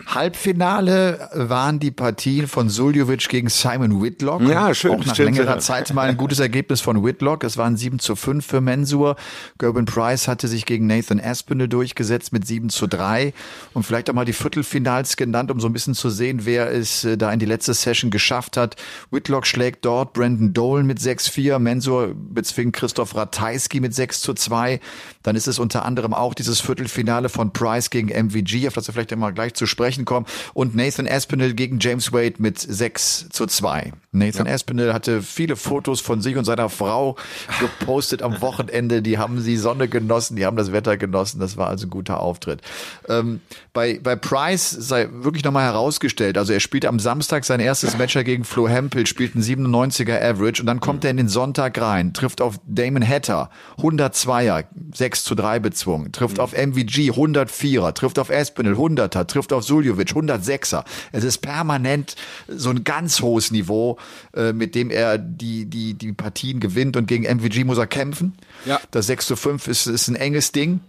Halbfinale 0.06 1.30
waren 1.34 1.80
die 1.80 1.92
Partien 1.92 2.48
von 2.48 2.70
Suljovic 2.70 3.30
gegen 3.30 3.50
Simon 3.50 4.02
Whitlock. 4.02 4.42
Ja, 4.42 4.74
schön. 4.74 4.92
Auch 4.92 5.06
nach 5.06 5.16
schön, 5.16 5.26
längerer 5.26 5.60
Zeit 5.60 5.94
mal 5.94 6.10
ein 6.10 6.18
gutes 6.18 6.40
Ergebnis 6.40 6.82
von 6.82 7.04
Whitlock. 7.04 7.44
Es 7.44 7.58
waren 7.58 7.78
7 7.78 8.00
zu 8.00 8.16
5 8.16 8.46
für 8.46 8.62
Mensur. 8.62 9.16
Gerben 9.58 9.86
Price 9.86 10.28
hatte 10.28 10.48
sich 10.48 10.66
gegen 10.66 10.88
Nathan 10.88 11.20
Aspinall 11.20 11.68
durchgesetzt 11.68 12.34
mit 12.34 12.46
7 12.46 12.70
zu 12.70 12.88
3. 12.88 13.34
Und 13.74 13.84
vielleicht 13.84 14.10
auch 14.10 14.14
mal 14.14 14.26
die 14.26 14.34
Viertelfinals 14.34 15.18
genannt, 15.18 15.52
um 15.52 15.60
so 15.60 15.68
ein 15.68 15.74
bisschen 15.74 15.96
zu 15.96 16.10
sehen, 16.10 16.42
wer 16.44 16.72
es 16.72 17.04
äh, 17.04 17.18
da 17.18 17.32
in 17.32 17.40
die 17.40 17.46
letzte 17.46 17.74
Session 17.74 18.12
geschafft 18.12 18.58
hat. 18.58 18.76
Whitlock 19.12 19.48
schlägt 19.48 19.86
dort 19.86 20.14
Brandon 20.14 20.54
Dolan 20.54 20.86
mit 20.86 21.00
6-4. 21.00 21.60
Mensur 21.60 22.14
bezwingt 22.16 22.74
Christoph 22.74 23.16
Ratajski 23.16 23.80
mit 23.80 23.94
6 23.94 24.22
zu 24.22 24.34
2. 24.34 24.80
Dann 25.24 25.36
ist 25.36 25.48
es 25.48 25.60
unter 25.60 25.86
anderem 25.86 26.14
auch 26.14 26.34
dieses 26.34 26.60
Viertelfinale 26.60 27.30
von 27.30 27.54
Price 27.54 27.90
gegen 27.90 28.10
MVG, 28.10 28.68
auf 28.68 28.74
das 28.74 28.88
wir 28.88 28.94
vielleicht 28.94 29.12
immer 29.12 29.32
gleich 29.32 29.53
zu 29.54 29.66
sprechen 29.66 30.06
kommen. 30.06 30.26
Und 30.54 30.76
Nathan 30.76 31.08
Aspinall 31.08 31.54
gegen 31.54 31.80
James 31.80 32.12
Wade 32.14 32.36
mit 32.38 32.60
6 32.60 33.30
zu 33.30 33.46
2. 33.46 33.94
Nathan 34.12 34.46
ja. 34.46 34.54
Aspinall 34.54 34.94
hatte 34.94 35.22
viele 35.22 35.56
Fotos 35.56 36.00
von 36.02 36.22
sich 36.22 36.38
und 36.38 36.46
seiner 36.46 36.70
Frau 36.70 37.16
gepostet 37.60 38.22
am 38.22 38.42
Wochenende. 38.42 39.02
Die 39.02 39.18
haben 39.18 39.44
die 39.44 39.58
Sonne 39.58 39.88
genossen, 39.88 40.36
die 40.36 40.46
haben 40.46 40.58
das 40.58 40.72
Wetter 40.72 40.98
genossen. 40.98 41.40
Das 41.40 41.58
war 41.58 41.68
also 41.68 41.88
ein 41.88 41.90
guter 41.90 42.20
Auftritt. 42.20 42.62
Ähm, 43.10 43.42
bei, 43.74 44.00
bei 44.02 44.16
Price 44.16 44.70
sei 44.70 45.10
wirklich 45.12 45.44
nochmal 45.44 45.66
herausgestellt, 45.66 46.38
also 46.38 46.54
er 46.54 46.60
spielt 46.60 46.86
am 46.86 47.00
Samstag 47.00 47.44
sein 47.44 47.60
erstes 47.60 47.98
Matcher 47.98 48.24
gegen 48.24 48.44
Flo 48.44 48.68
Hempel, 48.68 49.08
spielt 49.08 49.36
einen 49.36 49.44
97er 49.44 50.22
Average 50.22 50.62
und 50.62 50.68
dann 50.68 50.80
kommt 50.80 51.04
er 51.04 51.12
in 51.12 51.18
den 51.18 51.28
Sonntag 51.28 51.80
rein, 51.82 52.14
trifft 52.14 52.40
auf 52.40 52.60
Damon 52.68 53.08
Hatter, 53.08 53.50
102er, 53.80 54.66
6 54.94 55.24
zu 55.24 55.36
3 55.36 55.60
bezwungen, 55.60 56.12
trifft 56.12 56.40
auf 56.40 56.54
MVG, 56.54 57.12
104er, 57.12 57.94
trifft 57.94 58.20
auf 58.20 58.30
Aspinall, 58.30 58.76
100er, 58.76 59.26
trifft 59.26 59.43
auf 59.52 59.64
Suljovic, 59.64 60.10
106er. 60.10 60.86
Es 61.12 61.24
ist 61.24 61.40
permanent 61.40 62.16
so 62.48 62.70
ein 62.70 62.84
ganz 62.84 63.22
hohes 63.22 63.52
Niveau, 63.52 63.98
äh, 64.36 64.54
mit 64.54 64.76
dem 64.76 64.90
er 64.90 65.18
die, 65.18 65.66
die, 65.66 65.96
die 65.96 66.14
Partien 66.14 66.60
gewinnt 66.60 66.96
und 66.96 67.08
gegen 67.08 67.26
MVG 67.26 67.66
muss 67.66 67.78
er 67.78 67.88
kämpfen. 67.88 68.36
Ja. 68.66 68.80
Das 68.92 69.08
6 69.08 69.28
zu 69.28 69.36
5 69.36 69.68
ist, 69.68 69.88
ist 69.88 70.08
ein 70.08 70.16
enges 70.16 70.52
Ding. 70.52 70.82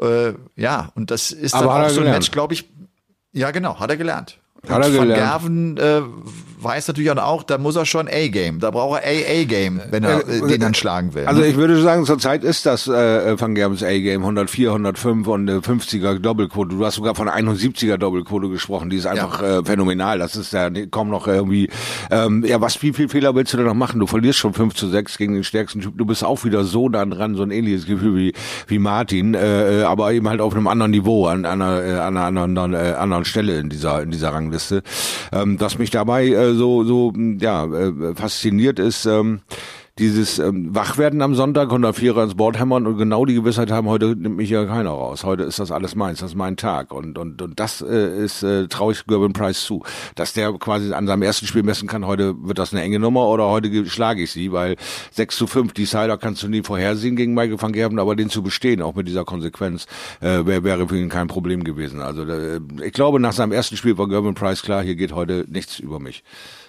Äh, 0.00 0.32
ja, 0.56 0.90
und 0.94 1.10
das 1.10 1.30
ist 1.30 1.54
Aber 1.54 1.66
dann 1.66 1.86
auch 1.86 1.90
so 1.90 2.00
ein 2.00 2.10
Match, 2.10 2.30
glaube 2.30 2.54
ich. 2.54 2.68
Ja, 3.32 3.50
genau, 3.50 3.78
hat 3.78 3.88
er 3.88 3.96
gelernt. 3.96 4.38
Hat 4.68 4.84
er 4.84 4.96
Van. 4.96 5.08
Gerven 5.08 5.76
äh, 5.76 6.02
weiß 6.62 6.88
natürlich 6.88 7.10
auch, 7.10 7.42
da 7.42 7.58
muss 7.58 7.76
er 7.76 7.86
schon 7.86 8.08
A-Game. 8.08 8.60
Da 8.60 8.70
braucht 8.70 9.02
er 9.02 9.10
AA-Game, 9.10 9.80
wenn 9.90 10.04
er 10.04 10.26
äh, 10.28 10.40
den 10.46 10.60
dann 10.60 10.74
schlagen 10.74 11.14
will. 11.14 11.26
Also 11.26 11.40
ne? 11.40 11.48
ich 11.48 11.56
würde 11.56 11.80
sagen, 11.80 12.04
zurzeit 12.04 12.44
ist 12.44 12.66
das 12.66 12.86
äh, 12.86 13.40
Van 13.40 13.54
Gerbens 13.54 13.82
A-Game 13.82 14.22
104, 14.22 14.68
105 14.68 15.26
und 15.26 15.48
eine 15.48 15.60
50er 15.60 16.18
Doppelquote. 16.18 16.76
Du 16.76 16.84
hast 16.84 16.96
sogar 16.96 17.14
von 17.14 17.28
einer 17.28 17.52
71er 17.52 17.96
Doppelquote 17.96 18.48
gesprochen. 18.48 18.90
Die 18.90 18.96
ist 18.96 19.06
einfach 19.06 19.42
ja. 19.42 19.58
äh, 19.58 19.64
phänomenal. 19.64 20.18
Das 20.18 20.36
ist 20.36 20.52
ja 20.52 20.70
kaum 20.90 21.10
noch 21.10 21.26
irgendwie. 21.26 21.68
Ähm, 22.10 22.44
ja, 22.46 22.60
was 22.60 22.80
wie 22.82 22.92
viel 22.92 23.08
Fehler 23.08 23.34
willst 23.34 23.52
du 23.52 23.56
denn 23.56 23.66
noch 23.66 23.74
machen? 23.74 24.00
Du 24.00 24.06
verlierst 24.06 24.38
schon 24.38 24.54
5 24.54 24.74
zu 24.74 24.88
6 24.88 25.18
gegen 25.18 25.34
den 25.34 25.44
stärksten 25.44 25.80
Typ. 25.80 25.98
Du 25.98 26.04
bist 26.04 26.24
auch 26.24 26.44
wieder 26.44 26.64
so 26.64 26.88
dann 26.88 27.10
dran, 27.10 27.34
so 27.34 27.42
ein 27.42 27.50
ähnliches 27.50 27.86
Gefühl 27.86 28.16
wie 28.16 28.32
wie 28.66 28.78
Martin, 28.78 29.34
äh, 29.34 29.82
aber 29.86 30.12
eben 30.12 30.28
halt 30.28 30.40
auf 30.40 30.54
einem 30.54 30.66
anderen 30.66 30.92
Niveau, 30.92 31.26
an 31.26 31.44
einer, 31.44 31.82
äh, 31.82 31.92
an 31.94 32.16
einer 32.16 32.42
anderen, 32.42 32.74
äh, 32.74 32.94
anderen 32.98 33.24
Stelle 33.24 33.58
in 33.58 33.68
dieser 33.68 34.02
in 34.02 34.10
dieser 34.10 34.32
Rangliste 34.52 34.82
ähm, 35.32 35.58
was 35.58 35.78
mich 35.78 35.90
dabei 35.90 36.28
äh, 36.28 36.54
so 36.54 36.84
so 36.84 37.12
ja 37.40 37.64
äh, 37.64 38.14
fasziniert 38.14 38.78
ist. 38.78 39.06
Ähm, 39.06 39.40
dieses 40.02 40.40
ähm, 40.40 40.74
Wachwerden 40.74 41.22
am 41.22 41.36
Sonntag, 41.36 41.70
104er 41.70 42.24
ins 42.24 42.34
Board 42.34 42.58
hämmern 42.58 42.88
und 42.88 42.98
genau 42.98 43.24
die 43.24 43.34
Gewissheit 43.34 43.70
haben, 43.70 43.86
heute 43.86 44.16
nimmt 44.16 44.36
mich 44.36 44.50
ja 44.50 44.64
keiner 44.64 44.90
raus. 44.90 45.22
Heute 45.22 45.44
ist 45.44 45.60
das 45.60 45.70
alles 45.70 45.94
meins, 45.94 46.18
das 46.18 46.30
ist 46.30 46.36
mein 46.36 46.56
Tag. 46.56 46.92
Und, 46.92 47.18
und, 47.18 47.40
und 47.40 47.60
das 47.60 47.82
äh, 47.82 48.24
ist, 48.24 48.42
äh, 48.42 48.66
traue 48.66 48.94
ich 48.94 49.06
Gerben 49.06 49.32
Price 49.32 49.64
zu. 49.64 49.84
Dass 50.16 50.32
der 50.32 50.52
quasi 50.54 50.92
an 50.92 51.06
seinem 51.06 51.22
ersten 51.22 51.46
Spiel 51.46 51.62
messen 51.62 51.86
kann, 51.86 52.04
heute 52.04 52.34
wird 52.42 52.58
das 52.58 52.72
eine 52.72 52.82
enge 52.82 52.98
Nummer 52.98 53.28
oder 53.28 53.48
heute 53.48 53.86
schlage 53.86 54.22
ich 54.22 54.32
sie, 54.32 54.50
weil 54.50 54.74
6 55.12 55.36
zu 55.36 55.46
5, 55.46 55.72
die 55.72 55.84
Sider 55.84 56.18
kannst 56.18 56.42
du 56.42 56.48
nie 56.48 56.62
vorhersehen 56.64 57.14
gegen 57.14 57.34
Michael 57.34 57.62
van 57.62 57.72
Gerben, 57.72 58.00
aber 58.00 58.16
den 58.16 58.28
zu 58.28 58.42
bestehen, 58.42 58.82
auch 58.82 58.96
mit 58.96 59.06
dieser 59.06 59.24
Konsequenz, 59.24 59.86
äh, 60.20 60.44
wäre 60.44 60.64
wär 60.64 60.88
für 60.88 60.98
ihn 60.98 61.10
kein 61.10 61.28
Problem 61.28 61.62
gewesen. 61.62 62.02
Also 62.02 62.24
äh, 62.24 62.58
ich 62.82 62.92
glaube, 62.92 63.20
nach 63.20 63.32
seinem 63.32 63.52
ersten 63.52 63.76
Spiel 63.76 63.96
war 63.98 64.08
Gerben 64.08 64.34
Price 64.34 64.62
klar, 64.62 64.82
hier 64.82 64.96
geht 64.96 65.12
heute 65.12 65.44
nichts 65.48 65.78
über 65.78 66.00
mich. 66.00 66.24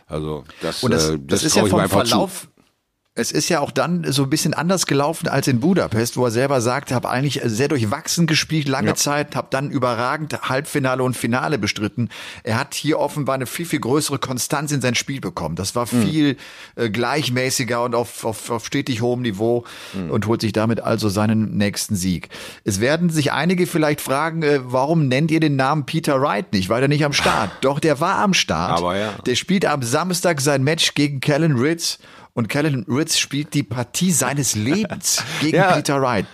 Also 0.05 0.43
das, 0.61 0.83
und 0.83 0.91
das, 0.93 1.09
äh, 1.09 1.17
das, 1.17 1.41
das 1.41 1.43
ist 1.45 1.55
ja 1.55 1.65
vom 1.65 1.87
Verlauf, 1.87 2.41
zu. 2.41 2.47
Es 3.15 3.31
ist 3.31 3.47
ja 3.47 3.59
auch 3.59 3.69
dann 3.69 4.11
so 4.11 4.23
ein 4.23 4.29
bisschen 4.31 4.55
anders 4.55 4.87
gelaufen 4.87 5.27
als 5.27 5.47
in 5.47 5.59
Budapest, 5.59 6.17
wo 6.17 6.25
er 6.25 6.31
selber 6.31 6.61
sagte, 6.61 6.95
habe 6.95 7.11
eigentlich 7.11 7.41
sehr 7.43 7.67
durchwachsen 7.67 8.25
gespielt, 8.25 8.67
lange 8.67 8.87
ja. 8.87 8.95
Zeit, 8.95 9.35
habe 9.35 9.49
dann 9.51 9.69
überragend 9.69 10.49
Halbfinale 10.49 11.03
und 11.03 11.15
Finale 11.15 11.59
bestritten. 11.59 12.09
Er 12.41 12.59
hat 12.59 12.73
hier 12.73 12.97
offenbar 12.97 13.35
eine 13.35 13.45
viel, 13.45 13.67
viel 13.67 13.81
größere 13.81 14.17
Konstanz 14.17 14.71
in 14.71 14.81
sein 14.81 14.95
Spiel 14.95 15.21
bekommen. 15.21 15.55
Das 15.55 15.75
war 15.75 15.85
mhm. 15.91 16.01
viel 16.01 16.33
mhm. 16.75 16.83
äh, 16.83 16.89
gleichmäßiger 16.89 17.83
und 17.83 17.93
auf, 17.93 18.25
auf, 18.25 18.49
auf 18.49 18.65
stetig 18.65 19.03
hohem 19.03 19.21
Niveau 19.21 19.63
mhm. 19.93 20.09
und 20.09 20.25
holt 20.25 20.41
sich 20.41 20.51
damit 20.51 20.81
also 20.81 21.07
seinen 21.07 21.55
nächsten 21.55 21.95
Sieg. 21.95 22.29
Es 22.63 22.79
werden 22.79 23.11
sich 23.11 23.31
einige 23.31 23.67
vielleicht 23.67 24.01
fragen, 24.01 24.41
äh, 24.41 24.61
warum 24.63 25.07
nennt 25.07 25.29
ihr 25.29 25.39
den 25.39 25.55
Namen 25.55 25.85
Peter 25.85 26.19
Wright 26.19 26.51
nicht? 26.51 26.69
War 26.69 26.79
der 26.79 26.89
nicht 26.89 27.05
am 27.05 27.13
Start? 27.13 27.51
Doch, 27.61 27.79
der 27.79 27.99
war 27.99 28.17
am 28.17 28.33
Start. 28.33 28.79
Aber 28.79 28.97
ja. 28.97 29.13
Der 29.27 29.35
spielt 29.35 29.67
am 29.67 29.83
Samstag 29.83 30.41
sein 30.41 30.63
Match 30.63 30.95
gegen 30.95 31.19
Kellen 31.19 31.59
Ritz 31.59 31.99
und 32.33 32.49
Kellen 32.49 32.85
Ritz 32.87 33.17
spielt 33.17 33.53
die 33.53 33.63
Partie 33.63 34.11
seines 34.11 34.55
Lebens 34.55 35.23
gegen 35.41 35.57
ja. 35.57 35.73
Peter 35.73 36.01
Wright. 36.01 36.25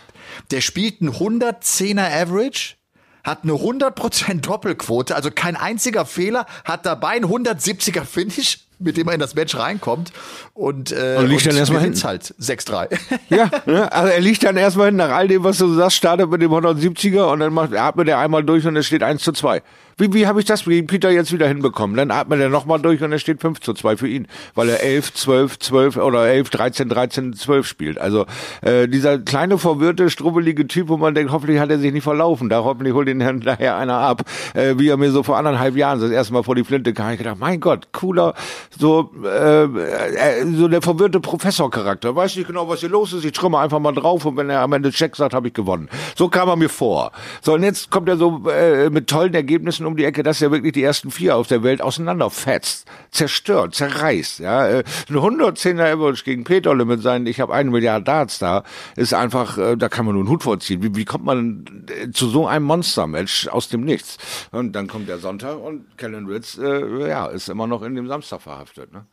Der 0.51 0.61
spielt 0.61 1.01
einen 1.01 1.11
110er 1.11 2.21
Average, 2.21 2.75
hat 3.23 3.43
eine 3.43 3.53
100% 3.53 4.41
Doppelquote, 4.41 5.15
also 5.15 5.29
kein 5.31 5.55
einziger 5.55 6.05
Fehler, 6.05 6.45
hat 6.63 6.85
dabei 6.85 7.09
ein 7.09 7.25
170er 7.25 8.05
Finish, 8.05 8.59
mit 8.79 8.95
dem 8.95 9.07
er 9.07 9.15
in 9.15 9.19
das 9.19 9.35
Match 9.35 9.57
reinkommt 9.57 10.13
und, 10.53 10.91
äh, 10.91 11.17
und 11.19 11.27
liegt 11.27 11.41
und 11.45 11.51
dann 11.53 11.57
erstmal 11.57 11.81
hin. 11.81 11.93
halt 12.01 12.33
6-3. 12.39 12.97
ja, 13.29 13.49
ne? 13.65 13.91
also 13.91 14.09
er 14.09 14.21
liegt 14.21 14.43
dann 14.43 14.55
erstmal 14.55 14.87
hin 14.87 14.95
nach 14.95 15.09
all 15.09 15.27
dem, 15.27 15.43
was 15.43 15.57
du 15.57 15.73
sagst, 15.73 15.97
startet 15.97 16.29
mit 16.29 16.41
dem 16.41 16.51
170er 16.51 17.23
und 17.31 17.41
dann 17.41 17.53
macht, 17.53 17.75
atmet 17.75 18.07
er 18.07 18.19
einmal 18.19 18.43
durch 18.43 18.65
und 18.65 18.77
es 18.77 18.87
steht 18.87 19.03
1 19.03 19.21
zu 19.21 19.33
2. 19.33 19.61
Wie, 19.99 20.13
wie 20.13 20.27
habe 20.27 20.39
ich 20.39 20.45
das 20.45 20.63
gegen 20.63 20.87
Peter 20.87 21.11
jetzt 21.11 21.33
wieder 21.33 21.45
hinbekommen? 21.45 21.97
Dann 21.97 22.09
atmet 22.09 22.39
er 22.39 22.47
nochmal 22.47 22.79
durch 22.79 23.03
und 23.03 23.11
es 23.11 23.19
steht 23.19 23.41
5 23.41 23.59
zu 23.59 23.73
2 23.73 23.97
für 23.97 24.07
ihn, 24.07 24.27
weil 24.55 24.69
er 24.69 24.81
11, 24.81 25.13
12, 25.13 25.59
12 25.59 25.97
oder 25.97 26.25
11, 26.25 26.49
13, 26.49 26.87
13, 26.87 27.33
12 27.33 27.67
spielt. 27.67 27.97
Also 27.99 28.25
äh, 28.61 28.87
dieser 28.87 29.19
kleine, 29.19 29.57
verwirrte, 29.57 30.09
strubbelige 30.09 30.67
Typ, 30.67 30.87
wo 30.87 30.95
man 30.95 31.15
denkt, 31.15 31.33
hoffentlich 31.33 31.59
hat 31.59 31.69
er 31.69 31.79
sich 31.79 31.91
nicht 31.91 32.03
verlaufen, 32.03 32.47
da 32.47 32.63
hoffentlich 32.63 32.93
holt 32.93 33.09
ihn 33.09 33.17
nachher 33.43 33.75
einer 33.75 33.97
ab, 33.97 34.23
äh, 34.53 34.75
wie 34.77 34.87
er 34.87 34.95
mir 34.95 35.11
so 35.11 35.21
vor 35.21 35.35
anderthalb 35.35 35.75
Jahren 35.75 35.99
das 35.99 36.11
erste 36.11 36.31
Mal 36.31 36.43
vor 36.43 36.55
die 36.55 36.63
Flinte 36.63 36.93
kam. 36.93 37.11
Ich 37.11 37.17
gedacht, 37.17 37.37
mein 37.37 37.59
Gott, 37.59 37.89
cooler, 37.91 38.35
so, 38.77 39.11
äh, 39.25 39.63
äh, 39.63 40.45
so 40.55 40.69
der 40.69 40.81
verwirrte 40.81 41.19
Professorcharakter. 41.19 42.15
Weiß 42.15 42.37
nicht 42.37 42.47
genau, 42.47 42.69
was 42.69 42.79
hier 42.79 42.89
los 42.89 43.11
ist, 43.11 43.25
ich 43.25 43.33
trümmer 43.33 43.59
einfach 43.59 43.79
mal 43.79 43.91
drauf 43.91 44.23
und 44.23 44.37
wenn 44.37 44.49
er 44.49 44.61
am 44.61 44.71
Ende 44.71 44.91
Check 44.91 45.17
sagt, 45.17 45.33
habe 45.33 45.49
ich 45.49 45.53
gewonnen. 45.53 45.89
So 46.15 46.29
kam 46.29 46.47
er 46.47 46.55
mir 46.55 46.69
vor. 46.69 47.11
So, 47.41 47.55
und 47.55 47.63
jetzt 47.63 47.91
kommt 47.91 48.07
er 48.07 48.15
so 48.15 48.49
äh, 48.49 48.89
mit 48.89 49.07
tollen 49.07 49.33
Ergebnissen 49.33 49.88
um 49.89 49.97
die 49.97 50.05
Ecke, 50.05 50.23
dass 50.23 50.41
er 50.41 50.51
wirklich 50.51 50.73
die 50.73 50.83
ersten 50.83 51.11
vier 51.11 51.35
auf 51.35 51.47
der 51.47 51.63
Welt 51.63 51.81
auseinanderfetzt, 51.81 52.87
zerstört, 53.11 53.75
zerreißt. 53.75 54.39
Ja, 54.39 54.67
äh, 54.67 54.83
ein 55.09 55.15
110er 55.15 55.93
Average 55.93 56.23
gegen 56.23 56.43
Peterle 56.45 56.85
mit 56.85 57.01
seinen, 57.01 57.27
ich 57.27 57.39
habe 57.41 57.53
eine 57.53 57.69
Milliarde 57.69 58.05
Darts 58.05 58.39
da, 58.39 58.63
ist 58.95 59.13
einfach, 59.13 59.57
äh, 59.57 59.75
da 59.75 59.89
kann 59.89 60.05
man 60.05 60.15
nur 60.15 60.23
einen 60.23 60.29
Hut 60.31 60.43
vorziehen. 60.43 60.81
Wie, 60.81 60.95
wie 60.95 61.05
kommt 61.05 61.25
man 61.25 61.85
äh, 61.89 62.11
zu 62.11 62.29
so 62.29 62.47
einem 62.47 62.65
Monster-Match 62.65 63.47
aus 63.49 63.69
dem 63.69 63.81
Nichts? 63.81 64.17
Und 64.51 64.73
dann 64.73 64.87
kommt 64.87 65.09
der 65.09 65.19
Sonntag 65.19 65.59
und 65.59 65.97
Kellen 65.97 66.27
Ritz, 66.27 66.57
äh, 66.57 67.09
ja, 67.09 67.25
ist 67.27 67.49
immer 67.49 67.67
noch 67.67 67.81
in 67.81 67.95
dem 67.95 68.07
Samstag 68.07 68.41
verhaftet. 68.41 68.93
Ne? 68.93 69.05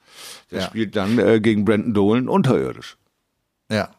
Der 0.50 0.60
Ja. 0.60 0.66
spielt 0.66 0.94
dann 0.94 1.18
äh, 1.18 1.40
gegen 1.40 1.64
Brandon 1.64 1.94
Dolan 1.94 2.28
unterirdisch. 2.28 2.96
Ja. 3.70 3.90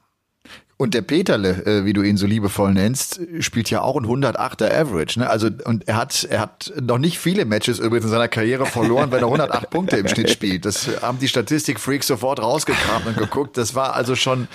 Und 0.80 0.94
der 0.94 1.02
Peterle, 1.02 1.66
äh, 1.66 1.86
wie 1.86 1.94
du 1.94 2.04
ihn 2.04 2.18
so 2.18 2.28
liebevoll 2.28 2.72
nennst, 2.72 3.20
spielt 3.40 3.72
ja 3.72 3.82
auch 3.82 3.96
ein 3.96 4.06
108er 4.06 4.72
Average. 4.72 5.20
Ne? 5.20 5.28
Also 5.28 5.50
und 5.66 5.88
er 5.88 5.98
hat 5.98 6.24
er 6.30 6.40
hat 6.40 6.72
noch 6.80 7.00
nicht 7.00 7.18
viele 7.18 7.46
Matches 7.46 7.80
übrigens 7.80 8.06
in 8.06 8.12
seiner 8.12 8.28
Karriere 8.28 8.68
verloren, 8.68 9.10
wenn 9.10 9.22
er 9.22 9.26
108 9.26 9.70
Punkte 9.72 9.98
im 9.98 10.08
Schnitt 10.08 10.30
spielt. 10.30 10.66
Das 10.66 11.02
haben 11.02 11.18
die 11.18 11.28
Statistikfreaks 11.28 12.06
sofort 12.06 12.40
rausgekramt 12.40 13.08
und 13.08 13.18
geguckt. 13.18 13.58
Das 13.58 13.74
war 13.74 13.96
also 13.96 14.16
schon 14.16 14.48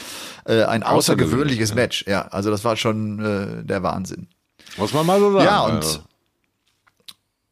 äh, 0.44 0.62
ein 0.62 0.85
außergewöhnliches 0.85 1.74
Match. 1.74 2.04
Ja, 2.06 2.28
also 2.28 2.52
das 2.52 2.62
war 2.64 2.76
schon 2.76 3.18
äh, 3.18 3.64
der 3.64 3.82
Wahnsinn. 3.82 4.28
Muss 4.76 4.94
man 4.94 5.04
mal 5.04 5.18
so 5.18 5.32
sagen. 5.32 5.44
Ja, 5.44 5.62
und, 5.62 5.74
Also, 5.74 6.00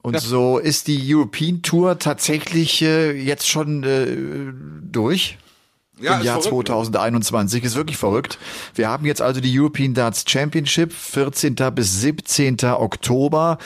und 0.02 0.20
so 0.20 0.58
ist 0.58 0.86
die 0.86 1.12
European 1.12 1.62
Tour 1.62 1.98
tatsächlich 1.98 2.82
äh, 2.82 3.10
jetzt 3.20 3.48
schon 3.48 3.82
äh, 3.82 4.52
durch. 4.90 5.38
Ja, 6.00 6.18
Im 6.18 6.24
Jahr 6.24 6.40
verrückt, 6.40 6.68
ne? 6.68 6.74
2021 6.74 7.64
ist 7.64 7.76
wirklich 7.76 7.96
verrückt. 7.96 8.38
Wir 8.74 8.88
haben 8.88 9.04
jetzt 9.04 9.20
also 9.20 9.40
die 9.40 9.58
European 9.58 9.94
Darts 9.94 10.24
Championship 10.26 10.92
14. 10.92 11.56
bis 11.74 12.00
17. 12.00 12.56
Oktober. 12.64 13.58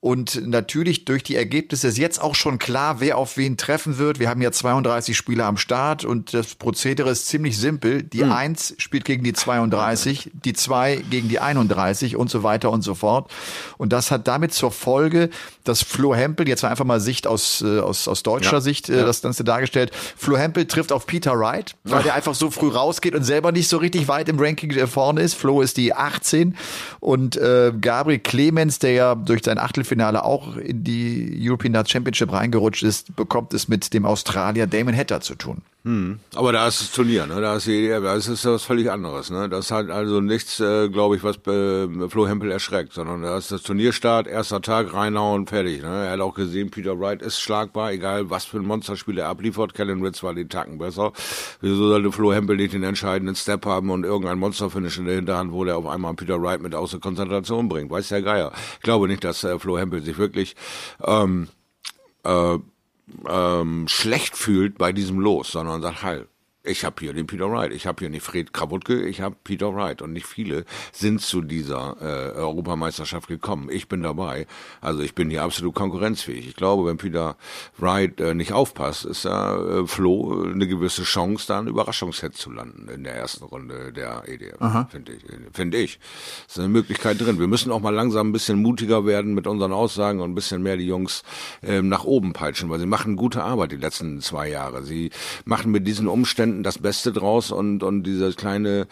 Und 0.00 0.46
natürlich 0.46 1.06
durch 1.06 1.24
die 1.24 1.34
Ergebnisse 1.34 1.88
ist 1.88 1.98
jetzt 1.98 2.20
auch 2.22 2.36
schon 2.36 2.60
klar, 2.60 3.00
wer 3.00 3.18
auf 3.18 3.36
wen 3.36 3.56
treffen 3.56 3.98
wird. 3.98 4.20
Wir 4.20 4.28
haben 4.28 4.40
ja 4.40 4.52
32 4.52 5.16
Spieler 5.16 5.46
am 5.46 5.56
Start 5.56 6.04
und 6.04 6.34
das 6.34 6.54
Prozedere 6.54 7.10
ist 7.10 7.26
ziemlich 7.26 7.58
simpel. 7.58 8.04
Die 8.04 8.22
Hm. 8.22 8.30
1 8.30 8.74
spielt 8.78 9.04
gegen 9.04 9.24
die 9.24 9.32
32, 9.32 10.30
die 10.34 10.52
2 10.52 11.02
gegen 11.10 11.28
die 11.28 11.40
31 11.40 12.14
und 12.14 12.30
so 12.30 12.44
weiter 12.44 12.70
und 12.70 12.82
so 12.82 12.94
fort. 12.94 13.28
Und 13.76 13.92
das 13.92 14.12
hat 14.12 14.28
damit 14.28 14.54
zur 14.54 14.70
Folge, 14.70 15.30
dass 15.64 15.82
Flo 15.82 16.14
Hempel, 16.14 16.48
jetzt 16.48 16.64
einfach 16.64 16.84
mal 16.84 17.00
Sicht 17.00 17.26
aus, 17.26 17.60
äh, 17.62 17.80
aus, 17.80 18.06
aus 18.06 18.22
deutscher 18.22 18.52
Ja. 18.52 18.60
Sicht, 18.60 18.88
äh, 18.88 19.04
das 19.04 19.20
Ganze 19.20 19.42
dargestellt, 19.42 19.90
Flo 20.16 20.36
Hempel 20.38 20.66
trifft 20.66 20.92
auf 20.92 21.06
Peter 21.06 21.36
Wright, 21.36 21.74
weil 21.82 22.04
der 22.04 22.14
einfach 22.14 22.36
so 22.36 22.52
früh 22.52 22.68
rausgeht 22.68 23.16
und 23.16 23.24
selber 23.24 23.50
nicht 23.50 23.66
so 23.66 23.78
richtig 23.78 24.06
weit 24.06 24.28
im 24.28 24.38
Ranking 24.38 24.70
äh, 24.70 24.86
vorne 24.86 25.22
ist. 25.22 25.34
Flo 25.34 25.60
ist 25.60 25.76
die 25.76 25.92
18 25.92 26.56
und 27.00 27.36
äh, 27.36 27.72
Gabriel 27.80 28.20
Clemens, 28.20 28.78
der 28.78 28.92
ja 28.92 29.14
durch 29.16 29.42
sein 29.44 29.58
Achtelfinale 29.88 30.24
auch 30.24 30.56
in 30.56 30.84
die 30.84 31.38
European 31.40 31.72
Darts 31.72 31.90
Championship 31.90 32.32
reingerutscht 32.32 32.82
ist, 32.82 33.16
bekommt 33.16 33.54
es 33.54 33.68
mit 33.68 33.94
dem 33.94 34.04
Australier 34.04 34.66
Damon 34.66 34.94
Hatter 34.94 35.20
zu 35.20 35.34
tun. 35.34 35.62
Aber 36.34 36.52
da 36.52 36.68
ist 36.68 36.82
das 36.82 36.90
Turnier, 36.90 37.26
ne? 37.26 37.40
Da 37.40 37.56
ist 37.56 37.66
die, 37.66 37.88
da 37.88 38.14
ist 38.14 38.28
es 38.28 38.44
was 38.44 38.64
völlig 38.64 38.90
anderes, 38.90 39.30
ne? 39.30 39.48
Das 39.48 39.70
hat 39.70 39.88
also 39.88 40.20
nichts, 40.20 40.60
äh, 40.60 40.88
glaube 40.90 41.16
ich, 41.16 41.24
was 41.24 41.36
äh, 41.46 42.08
Flo 42.10 42.28
Hempel 42.28 42.50
erschreckt, 42.50 42.92
sondern 42.92 43.22
da 43.22 43.38
ist 43.38 43.52
das 43.52 43.62
Turnierstart, 43.62 44.26
erster 44.26 44.60
Tag, 44.60 44.92
reinhauen, 44.92 45.46
fertig. 45.46 45.80
Ne? 45.80 46.06
Er 46.06 46.10
hat 46.10 46.20
auch 46.20 46.34
gesehen, 46.34 46.70
Peter 46.70 47.00
Wright 47.00 47.22
ist 47.22 47.40
schlagbar, 47.40 47.92
egal 47.92 48.28
was 48.28 48.44
für 48.44 48.58
ein 48.58 48.66
Monsterspiel 48.66 49.18
er 49.18 49.28
abliefert. 49.28 49.72
Kellen 49.72 50.04
Ritz 50.04 50.22
war 50.22 50.34
den 50.34 50.50
Tacken 50.50 50.76
besser. 50.76 51.12
Wieso 51.62 51.88
sollte 51.88 52.12
Flo 52.12 52.34
Hempel 52.34 52.56
nicht 52.56 52.74
den 52.74 52.82
entscheidenden 52.82 53.34
Step 53.34 53.64
haben 53.64 53.88
und 53.90 54.04
irgendein 54.04 54.38
Monsterfinish 54.38 54.98
in 54.98 55.06
der 55.06 55.14
Hinterhand, 55.14 55.52
wo 55.52 55.64
der 55.64 55.78
auf 55.78 55.86
einmal 55.86 56.12
Peter 56.14 56.42
Wright 56.42 56.60
mit 56.60 56.74
außer 56.74 56.98
Konzentration 56.98 57.70
bringt? 57.70 57.90
Weiß 57.90 58.08
der 58.08 58.20
Geier. 58.20 58.52
Ich 58.74 58.82
glaube 58.82 59.08
nicht, 59.08 59.24
dass 59.24 59.42
äh, 59.42 59.58
Flo 59.58 59.77
Hempel 59.78 60.02
sich 60.02 60.18
wirklich 60.18 60.56
ähm, 61.04 61.48
äh, 62.24 62.58
ähm, 63.28 63.88
schlecht 63.88 64.36
fühlt 64.36 64.78
bei 64.78 64.92
diesem 64.92 65.18
Los, 65.18 65.52
sondern 65.52 65.82
sagt, 65.82 66.02
halt, 66.02 66.28
ich 66.68 66.84
habe 66.84 66.96
hier 67.00 67.12
den 67.12 67.26
Peter 67.26 67.50
Wright, 67.50 67.72
ich 67.72 67.86
habe 67.86 68.00
hier 68.00 68.10
nicht 68.10 68.22
Fred 68.22 68.52
Krawutke, 68.52 69.06
ich 69.06 69.20
habe 69.20 69.36
Peter 69.42 69.74
Wright 69.74 70.02
und 70.02 70.12
nicht 70.12 70.26
viele 70.26 70.64
sind 70.92 71.20
zu 71.20 71.40
dieser 71.40 71.96
äh, 72.00 72.38
Europameisterschaft 72.38 73.28
gekommen. 73.28 73.68
Ich 73.70 73.88
bin 73.88 74.02
dabei, 74.02 74.46
also 74.80 75.00
ich 75.00 75.14
bin 75.14 75.30
hier 75.30 75.42
absolut 75.42 75.74
konkurrenzfähig. 75.74 76.46
Ich 76.46 76.56
glaube, 76.56 76.86
wenn 76.86 76.98
Peter 76.98 77.36
Wright 77.78 78.20
äh, 78.20 78.34
nicht 78.34 78.52
aufpasst, 78.52 79.04
ist 79.06 79.24
da 79.24 79.80
äh, 79.80 79.86
Flo 79.86 80.44
eine 80.44 80.66
gewisse 80.66 81.02
Chance, 81.04 81.46
da 81.48 81.58
einen 81.58 81.68
Überraschungshit 81.68 82.36
zu 82.36 82.50
landen 82.50 82.88
in 82.88 83.04
der 83.04 83.14
ersten 83.14 83.44
Runde 83.44 83.92
der 83.92 84.22
EDM, 84.26 84.86
finde 84.90 85.12
ich. 85.12 85.22
Finde 85.52 85.78
ich. 85.78 85.98
Ist 86.46 86.58
eine 86.58 86.68
Möglichkeit 86.68 87.20
drin. 87.20 87.38
Wir 87.38 87.46
müssen 87.46 87.72
auch 87.72 87.80
mal 87.80 87.94
langsam 87.94 88.28
ein 88.28 88.32
bisschen 88.32 88.60
mutiger 88.60 89.06
werden 89.06 89.34
mit 89.34 89.46
unseren 89.46 89.72
Aussagen 89.72 90.20
und 90.20 90.30
ein 90.30 90.34
bisschen 90.34 90.62
mehr 90.62 90.76
die 90.76 90.86
Jungs 90.86 91.22
ähm, 91.62 91.88
nach 91.88 92.04
oben 92.04 92.32
peitschen, 92.32 92.68
weil 92.70 92.78
sie 92.78 92.86
machen 92.86 93.16
gute 93.16 93.42
Arbeit 93.42 93.72
die 93.72 93.76
letzten 93.76 94.20
zwei 94.20 94.48
Jahre. 94.48 94.82
Sie 94.82 95.10
machen 95.44 95.70
mit 95.72 95.86
diesen 95.86 96.08
Umständen 96.08 96.57
das 96.62 96.78
Beste 96.78 97.12
draus 97.12 97.50
und, 97.50 97.82
und 97.82 98.02
diese 98.04 98.32
kleine 98.32 98.86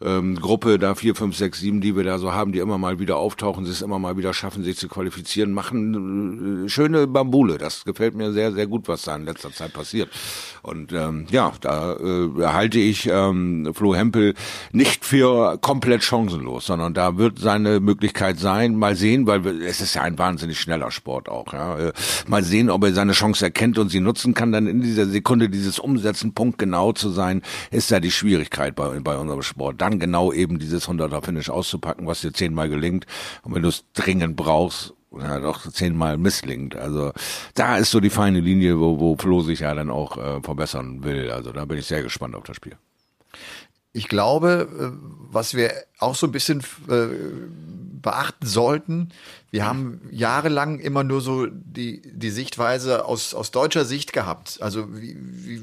ähm, 0.00 0.40
Gruppe 0.40 0.78
da 0.78 0.94
vier, 0.94 1.14
fünf, 1.14 1.36
sechs, 1.36 1.60
sieben, 1.60 1.80
die 1.80 1.96
wir 1.96 2.04
da 2.04 2.18
so 2.18 2.32
haben, 2.32 2.52
die 2.52 2.58
immer 2.58 2.78
mal 2.78 2.98
wieder 2.98 3.16
auftauchen, 3.16 3.64
sie 3.64 3.72
es 3.72 3.82
immer 3.82 3.98
mal 3.98 4.16
wieder 4.16 4.34
schaffen, 4.34 4.64
sich 4.64 4.76
zu 4.76 4.88
qualifizieren, 4.88 5.52
machen 5.52 6.66
äh, 6.66 6.68
schöne 6.68 7.06
Bambule. 7.06 7.58
Das 7.58 7.84
gefällt 7.84 8.14
mir 8.14 8.32
sehr, 8.32 8.52
sehr 8.52 8.66
gut, 8.66 8.88
was 8.88 9.02
da 9.02 9.16
in 9.16 9.24
letzter 9.24 9.52
Zeit 9.52 9.72
passiert. 9.72 10.08
Und 10.62 10.92
ähm, 10.92 11.26
ja, 11.28 11.52
da 11.60 11.94
äh, 11.94 12.46
halte 12.46 12.78
ich 12.78 13.08
ähm, 13.10 13.72
Flo 13.74 13.96
Hempel 13.96 14.34
nicht 14.70 15.04
für 15.04 15.58
komplett 15.58 16.04
chancenlos, 16.04 16.66
sondern 16.66 16.94
da 16.94 17.18
wird 17.18 17.40
seine 17.40 17.80
Möglichkeit 17.80 18.38
sein, 18.38 18.76
mal 18.76 18.94
sehen, 18.94 19.26
weil 19.26 19.44
es 19.62 19.80
ist 19.80 19.94
ja 19.94 20.02
ein 20.02 20.18
wahnsinnig 20.18 20.60
schneller 20.60 20.92
Sport 20.92 21.28
auch, 21.28 21.52
ja, 21.52 21.78
äh, 21.78 21.92
mal 22.28 22.44
sehen, 22.44 22.70
ob 22.70 22.84
er 22.84 22.92
seine 22.92 23.12
Chance 23.12 23.44
erkennt 23.44 23.76
und 23.76 23.88
sie 23.88 23.98
nutzen 23.98 24.34
kann, 24.34 24.52
dann 24.52 24.68
in 24.68 24.82
dieser 24.82 25.06
Sekunde 25.06 25.48
dieses 25.48 25.80
Umsetzen, 25.80 26.32
punktgenau 26.32 26.92
zu 26.92 27.10
sein, 27.10 27.42
ist 27.72 27.90
ja 27.90 27.98
die 27.98 28.12
Schwierigkeit 28.12 28.76
bei, 28.76 29.00
bei 29.00 29.18
unserem 29.18 29.42
Sport. 29.42 29.80
Dann 29.80 29.98
genau 29.98 30.32
eben 30.32 30.60
dieses 30.60 30.88
100er 30.88 31.24
Finish 31.24 31.50
auszupacken, 31.50 32.06
was 32.06 32.20
dir 32.20 32.32
zehnmal 32.32 32.68
gelingt. 32.68 33.06
Und 33.42 33.56
wenn 33.56 33.62
du 33.62 33.68
es 33.68 33.84
dringend 33.94 34.36
brauchst, 34.36 34.94
ja, 35.18 35.40
doch 35.40 35.70
zehnmal 35.70 36.18
misslingt. 36.18 36.76
Also 36.76 37.12
da 37.54 37.76
ist 37.76 37.90
so 37.90 38.00
die 38.00 38.10
feine 38.10 38.40
Linie, 38.40 38.78
wo, 38.78 38.98
wo 38.98 39.16
Flo 39.16 39.42
sich 39.42 39.60
ja 39.60 39.74
dann 39.74 39.90
auch 39.90 40.16
äh, 40.16 40.40
verbessern 40.42 41.04
will. 41.04 41.30
Also 41.30 41.52
da 41.52 41.64
bin 41.64 41.78
ich 41.78 41.86
sehr 41.86 42.02
gespannt 42.02 42.34
auf 42.34 42.44
das 42.44 42.56
Spiel. 42.56 42.76
Ich 43.92 44.08
glaube, 44.08 44.68
äh, 44.78 44.96
was 45.30 45.54
wir 45.54 45.72
auch 45.98 46.14
so 46.14 46.26
ein 46.26 46.32
bisschen 46.32 46.60
äh, 46.88 47.06
beachten 48.00 48.46
sollten, 48.46 49.10
wir 49.52 49.66
haben 49.66 50.00
jahrelang 50.10 50.78
immer 50.78 51.04
nur 51.04 51.20
so 51.20 51.46
die, 51.46 52.00
die 52.10 52.30
Sichtweise 52.30 53.04
aus, 53.04 53.34
aus 53.34 53.50
deutscher 53.50 53.84
Sicht 53.84 54.14
gehabt. 54.14 54.56
Also 54.62 54.86
wie, 54.94 55.14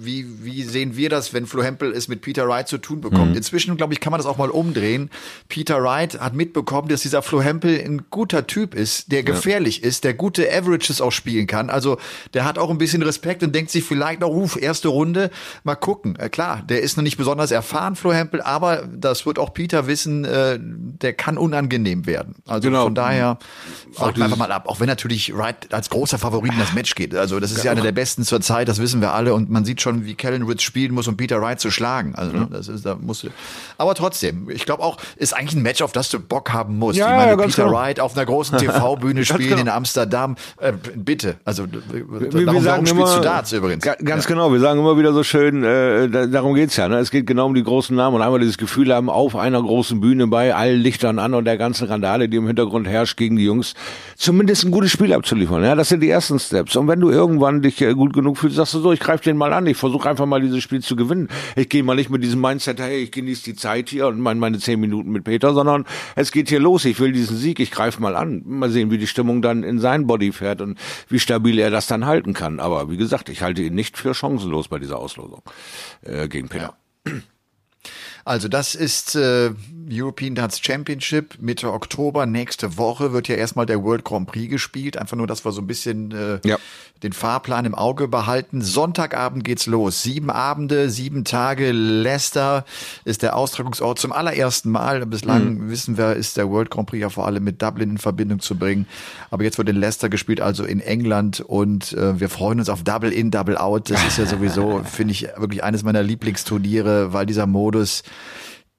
wie, 0.05 0.27
wie 0.43 0.61
sehen 0.61 0.95
wir 0.95 1.09
das, 1.09 1.33
wenn 1.33 1.47
Flo 1.47 1.63
Hempel 1.63 1.91
es 1.91 2.07
mit 2.07 2.21
Peter 2.21 2.47
Wright 2.47 2.67
zu 2.67 2.77
tun 2.77 3.01
bekommt? 3.01 3.35
Inzwischen, 3.35 3.77
glaube 3.77 3.93
ich, 3.93 3.99
kann 3.99 4.11
man 4.11 4.19
das 4.19 4.27
auch 4.27 4.37
mal 4.37 4.51
umdrehen. 4.51 5.09
Peter 5.47 5.81
Wright 5.81 6.19
hat 6.19 6.35
mitbekommen, 6.35 6.87
dass 6.87 7.01
dieser 7.01 7.23
Flo 7.23 7.41
Hempel 7.41 7.79
ein 7.83 8.03
guter 8.11 8.45
Typ 8.45 8.75
ist, 8.75 9.11
der 9.11 9.23
gefährlich 9.23 9.83
ist, 9.83 10.03
der 10.03 10.13
gute 10.13 10.47
Averages 10.47 11.01
auch 11.01 11.11
spielen 11.11 11.47
kann. 11.47 11.71
Also 11.71 11.97
der 12.35 12.45
hat 12.45 12.59
auch 12.59 12.69
ein 12.69 12.77
bisschen 12.77 13.01
Respekt 13.01 13.41
und 13.41 13.55
denkt 13.55 13.71
sich 13.71 13.83
vielleicht 13.83 14.19
noch, 14.21 14.29
ruf, 14.29 14.55
erste 14.61 14.89
Runde, 14.89 15.31
mal 15.63 15.73
gucken. 15.73 16.15
Äh, 16.15 16.29
klar, 16.29 16.61
der 16.69 16.83
ist 16.83 16.95
noch 16.95 17.03
nicht 17.03 17.17
besonders 17.17 17.49
erfahren, 17.49 17.95
Flo 17.95 18.13
Hempel, 18.13 18.39
aber 18.43 18.87
das 18.95 19.25
wird 19.25 19.39
auch 19.39 19.51
Peter 19.51 19.87
wissen, 19.87 20.25
äh, 20.25 20.59
der 20.61 21.13
kann 21.13 21.39
unangenehm 21.39 22.05
werden. 22.05 22.35
Also 22.45 22.67
Genau. 22.69 22.83
von 22.83 22.93
daher 22.93 23.39
warten 23.95 24.17
wir 24.17 24.25
einfach 24.25 24.37
mal 24.37 24.51
ab. 24.51 24.67
Auch 24.67 24.79
wenn 24.79 24.87
natürlich 24.87 25.35
Wright 25.35 25.73
als 25.73 25.89
großer 25.89 26.17
Favorit 26.17 26.53
in 26.53 26.59
das 26.59 26.73
Match 26.73 26.95
geht. 26.95 27.15
Also 27.15 27.39
das 27.39 27.51
ist 27.51 27.63
ja 27.63 27.71
einer 27.71 27.81
der 27.81 27.91
besten 27.91 28.23
zur 28.23 28.41
Zeit, 28.41 28.67
das 28.67 28.79
wissen 28.79 29.01
wir 29.01 29.13
alle. 29.13 29.33
Und 29.33 29.49
man 29.49 29.65
sieht 29.65 29.81
schon, 29.81 30.05
wie 30.05 30.15
Kellen 30.15 30.43
Ritz 30.43 30.61
spielen 30.63 30.93
muss, 30.93 31.07
um 31.07 31.17
Peter 31.17 31.41
Wright 31.41 31.59
zu 31.59 31.71
schlagen. 31.71 32.15
Also 32.15 32.31
ne, 32.37 32.47
das 32.51 32.67
ist, 32.67 32.85
da 32.85 32.95
musst 32.95 33.23
du. 33.23 33.29
Aber 33.77 33.95
trotzdem, 33.95 34.49
ich 34.49 34.65
glaube 34.65 34.83
auch, 34.83 34.97
ist 35.17 35.33
eigentlich 35.35 35.55
ein 35.55 35.61
Match, 35.63 35.81
auf 35.81 35.91
das 35.91 36.09
du 36.09 36.19
Bock 36.19 36.51
haben 36.53 36.77
musst. 36.77 36.97
Ja, 36.97 37.09
ich 37.11 37.15
meine, 37.17 37.31
ja, 37.31 37.37
Peter 37.37 37.63
genau. 37.65 37.75
Wright 37.77 37.99
auf 37.99 38.15
einer 38.15 38.25
großen 38.25 38.57
TV-Bühne 38.59 39.25
spielen 39.25 39.49
genau. 39.49 39.61
in 39.61 39.69
Amsterdam. 39.69 40.35
Äh, 40.59 40.73
bitte. 40.95 41.37
Also 41.45 41.65
Wir- 41.71 42.45
darum, 42.45 42.63
darum 42.63 42.85
spielst 42.85 43.15
du 43.17 43.21
Darts 43.21 43.51
übrigens. 43.51 43.83
Ga- 43.83 43.95
Ganz 44.03 44.25
genau, 44.27 44.51
wir 44.51 44.59
sagen 44.59 44.79
immer 44.79 44.97
wieder 44.97 45.13
so 45.13 45.23
schön, 45.23 45.63
äh, 45.63 46.07
da, 46.09 46.25
darum 46.25 46.53
geht's 46.55 46.75
ja. 46.77 46.87
Ne? 46.87 46.97
Es 46.99 47.11
geht 47.11 47.27
genau 47.27 47.45
um 47.45 47.53
die 47.53 47.63
großen 47.63 47.95
Namen 47.95 48.15
und 48.15 48.21
einmal 48.21 48.39
dieses 48.39 48.57
Gefühl 48.57 48.93
haben, 48.93 49.09
auf 49.09 49.35
einer 49.35 49.61
großen 49.61 49.99
Bühne 49.99 50.27
bei 50.27 50.53
allen 50.55 50.79
Lichtern 50.81 51.19
an 51.19 51.33
und 51.33 51.45
der 51.45 51.57
ganzen 51.57 51.87
Randale, 51.87 52.29
die 52.29 52.37
im 52.37 52.47
Hintergrund 52.47 52.87
herrscht, 52.87 53.17
gegen 53.17 53.35
die 53.35 53.43
Jungs 53.45 53.68
ist, 53.69 53.77
zumindest 54.15 54.65
ein 54.65 54.71
gutes 54.71 54.91
Spiel 54.91 55.13
abzuliefern. 55.13 55.63
Ja, 55.63 55.75
das 55.75 55.89
sind 55.89 56.01
die 56.01 56.09
ersten 56.09 56.39
Steps. 56.39 56.75
Und 56.75 56.87
wenn 56.87 56.99
du 56.99 57.09
irgendwann 57.09 57.61
dich 57.61 57.81
äh, 57.81 57.93
gut 57.93 58.13
genug 58.13 58.37
fühlst, 58.37 58.57
sagst 58.57 58.73
du 58.73 58.79
so, 58.79 58.91
ich 58.91 58.99
greife 58.99 59.23
den 59.23 59.37
mal 59.37 59.53
an, 59.53 59.65
ich 59.67 59.77
versuche 59.77 60.09
einfach 60.09 60.25
mal 60.25 60.41
dieses 60.41 60.63
Spiel 60.63 60.81
zu 60.81 60.95
gewinnen. 60.95 61.29
Ich 61.55 61.69
gehe 61.69 61.83
mal 61.83 61.95
nicht 61.95 62.09
mit 62.09 62.23
diesem 62.23 62.41
Mindset, 62.41 62.79
hey, 62.79 62.97
ich 63.03 63.11
genieße 63.11 63.43
die 63.43 63.55
Zeit 63.55 63.89
hier 63.89 64.07
und 64.07 64.19
meine, 64.19 64.39
meine 64.39 64.59
zehn 64.59 64.79
Minuten 64.79 65.11
mit 65.11 65.23
Peter, 65.23 65.53
sondern 65.53 65.85
es 66.15 66.31
geht 66.31 66.49
hier 66.49 66.59
los, 66.59 66.85
ich 66.85 66.99
will 66.99 67.11
diesen 67.11 67.37
Sieg, 67.37 67.59
ich 67.59 67.71
greife 67.71 68.01
mal 68.01 68.15
an. 68.15 68.43
Mal 68.45 68.69
sehen, 68.69 68.91
wie 68.91 68.97
die 68.97 69.07
Stimmung 69.07 69.41
dann 69.41 69.63
in 69.63 69.79
sein 69.79 70.07
Body 70.07 70.31
fährt 70.31 70.61
und 70.61 70.77
wie 71.07 71.19
stabil 71.19 71.59
er 71.59 71.71
das 71.71 71.87
dann 71.87 72.05
halten 72.05 72.33
kann. 72.33 72.59
Aber 72.59 72.89
wie 72.89 72.97
gesagt, 72.97 73.29
ich 73.29 73.41
halte 73.41 73.61
ihn 73.61 73.75
nicht 73.75 73.97
für 73.97 74.13
chancenlos 74.13 74.67
bei 74.67 74.79
dieser 74.79 74.99
Auslosung 74.99 75.41
äh, 76.01 76.27
gegen 76.27 76.49
Peter. 76.49 76.75
Ja. 77.05 77.13
Also 78.25 78.47
das 78.47 78.75
ist 78.75 79.15
äh, 79.15 79.51
European 79.91 80.35
Darts 80.35 80.59
Championship 80.59 81.37
Mitte 81.39 81.73
Oktober. 81.73 82.25
Nächste 82.25 82.77
Woche 82.77 83.11
wird 83.11 83.27
ja 83.27 83.35
erstmal 83.35 83.65
der 83.65 83.83
World 83.83 84.05
Grand 84.05 84.27
Prix 84.27 84.49
gespielt. 84.49 84.97
Einfach 84.97 85.17
nur, 85.17 85.27
dass 85.27 85.45
wir 85.45 85.51
so 85.51 85.61
ein 85.61 85.67
bisschen 85.67 86.11
äh, 86.11 86.39
ja. 86.47 86.57
den 87.01 87.13
Fahrplan 87.13 87.65
im 87.65 87.73
Auge 87.73 88.07
behalten. 88.07 88.61
Sonntagabend 88.61 89.43
geht's 89.43 89.65
los. 89.65 90.03
Sieben 90.03 90.29
Abende, 90.29 90.89
sieben 90.89 91.23
Tage. 91.23 91.71
Leicester 91.71 92.65
ist 93.03 93.23
der 93.23 93.35
Austragungsort 93.35 93.99
zum 93.99 94.11
allerersten 94.11 94.69
Mal. 94.69 95.05
Bislang 95.05 95.55
mhm. 95.55 95.69
wissen 95.69 95.97
wir, 95.97 96.13
ist 96.13 96.37
der 96.37 96.49
World 96.49 96.69
Grand 96.69 96.89
Prix 96.89 97.01
ja 97.01 97.09
vor 97.09 97.25
allem 97.25 97.43
mit 97.43 97.61
Dublin 97.61 97.91
in 97.91 97.97
Verbindung 97.97 98.39
zu 98.39 98.55
bringen. 98.55 98.87
Aber 99.31 99.43
jetzt 99.43 99.57
wird 99.57 99.69
in 99.69 99.75
Leicester 99.75 100.09
gespielt, 100.09 100.41
also 100.41 100.65
in 100.65 100.81
England. 100.81 101.39
Und 101.39 101.93
äh, 101.93 102.19
wir 102.19 102.29
freuen 102.29 102.59
uns 102.59 102.69
auf 102.69 102.83
Double 102.83 103.11
In, 103.11 103.31
Double 103.31 103.57
Out. 103.57 103.89
Das 103.89 104.05
ist 104.05 104.17
ja 104.17 104.25
sowieso, 104.25 104.83
finde 104.85 105.13
ich, 105.13 105.27
wirklich 105.37 105.63
eines 105.63 105.83
meiner 105.83 106.03
Lieblingsturniere, 106.03 107.11
weil 107.13 107.25
dieser 107.25 107.47
Modus 107.47 108.03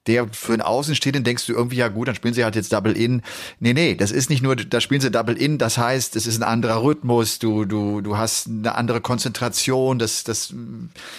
der 0.07 0.28
für 0.32 0.55
einen 0.55 0.62
Außenstehenden 0.62 1.24
denkst 1.24 1.47
du 1.47 1.53
irgendwie, 1.53 1.76
ja 1.76 1.88
gut, 1.88 2.09
dann 2.09 2.14
spielen 2.14 2.32
sie 2.32 2.43
halt 2.43 2.57
jetzt 2.57 2.72
Double 2.72 2.97
In. 2.97 3.22
Nee, 3.59 3.74
nee, 3.74 3.95
das 3.95 4.11
ist 4.11 4.30
nicht 4.30 4.43
nur, 4.43 4.57
da 4.57 4.80
spielen 4.80 5.03
sie 5.03 5.11
Double 5.11 5.36
In, 5.36 5.59
das 5.59 5.76
heißt, 5.76 6.16
es 6.16 6.26
ist 6.26 6.38
ein 6.38 6.43
anderer 6.43 6.82
Rhythmus, 6.82 7.38
du, 7.38 7.66
du, 7.66 8.01
du 8.01 8.16
hast 8.16 8.49
eine 8.49 8.74
andere 8.74 9.03
Konzentration, 9.03 9.99
das, 9.99 10.24
das, 10.24 10.55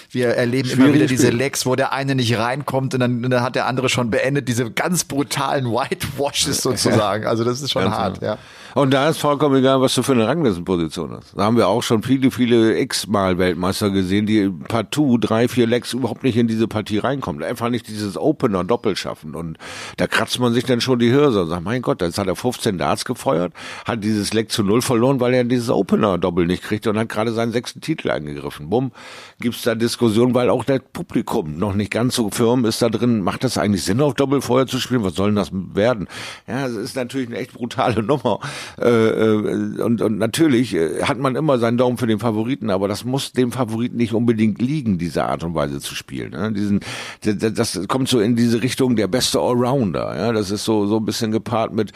wir 0.09 0.29
erleben 0.29 0.67
Schwierig 0.67 0.85
immer 0.85 0.93
wieder 0.95 1.05
diese 1.05 1.29
Lecks, 1.29 1.65
wo 1.67 1.75
der 1.75 1.93
eine 1.93 2.15
nicht 2.15 2.37
reinkommt 2.37 2.95
und 2.95 3.01
dann, 3.01 3.21
dann 3.21 3.41
hat 3.43 3.55
der 3.55 3.67
andere 3.67 3.87
schon 3.87 4.09
beendet, 4.09 4.47
diese 4.47 4.71
ganz 4.71 5.03
brutalen 5.03 5.65
Whitewashes 5.65 6.57
sozusagen. 6.61 7.27
Also 7.27 7.43
das 7.43 7.61
ist 7.61 7.71
schon 7.71 7.83
ganz 7.83 7.95
hart, 7.95 8.19
genau. 8.19 8.33
ja. 8.33 8.39
Und 8.73 8.93
da 8.93 9.09
ist 9.09 9.17
vollkommen 9.17 9.57
egal, 9.57 9.81
was 9.81 9.95
du 9.95 10.03
für 10.03 10.13
eine 10.13 10.27
Ranglistenposition 10.27 11.11
hast. 11.11 11.37
Da 11.37 11.43
haben 11.43 11.57
wir 11.57 11.67
auch 11.67 11.83
schon 11.83 12.03
viele, 12.03 12.31
viele 12.31 12.79
X-Mal 12.79 13.37
Weltmeister 13.37 13.89
gesehen, 13.89 14.25
die 14.25 14.49
partout 14.49 15.17
drei, 15.17 15.47
vier 15.47 15.67
Lecks 15.67 15.93
überhaupt 15.93 16.23
nicht 16.23 16.37
in 16.37 16.47
diese 16.47 16.67
Partie 16.67 16.99
reinkommen. 16.99 17.43
Einfach 17.43 17.69
nicht 17.69 17.87
dieses 17.87 18.17
Opener 18.17 18.63
Doppel 18.63 18.95
schaffen. 18.95 19.35
Und 19.35 19.57
da 19.97 20.07
kratzt 20.07 20.39
man 20.39 20.53
sich 20.53 20.63
dann 20.63 20.79
schon 20.79 20.99
die 20.99 21.09
Hirse 21.09 21.41
und 21.41 21.49
sagt, 21.49 21.63
mein 21.63 21.81
Gott, 21.81 22.01
jetzt 22.01 22.17
hat 22.17 22.27
er 22.27 22.35
15 22.35 22.77
Darts 22.77 23.03
gefeuert, 23.03 23.53
hat 23.85 24.03
dieses 24.03 24.33
Leck 24.33 24.51
zu 24.51 24.63
null 24.63 24.81
verloren, 24.81 25.19
weil 25.19 25.33
er 25.33 25.43
dieses 25.43 25.69
Opener 25.69 26.17
Doppel 26.17 26.45
nicht 26.47 26.63
kriegt 26.63 26.87
und 26.87 26.97
hat 26.97 27.09
gerade 27.09 27.33
seinen 27.33 27.51
sechsten 27.51 27.81
Titel 27.81 28.09
eingegriffen. 28.09 28.69
Bumm, 28.69 28.91
gibt's 29.39 29.63
da 29.63 29.75
Diskussion, 29.75 30.33
weil 30.33 30.49
auch 30.49 30.63
der 30.63 30.79
Publikum 30.79 31.57
noch 31.57 31.73
nicht 31.73 31.91
ganz 31.91 32.15
so 32.15 32.29
firm 32.29 32.65
ist 32.65 32.81
da 32.81 32.89
drin. 32.89 33.21
Macht 33.21 33.43
das 33.43 33.57
eigentlich 33.57 33.83
Sinn, 33.83 33.99
auf 34.01 34.13
Doppelfeuer 34.13 34.67
zu 34.67 34.79
spielen? 34.79 35.03
Was 35.03 35.15
soll 35.15 35.29
denn 35.29 35.35
das 35.35 35.51
werden? 35.51 36.07
Ja, 36.47 36.65
es 36.67 36.75
ist 36.75 36.95
natürlich 36.95 37.27
eine 37.27 37.37
echt 37.37 37.53
brutale 37.53 38.01
Nummer. 38.11 38.39
Äh, 38.79 38.89
äh, 38.89 39.81
und, 39.81 40.01
und 40.01 40.17
natürlich 40.17 40.75
äh, 40.75 41.03
hat 41.03 41.17
man 41.19 41.35
immer 41.35 41.59
seinen 41.59 41.77
Daumen 41.77 41.97
für 41.97 42.07
den 42.07 42.19
Favoriten, 42.19 42.69
aber 42.69 42.87
das 42.87 43.05
muss 43.05 43.33
dem 43.33 43.51
Favoriten 43.51 43.97
nicht 43.97 44.13
unbedingt 44.13 44.61
liegen, 44.61 44.97
diese 44.97 45.25
Art 45.25 45.43
und 45.43 45.55
Weise 45.55 45.79
zu 45.79 45.95
spielen. 45.95 46.31
Ne? 46.31 46.53
Diesen, 46.53 46.79
das 47.21 47.87
kommt 47.87 48.07
so 48.07 48.19
in 48.19 48.35
diese 48.35 48.61
Richtung 48.61 48.95
der 48.95 49.07
beste 49.07 49.39
Allrounder. 49.39 50.15
Ja, 50.15 50.31
das 50.31 50.51
ist 50.51 50.65
so 50.65 50.85
so 50.87 50.97
ein 50.97 51.05
bisschen 51.05 51.31
gepaart 51.31 51.73
mit 51.73 51.91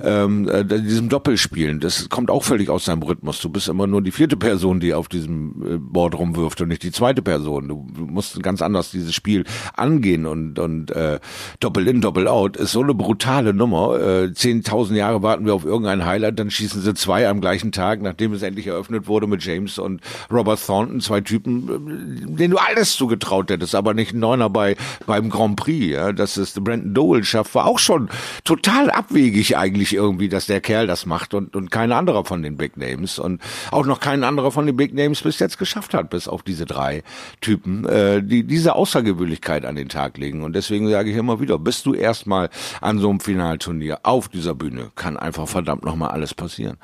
ähm, 0.00 0.50
diesem 0.68 1.08
Doppelspielen. 1.08 1.80
Das 1.80 2.08
kommt 2.08 2.30
auch 2.30 2.44
völlig 2.44 2.68
aus 2.70 2.84
seinem 2.84 3.02
Rhythmus. 3.02 3.40
Du 3.40 3.48
bist 3.48 3.68
immer 3.68 3.86
nur 3.86 4.02
die 4.02 4.10
vierte 4.12 4.36
Person, 4.36 4.80
die 4.80 4.94
auf 4.94 5.08
diesem 5.08 5.80
Board 5.92 6.18
rumwirft 6.18 6.60
und 6.60 6.68
nicht 6.68 6.82
die 6.82 6.92
zweite 6.92 7.22
Person. 7.22 7.68
Du, 7.68 7.86
musst 8.06 8.42
ganz 8.42 8.62
anders 8.62 8.90
dieses 8.90 9.14
Spiel 9.14 9.44
angehen 9.74 10.26
und 10.26 10.58
und 10.58 10.90
äh, 10.90 11.20
Doppel 11.60 11.88
in 11.88 12.00
Doppel 12.00 12.28
out 12.28 12.56
ist 12.56 12.72
so 12.72 12.82
eine 12.82 12.94
brutale 12.94 13.54
Nummer. 13.54 14.00
Äh, 14.00 14.32
Zehntausend 14.32 14.96
Jahre 14.98 15.22
warten 15.22 15.46
wir 15.46 15.54
auf 15.54 15.64
irgendein 15.64 16.04
Highlight, 16.10 16.38
dann 16.38 16.50
schießen 16.50 16.82
sie 16.82 16.94
zwei 16.94 17.28
am 17.28 17.40
gleichen 17.40 17.72
Tag, 17.72 18.02
nachdem 18.02 18.32
es 18.32 18.42
endlich 18.42 18.66
eröffnet 18.66 19.06
wurde 19.06 19.26
mit 19.26 19.44
James 19.44 19.78
und 19.78 20.00
Robert 20.30 20.64
Thornton, 20.64 21.00
zwei 21.00 21.20
Typen, 21.20 22.36
denen 22.36 22.50
du 22.50 22.58
alles 22.58 22.96
zugetraut 22.96 23.50
hättest, 23.50 23.74
aber 23.74 23.94
nicht 23.94 24.12
ein 24.12 24.20
Neuner 24.20 24.50
bei 24.50 24.76
beim 25.06 25.30
Grand 25.30 25.56
Prix. 25.56 25.86
Ja, 25.94 26.12
dass 26.12 26.36
es 26.36 26.52
Brandon 26.54 26.94
Dole 26.94 27.24
schafft, 27.24 27.54
war 27.54 27.66
auch 27.66 27.78
schon 27.78 28.08
total 28.44 28.90
abwegig 28.90 29.56
eigentlich 29.56 29.94
irgendwie, 29.94 30.28
dass 30.28 30.46
der 30.46 30.60
Kerl 30.60 30.86
das 30.86 31.06
macht 31.06 31.34
und 31.34 31.54
und 31.54 31.70
kein 31.70 31.92
anderer 31.92 32.24
von 32.24 32.42
den 32.42 32.56
Big 32.56 32.76
Names 32.76 33.18
und 33.18 33.40
auch 33.70 33.86
noch 33.86 34.00
kein 34.00 34.24
anderer 34.24 34.50
von 34.50 34.66
den 34.66 34.76
Big 34.76 34.94
Names 34.94 35.22
bis 35.22 35.38
jetzt 35.38 35.58
geschafft 35.58 35.94
hat, 35.94 36.10
bis 36.10 36.26
auf 36.26 36.42
diese 36.42 36.66
drei 36.66 37.02
Typen, 37.40 37.84
äh, 37.86 38.22
die 38.22 38.44
diese 38.44 38.74
Außergewöhnlichkeit 38.74 39.64
an 39.64 39.76
den 39.76 39.88
Tag 39.88 40.18
legen. 40.18 40.42
Und 40.42 40.54
deswegen 40.54 40.88
sage 40.88 41.10
ich 41.10 41.16
immer 41.16 41.40
wieder, 41.40 41.58
bist 41.58 41.86
du 41.86 41.94
erstmal 41.94 42.50
an 42.80 42.98
so 42.98 43.10
einem 43.10 43.20
Finalturnier 43.20 44.00
auf 44.02 44.28
dieser 44.28 44.54
Bühne, 44.54 44.90
kann 44.94 45.16
einfach 45.16 45.46
verdammt 45.46 45.84
nochmal 45.84 45.99
alles 46.08 46.34
passieren. 46.34 46.78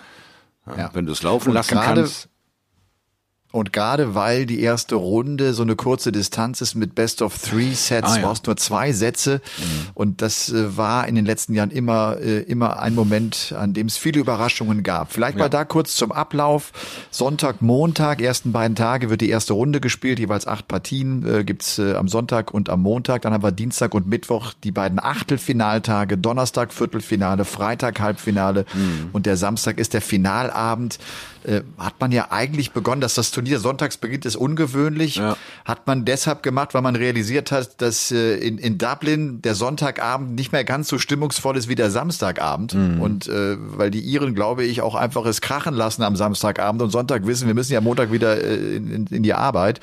Ja, 0.67 0.77
ja. 0.77 0.91
Wenn 0.93 1.07
du 1.07 1.12
es 1.12 1.23
laufen 1.23 1.53
lassen 1.53 1.79
kannst. 1.81 2.29
Und 3.57 3.73
gerade 3.73 4.15
weil 4.15 4.45
die 4.45 4.61
erste 4.61 4.97
Runde 4.97 5.55
so 5.55 5.63
eine 5.63 5.77
kurze 5.77 6.13
Distanz 6.13 6.61
ist 6.61 6.75
mit 6.75 6.95
Best 6.95 7.23
of 7.23 7.39
Three 7.39 7.73
Sets, 7.73 8.13
ah, 8.13 8.17
ja. 8.17 8.27
brauchst 8.27 8.47
nur 8.47 8.59
zwei 8.59 8.93
Sätze. 8.93 9.41
Mhm. 9.57 9.63
Und 9.95 10.21
das 10.21 10.53
äh, 10.53 10.77
war 10.77 11.09
in 11.09 11.15
den 11.15 11.25
letzten 11.25 11.55
Jahren 11.55 11.71
immer, 11.71 12.19
äh, 12.21 12.41
immer 12.41 12.81
ein 12.81 12.95
Moment, 12.95 13.55
an 13.59 13.73
dem 13.73 13.87
es 13.87 13.97
viele 13.97 14.21
Überraschungen 14.21 14.83
gab. 14.83 15.11
Vielleicht 15.11 15.39
ja. 15.39 15.45
mal 15.45 15.49
da 15.49 15.65
kurz 15.65 15.97
zum 15.97 16.13
Ablauf. 16.13 16.73
Sonntag, 17.11 17.63
Montag, 17.63 18.21
ersten 18.21 18.53
beiden 18.53 18.77
Tage 18.77 19.09
wird 19.09 19.23
die 19.23 19.31
erste 19.31 19.55
Runde 19.55 19.81
gespielt, 19.81 20.19
jeweils 20.19 20.47
acht 20.47 20.69
Partien 20.69 21.27
äh, 21.27 21.43
gibt's 21.43 21.79
äh, 21.79 21.95
am 21.95 22.09
Sonntag 22.09 22.53
und 22.53 22.69
am 22.69 22.83
Montag. 22.83 23.23
Dann 23.23 23.33
haben 23.33 23.43
wir 23.43 23.53
Dienstag 23.53 23.95
und 23.95 24.07
Mittwoch 24.07 24.53
die 24.65 24.73
beiden 24.73 25.01
Achtelfinaltage, 25.03 26.19
Donnerstag 26.19 26.75
Viertelfinale, 26.75 27.47
Freitag 27.47 28.01
Halbfinale 28.01 28.67
mhm. 28.75 29.09
und 29.15 29.25
der 29.25 29.39
Samstag 29.39 29.79
ist 29.79 29.95
der 29.95 30.03
Finalabend. 30.03 30.99
Äh, 31.47 31.62
hat 31.78 32.01
man 32.01 32.11
ja 32.11 32.32
eigentlich 32.32 32.72
begonnen, 32.72 33.01
dass 33.01 33.14
das 33.14 33.30
Turnier 33.30 33.61
sonntags 33.61 33.99
beginnt, 33.99 34.26
ist 34.26 34.34
ungewöhnlich. 34.34 35.16
Ja. 35.16 35.36
Hat 35.64 35.86
man 35.86 36.05
deshalb 36.05 36.42
gemacht, 36.42 36.74
weil 36.74 36.82
man 36.82 36.97
realisiert 36.97 37.53
hat, 37.53 37.80
dass 37.80 38.11
äh, 38.11 38.36
in, 38.38 38.59
in 38.59 38.78
Dublin 38.78 39.42
der 39.42 39.55
Sonntagabend 39.55 40.34
nicht 40.34 40.51
mehr 40.51 40.64
ganz 40.64 40.88
so 40.88 40.99
stimmungsvoll 40.99 41.57
ist 41.57 41.68
wie 41.68 41.76
der 41.76 41.92
Samstagabend. 41.92 42.74
Mhm. 42.74 43.01
Und 43.01 43.28
äh, 43.28 43.57
weil 43.59 43.92
die 43.92 44.01
Iren, 44.01 44.34
glaube 44.34 44.64
ich, 44.64 44.82
auch 44.82 44.97
einfach 44.97 45.24
es 45.24 45.40
krachen 45.40 45.74
lassen 45.74 46.03
am 46.03 46.16
Samstagabend 46.16 46.82
und 46.82 46.90
Sonntag 46.90 47.26
wissen, 47.26 47.47
wir 47.47 47.55
müssen 47.55 47.72
ja 47.72 47.80
Montag 47.80 48.11
wieder 48.11 48.42
äh, 48.42 48.76
in, 48.76 49.07
in 49.07 49.22
die 49.22 49.34
Arbeit. 49.34 49.78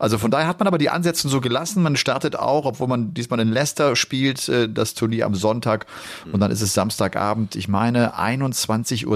Also 0.00 0.18
von 0.18 0.32
daher 0.32 0.48
hat 0.48 0.58
man 0.58 0.66
aber 0.66 0.78
die 0.78 0.90
Ansätze 0.90 1.28
so 1.28 1.40
gelassen. 1.40 1.84
Man 1.84 1.94
startet 1.94 2.36
auch, 2.36 2.66
obwohl 2.66 2.88
man 2.88 3.14
diesmal 3.14 3.38
in 3.38 3.52
Leicester 3.52 3.94
spielt, 3.94 4.48
äh, 4.48 4.68
das 4.68 4.94
Turnier 4.94 5.26
am 5.26 5.36
Sonntag. 5.36 5.86
Und 6.32 6.40
dann 6.40 6.50
ist 6.50 6.60
es 6.60 6.74
Samstagabend, 6.74 7.54
ich 7.54 7.68
meine 7.68 8.18
21.30 8.18 9.06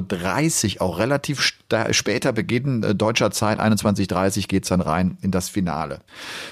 Uhr, 0.76 0.82
auch 0.82 0.98
relativ 1.00 1.40
später 1.92 2.32
beginnen, 2.32 2.82
äh, 2.82 2.94
deutscher 2.94 3.30
Zeit, 3.30 3.60
21.30 3.60 4.48
geht's 4.48 4.68
dann 4.68 4.80
rein 4.80 5.18
in 5.22 5.30
das 5.30 5.48
Finale. 5.48 6.00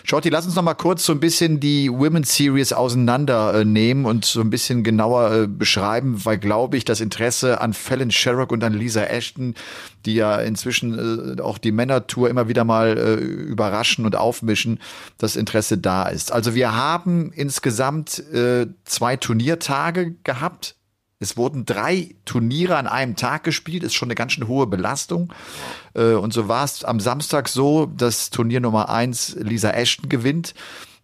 Shorty, 0.05 0.29
lass 0.29 0.47
uns 0.47 0.55
noch 0.55 0.63
mal 0.63 0.75
kurz 0.75 1.05
so 1.05 1.13
ein 1.13 1.21
bisschen 1.21 1.61
die 1.61 1.91
Women's 1.91 2.35
Series 2.35 2.73
auseinandernehmen 2.73 4.05
äh, 4.05 4.09
und 4.09 4.25
so 4.25 4.41
ein 4.41 4.51
bisschen 4.51 4.85
genauer 4.85 5.33
äh, 5.33 5.47
beschreiben, 5.47 6.25
weil, 6.25 6.39
glaube 6.39 6.77
ich, 6.77 6.85
das 6.85 7.01
Interesse 7.01 7.61
an 7.61 7.73
Fallon 7.73 8.11
Sherrock 8.11 8.53
und 8.53 8.63
an 8.65 8.75
Lisa 8.75 9.05
Ashton, 9.05 9.55
die 10.05 10.15
ja 10.15 10.37
inzwischen 10.37 11.41
auch 11.41 11.59
die 11.59 11.73
Männertour 11.73 12.31
immer 12.31 12.49
wieder 12.49 12.63
mal 12.63 12.97
überraschen 12.97 14.07
und 14.07 14.15
aufmischen, 14.15 14.79
das 15.19 15.35
Interesse 15.35 15.79
da 15.79 16.05
ist. 16.05 16.31
Also 16.31 16.55
wir 16.55 16.77
haben 16.77 17.33
insgesamt 17.33 18.23
zwei 18.85 19.17
Turniertage 19.17 20.15
gehabt 20.23 20.77
es 21.19 21.37
wurden 21.37 21.65
drei 21.65 22.15
Turniere 22.25 22.77
an 22.77 22.87
einem 22.87 23.17
Tag 23.17 23.45
gespielt, 23.45 23.83
ist 23.83 23.95
schon 23.95 24.09
eine 24.09 24.15
ganz 24.15 24.33
schön 24.33 24.49
hohe 24.49 24.67
Belastung. 24.67 25.33
Äh, 25.95 26.13
und 26.13 26.33
so 26.33 26.49
war 26.49 26.65
es 26.65 26.85
am 26.85 27.01
Samstag 27.01 27.49
so, 27.49 27.87
dass 27.87 28.31
Turnier 28.31 28.61
Nummer 28.61 28.91
eins 28.91 29.35
Lisa 29.39 29.71
Ashton 29.71 30.09
gewinnt. 30.09 30.55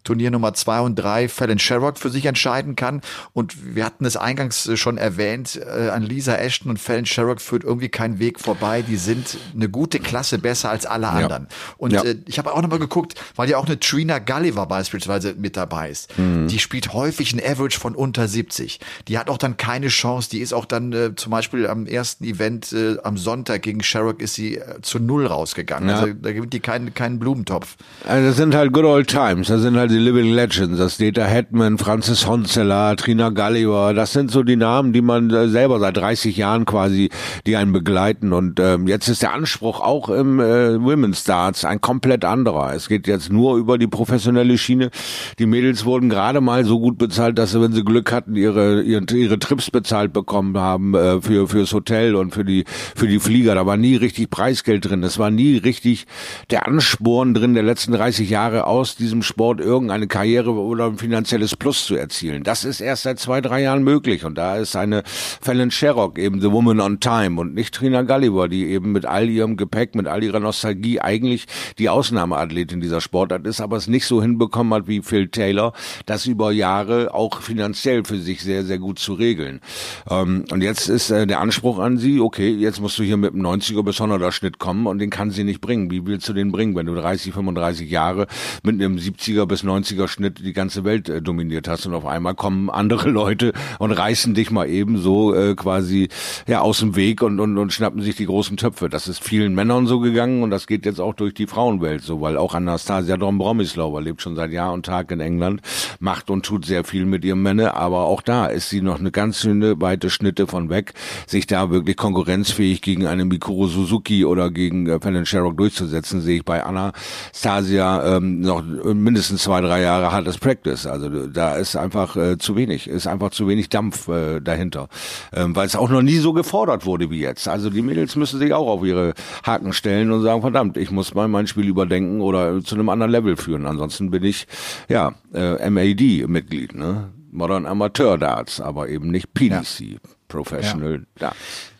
Turnier 0.04 0.30
Nummer 0.30 0.54
zwei 0.54 0.80
und 0.80 0.96
drei 0.96 1.28
Fallon 1.28 1.58
Sherrock 1.58 1.98
für 1.98 2.10
sich 2.10 2.26
entscheiden 2.26 2.76
kann. 2.76 3.00
Und 3.32 3.74
wir 3.74 3.84
hatten 3.84 4.04
es 4.04 4.16
eingangs 4.16 4.66
äh, 4.66 4.76
schon 4.76 4.98
erwähnt, 4.98 5.60
äh, 5.60 5.88
an 5.90 6.02
Lisa 6.02 6.34
Ashton 6.36 6.70
und 6.70 6.78
Fallon 6.78 7.06
Sherrock 7.06 7.40
führt 7.40 7.64
irgendwie 7.64 7.88
kein 7.88 8.18
Weg 8.18 8.40
vorbei. 8.40 8.82
Die 8.82 8.96
sind 8.96 9.38
eine 9.54 9.68
gute 9.68 10.00
Klasse 10.00 10.38
besser 10.38 10.70
als 10.70 10.86
alle 10.86 11.08
anderen. 11.08 11.46
Ja. 11.48 11.74
Und 11.78 11.92
ja. 11.92 12.02
äh, 12.02 12.16
ich 12.26 12.38
habe 12.38 12.52
auch 12.52 12.62
nochmal 12.62 12.78
geguckt, 12.78 13.14
weil 13.36 13.48
ja 13.48 13.58
auch 13.58 13.66
eine 13.66 13.78
Trina 13.78 14.18
Gulliver 14.18 14.66
beispielsweise 14.66 15.34
mit 15.36 15.56
dabei 15.56 15.90
ist. 15.90 16.16
Mhm. 16.18 16.48
Die 16.48 16.58
spielt 16.58 16.92
häufig 16.92 17.32
ein 17.32 17.40
Average 17.40 17.78
von 17.78 17.94
unter 17.94 18.28
70. 18.28 18.80
Die 19.08 19.18
hat 19.18 19.30
auch 19.30 19.38
dann 19.38 19.56
keine 19.56 19.88
Chance. 19.88 20.30
Die 20.30 20.40
ist 20.40 20.52
auch 20.52 20.64
dann 20.64 20.92
äh, 20.92 21.14
zum 21.14 21.30
Beispiel 21.30 21.66
am 21.66 21.86
ersten 21.86 22.24
Event 22.24 22.72
äh, 22.72 22.96
am 23.02 23.16
Sonntag 23.16 23.62
gegen 23.62 23.82
Sherrock 23.82 24.20
ist 24.20 24.34
sie 24.34 24.56
äh, 24.56 24.80
zu 24.82 24.98
null 24.98 25.26
rausgegangen. 25.26 25.88
Ja. 25.88 26.00
Also 26.00 26.14
da 26.14 26.32
gibt 26.32 26.52
die 26.52 26.60
keinen 26.60 26.94
keinen 26.94 27.18
Blumentopf. 27.18 27.76
Also 28.04 28.28
das 28.28 28.36
sind 28.36 28.54
halt 28.54 28.72
good 28.72 28.84
old 28.84 29.08
times. 29.08 29.48
Das 29.48 29.62
sind 29.62 29.76
halt 29.76 29.91
quasi 29.92 29.98
Living 29.98 30.32
Legends. 30.32 30.78
Das 30.78 30.96
Data 30.96 31.24
Hetman, 31.24 31.76
Francis 31.76 32.26
Honzeler, 32.26 32.96
Trina 32.96 33.28
Gulliver, 33.28 33.92
das 33.92 34.14
sind 34.14 34.30
so 34.30 34.42
die 34.42 34.56
Namen, 34.56 34.94
die 34.94 35.02
man 35.02 35.28
äh, 35.30 35.48
selber 35.48 35.80
seit 35.80 35.98
30 35.98 36.34
Jahren 36.36 36.64
quasi, 36.64 37.10
die 37.46 37.56
einen 37.56 37.72
begleiten. 37.72 38.32
Und 38.32 38.58
ähm, 38.58 38.88
jetzt 38.88 39.08
ist 39.08 39.20
der 39.20 39.34
Anspruch 39.34 39.80
auch 39.80 40.08
im 40.08 40.40
äh, 40.40 40.82
Women's 40.82 41.24
Darts 41.24 41.66
ein 41.66 41.82
komplett 41.82 42.24
anderer. 42.24 42.72
Es 42.74 42.88
geht 42.88 43.06
jetzt 43.06 43.30
nur 43.30 43.58
über 43.58 43.76
die 43.76 43.86
professionelle 43.86 44.56
Schiene. 44.56 44.90
Die 45.38 45.44
Mädels 45.44 45.84
wurden 45.84 46.08
gerade 46.08 46.40
mal 46.40 46.64
so 46.64 46.80
gut 46.80 46.96
bezahlt, 46.96 47.36
dass 47.36 47.52
sie, 47.52 47.60
wenn 47.60 47.72
sie 47.72 47.84
Glück 47.84 48.12
hatten, 48.12 48.34
ihre 48.34 48.80
ihre, 48.80 49.04
ihre 49.14 49.38
Trips 49.38 49.70
bezahlt 49.70 50.14
bekommen 50.14 50.56
haben 50.56 50.94
äh, 50.94 51.20
für 51.20 51.48
fürs 51.48 51.74
Hotel 51.74 52.14
und 52.14 52.32
für 52.32 52.46
die 52.46 52.64
für 52.66 53.08
die 53.08 53.20
Flieger. 53.20 53.54
Da 53.54 53.66
war 53.66 53.76
nie 53.76 53.96
richtig 53.96 54.30
Preisgeld 54.30 54.88
drin. 54.88 55.02
Es 55.02 55.18
war 55.18 55.30
nie 55.30 55.58
richtig 55.58 56.06
der 56.50 56.66
Ansporn 56.66 57.34
drin 57.34 57.52
der 57.52 57.62
letzten 57.62 57.92
30 57.92 58.30
Jahre 58.30 58.66
aus 58.66 58.96
diesem 58.96 59.22
Sport 59.22 59.60
irgendeine 59.82 60.06
Karriere 60.06 60.52
oder 60.52 60.86
ein 60.86 60.96
finanzielles 60.96 61.56
Plus 61.56 61.86
zu 61.86 61.96
erzielen. 61.96 62.44
Das 62.44 62.64
ist 62.64 62.80
erst 62.80 63.02
seit 63.02 63.18
zwei 63.18 63.40
drei 63.40 63.62
Jahren 63.62 63.82
möglich 63.82 64.24
und 64.24 64.38
da 64.38 64.56
ist 64.56 64.76
eine 64.76 65.02
Fallon 65.04 65.72
Sherrock 65.72 66.18
eben 66.18 66.40
the 66.40 66.52
woman 66.52 66.80
on 66.80 67.00
time 67.00 67.40
und 67.40 67.54
nicht 67.54 67.74
Trina 67.74 68.02
Gulliver, 68.02 68.48
die 68.48 68.66
eben 68.66 68.92
mit 68.92 69.06
all 69.06 69.28
ihrem 69.28 69.56
Gepäck, 69.56 69.96
mit 69.96 70.06
all 70.06 70.22
ihrer 70.22 70.38
Nostalgie 70.38 71.00
eigentlich 71.00 71.46
die 71.78 71.88
Ausnahmeathletin 71.88 72.80
dieser 72.80 73.00
Sportart 73.00 73.44
ist, 73.44 73.60
aber 73.60 73.76
es 73.76 73.88
nicht 73.88 74.06
so 74.06 74.22
hinbekommen 74.22 74.72
hat 74.72 74.86
wie 74.86 75.02
Phil 75.02 75.28
Taylor, 75.28 75.72
das 76.06 76.26
über 76.26 76.52
Jahre 76.52 77.12
auch 77.12 77.40
finanziell 77.40 78.04
für 78.04 78.18
sich 78.18 78.42
sehr, 78.42 78.64
sehr 78.64 78.78
gut 78.78 79.00
zu 79.00 79.14
regeln. 79.14 79.60
Ähm, 80.08 80.44
und 80.52 80.62
jetzt 80.62 80.88
ist 80.88 81.10
äh, 81.10 81.26
der 81.26 81.40
Anspruch 81.40 81.80
an 81.80 81.98
sie, 81.98 82.20
okay, 82.20 82.50
jetzt 82.50 82.80
musst 82.80 82.98
du 83.00 83.02
hier 83.02 83.16
mit 83.16 83.34
einem 83.34 83.44
90er 83.44 83.82
bis 83.82 84.00
100er 84.00 84.30
Schnitt 84.30 84.60
kommen 84.60 84.86
und 84.86 85.00
den 85.00 85.10
kann 85.10 85.32
sie 85.32 85.42
nicht 85.42 85.60
bringen. 85.60 85.90
Wie 85.90 86.06
willst 86.06 86.28
du 86.28 86.32
den 86.32 86.52
bringen, 86.52 86.76
wenn 86.76 86.86
du 86.86 86.94
30, 86.94 87.32
35 87.32 87.90
Jahre 87.90 88.28
mit 88.62 88.80
einem 88.80 88.96
70er 88.96 89.46
bis 89.46 89.64
90er 89.64 89.71
Schnitt 90.06 90.38
die 90.44 90.52
ganze 90.52 90.84
Welt 90.84 91.08
äh, 91.08 91.22
dominiert 91.22 91.68
hast 91.68 91.86
und 91.86 91.94
auf 91.94 92.06
einmal 92.06 92.34
kommen 92.34 92.70
andere 92.70 93.08
Leute 93.10 93.52
und 93.78 93.92
reißen 93.92 94.34
dich 94.34 94.50
mal 94.50 94.68
eben 94.68 94.98
so 94.98 95.34
äh, 95.34 95.54
quasi 95.54 96.08
ja 96.46 96.60
aus 96.60 96.78
dem 96.78 96.96
Weg 96.96 97.22
und, 97.22 97.40
und, 97.40 97.58
und 97.58 97.72
schnappen 97.72 98.02
sich 98.02 98.16
die 98.16 98.26
großen 98.26 98.56
Töpfe. 98.56 98.88
Das 98.88 99.08
ist 99.08 99.24
vielen 99.24 99.54
Männern 99.54 99.86
so 99.86 100.00
gegangen 100.00 100.42
und 100.42 100.50
das 100.50 100.66
geht 100.66 100.84
jetzt 100.86 101.00
auch 101.00 101.14
durch 101.14 101.34
die 101.34 101.46
Frauenwelt 101.46 102.02
so, 102.02 102.20
weil 102.20 102.36
auch 102.36 102.54
Anastasia 102.54 103.16
Dombromislova 103.16 104.00
lebt 104.00 104.22
schon 104.22 104.36
seit 104.36 104.52
Jahr 104.52 104.72
und 104.72 104.84
Tag 104.84 105.10
in 105.10 105.20
England, 105.20 105.62
macht 106.00 106.30
und 106.30 106.44
tut 106.44 106.64
sehr 106.64 106.84
viel 106.84 107.06
mit 107.06 107.24
ihrem 107.24 107.42
Männer, 107.42 107.76
aber 107.76 108.04
auch 108.04 108.22
da 108.22 108.46
ist 108.46 108.68
sie 108.68 108.80
noch 108.80 108.98
eine 108.98 109.10
ganz 109.10 109.40
schöne 109.40 109.80
weite 109.80 110.10
Schnitte 110.10 110.46
von 110.46 110.68
weg, 110.68 110.94
sich 111.26 111.46
da 111.46 111.70
wirklich 111.70 111.96
konkurrenzfähig 111.96 112.82
gegen 112.82 113.06
eine 113.06 113.24
Mikuro 113.24 113.66
Suzuki 113.66 114.24
oder 114.24 114.50
gegen 114.50 114.88
äh, 114.88 115.00
Fallon 115.00 115.26
Sherrock 115.26 115.56
durchzusetzen, 115.56 116.20
sehe 116.20 116.38
ich 116.38 116.44
bei 116.44 116.62
Anastasia 116.64 118.16
ähm, 118.16 118.40
noch 118.40 118.62
mindestens 118.62 119.42
zwei, 119.42 119.61
drei 119.62 119.82
Jahre 119.82 120.12
hartes 120.12 120.38
Practice. 120.38 120.86
Also 120.86 121.26
da 121.26 121.56
ist 121.56 121.76
einfach 121.76 122.16
äh, 122.16 122.38
zu 122.38 122.56
wenig, 122.56 122.88
ist 122.88 123.06
einfach 123.06 123.30
zu 123.30 123.48
wenig 123.48 123.68
Dampf 123.68 124.08
äh, 124.08 124.40
dahinter, 124.40 124.88
ähm, 125.32 125.56
weil 125.56 125.66
es 125.66 125.76
auch 125.76 125.88
noch 125.88 126.02
nie 126.02 126.18
so 126.18 126.32
gefordert 126.32 126.86
wurde 126.86 127.10
wie 127.10 127.20
jetzt. 127.20 127.48
Also 127.48 127.70
die 127.70 127.82
Mädels 127.82 128.16
müssen 128.16 128.38
sich 128.38 128.52
auch 128.52 128.68
auf 128.68 128.84
ihre 128.84 129.14
Haken 129.44 129.72
stellen 129.72 130.10
und 130.12 130.22
sagen, 130.22 130.42
verdammt, 130.42 130.76
ich 130.76 130.90
muss 130.90 131.14
mal 131.14 131.28
mein 131.28 131.46
Spiel 131.46 131.66
überdenken 131.68 132.20
oder 132.20 132.62
zu 132.62 132.74
einem 132.74 132.88
anderen 132.88 133.12
Level 133.12 133.36
führen. 133.36 133.66
Ansonsten 133.66 134.10
bin 134.10 134.24
ich 134.24 134.46
ja 134.88 135.14
äh, 135.32 135.70
MAD-Mitglied, 135.70 136.74
ne? 136.74 137.12
Modern 137.34 137.64
Amateur 137.64 138.18
Darts, 138.18 138.60
aber 138.60 138.90
eben 138.90 139.10
nicht 139.10 139.32
PDC, 139.32 139.80
ja. 139.80 139.98
Professional 140.28 140.92
ja. 140.92 141.06
Darts. 141.18 141.71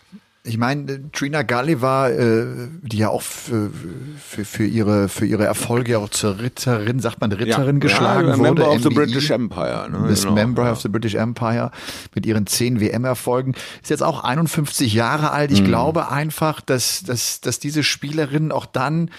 Ich 0.45 0.59
meine, 0.59 1.13
Trina 1.13 1.43
Gulliver, 1.43 2.11
äh, 2.11 2.47
die 2.83 2.99
ja 2.99 3.11
auch 3.11 3.23
für, 3.23 3.71
für, 4.19 4.45
für, 4.45 4.65
ihre, 4.65 5.09
für 5.09 5.25
ihre 5.25 5.45
Erfolge 5.45 6.01
auch 6.01 6.09
zur 6.09 6.41
Ritterin, 6.41 6.99
sagt 6.99 7.21
man 7.21 7.31
Ritterin 7.31 7.77
ja, 7.77 7.81
geschlagen 7.81 8.27
ja, 8.27 8.39
wurde. 8.39 8.43
Member 8.43 8.71
of 8.73 8.83
the 8.83 8.89
British 8.89 9.31
Empire. 9.31 9.89
Ne? 9.89 10.09
Bis 10.09 10.23
genau, 10.23 10.35
Member 10.35 10.73
of 10.73 10.81
the 10.81 10.89
British 10.89 11.15
Empire 11.15 11.71
mit 12.13 12.27
ihren 12.27 12.49
zehn 12.49 12.81
WM-Erfolgen. 12.81 13.55
Ist 13.83 13.91
jetzt 13.91 14.03
auch 14.03 14.25
51 14.25 14.93
Jahre 14.93 15.31
alt. 15.31 15.53
Ich 15.53 15.63
mhm. 15.63 15.67
glaube 15.67 16.11
einfach, 16.11 16.61
dass, 16.61 17.05
dass, 17.05 17.41
dass 17.41 17.61
diese 17.61 17.85
Spielerin 17.85 18.51
auch 18.51 18.67
dann 18.67 19.11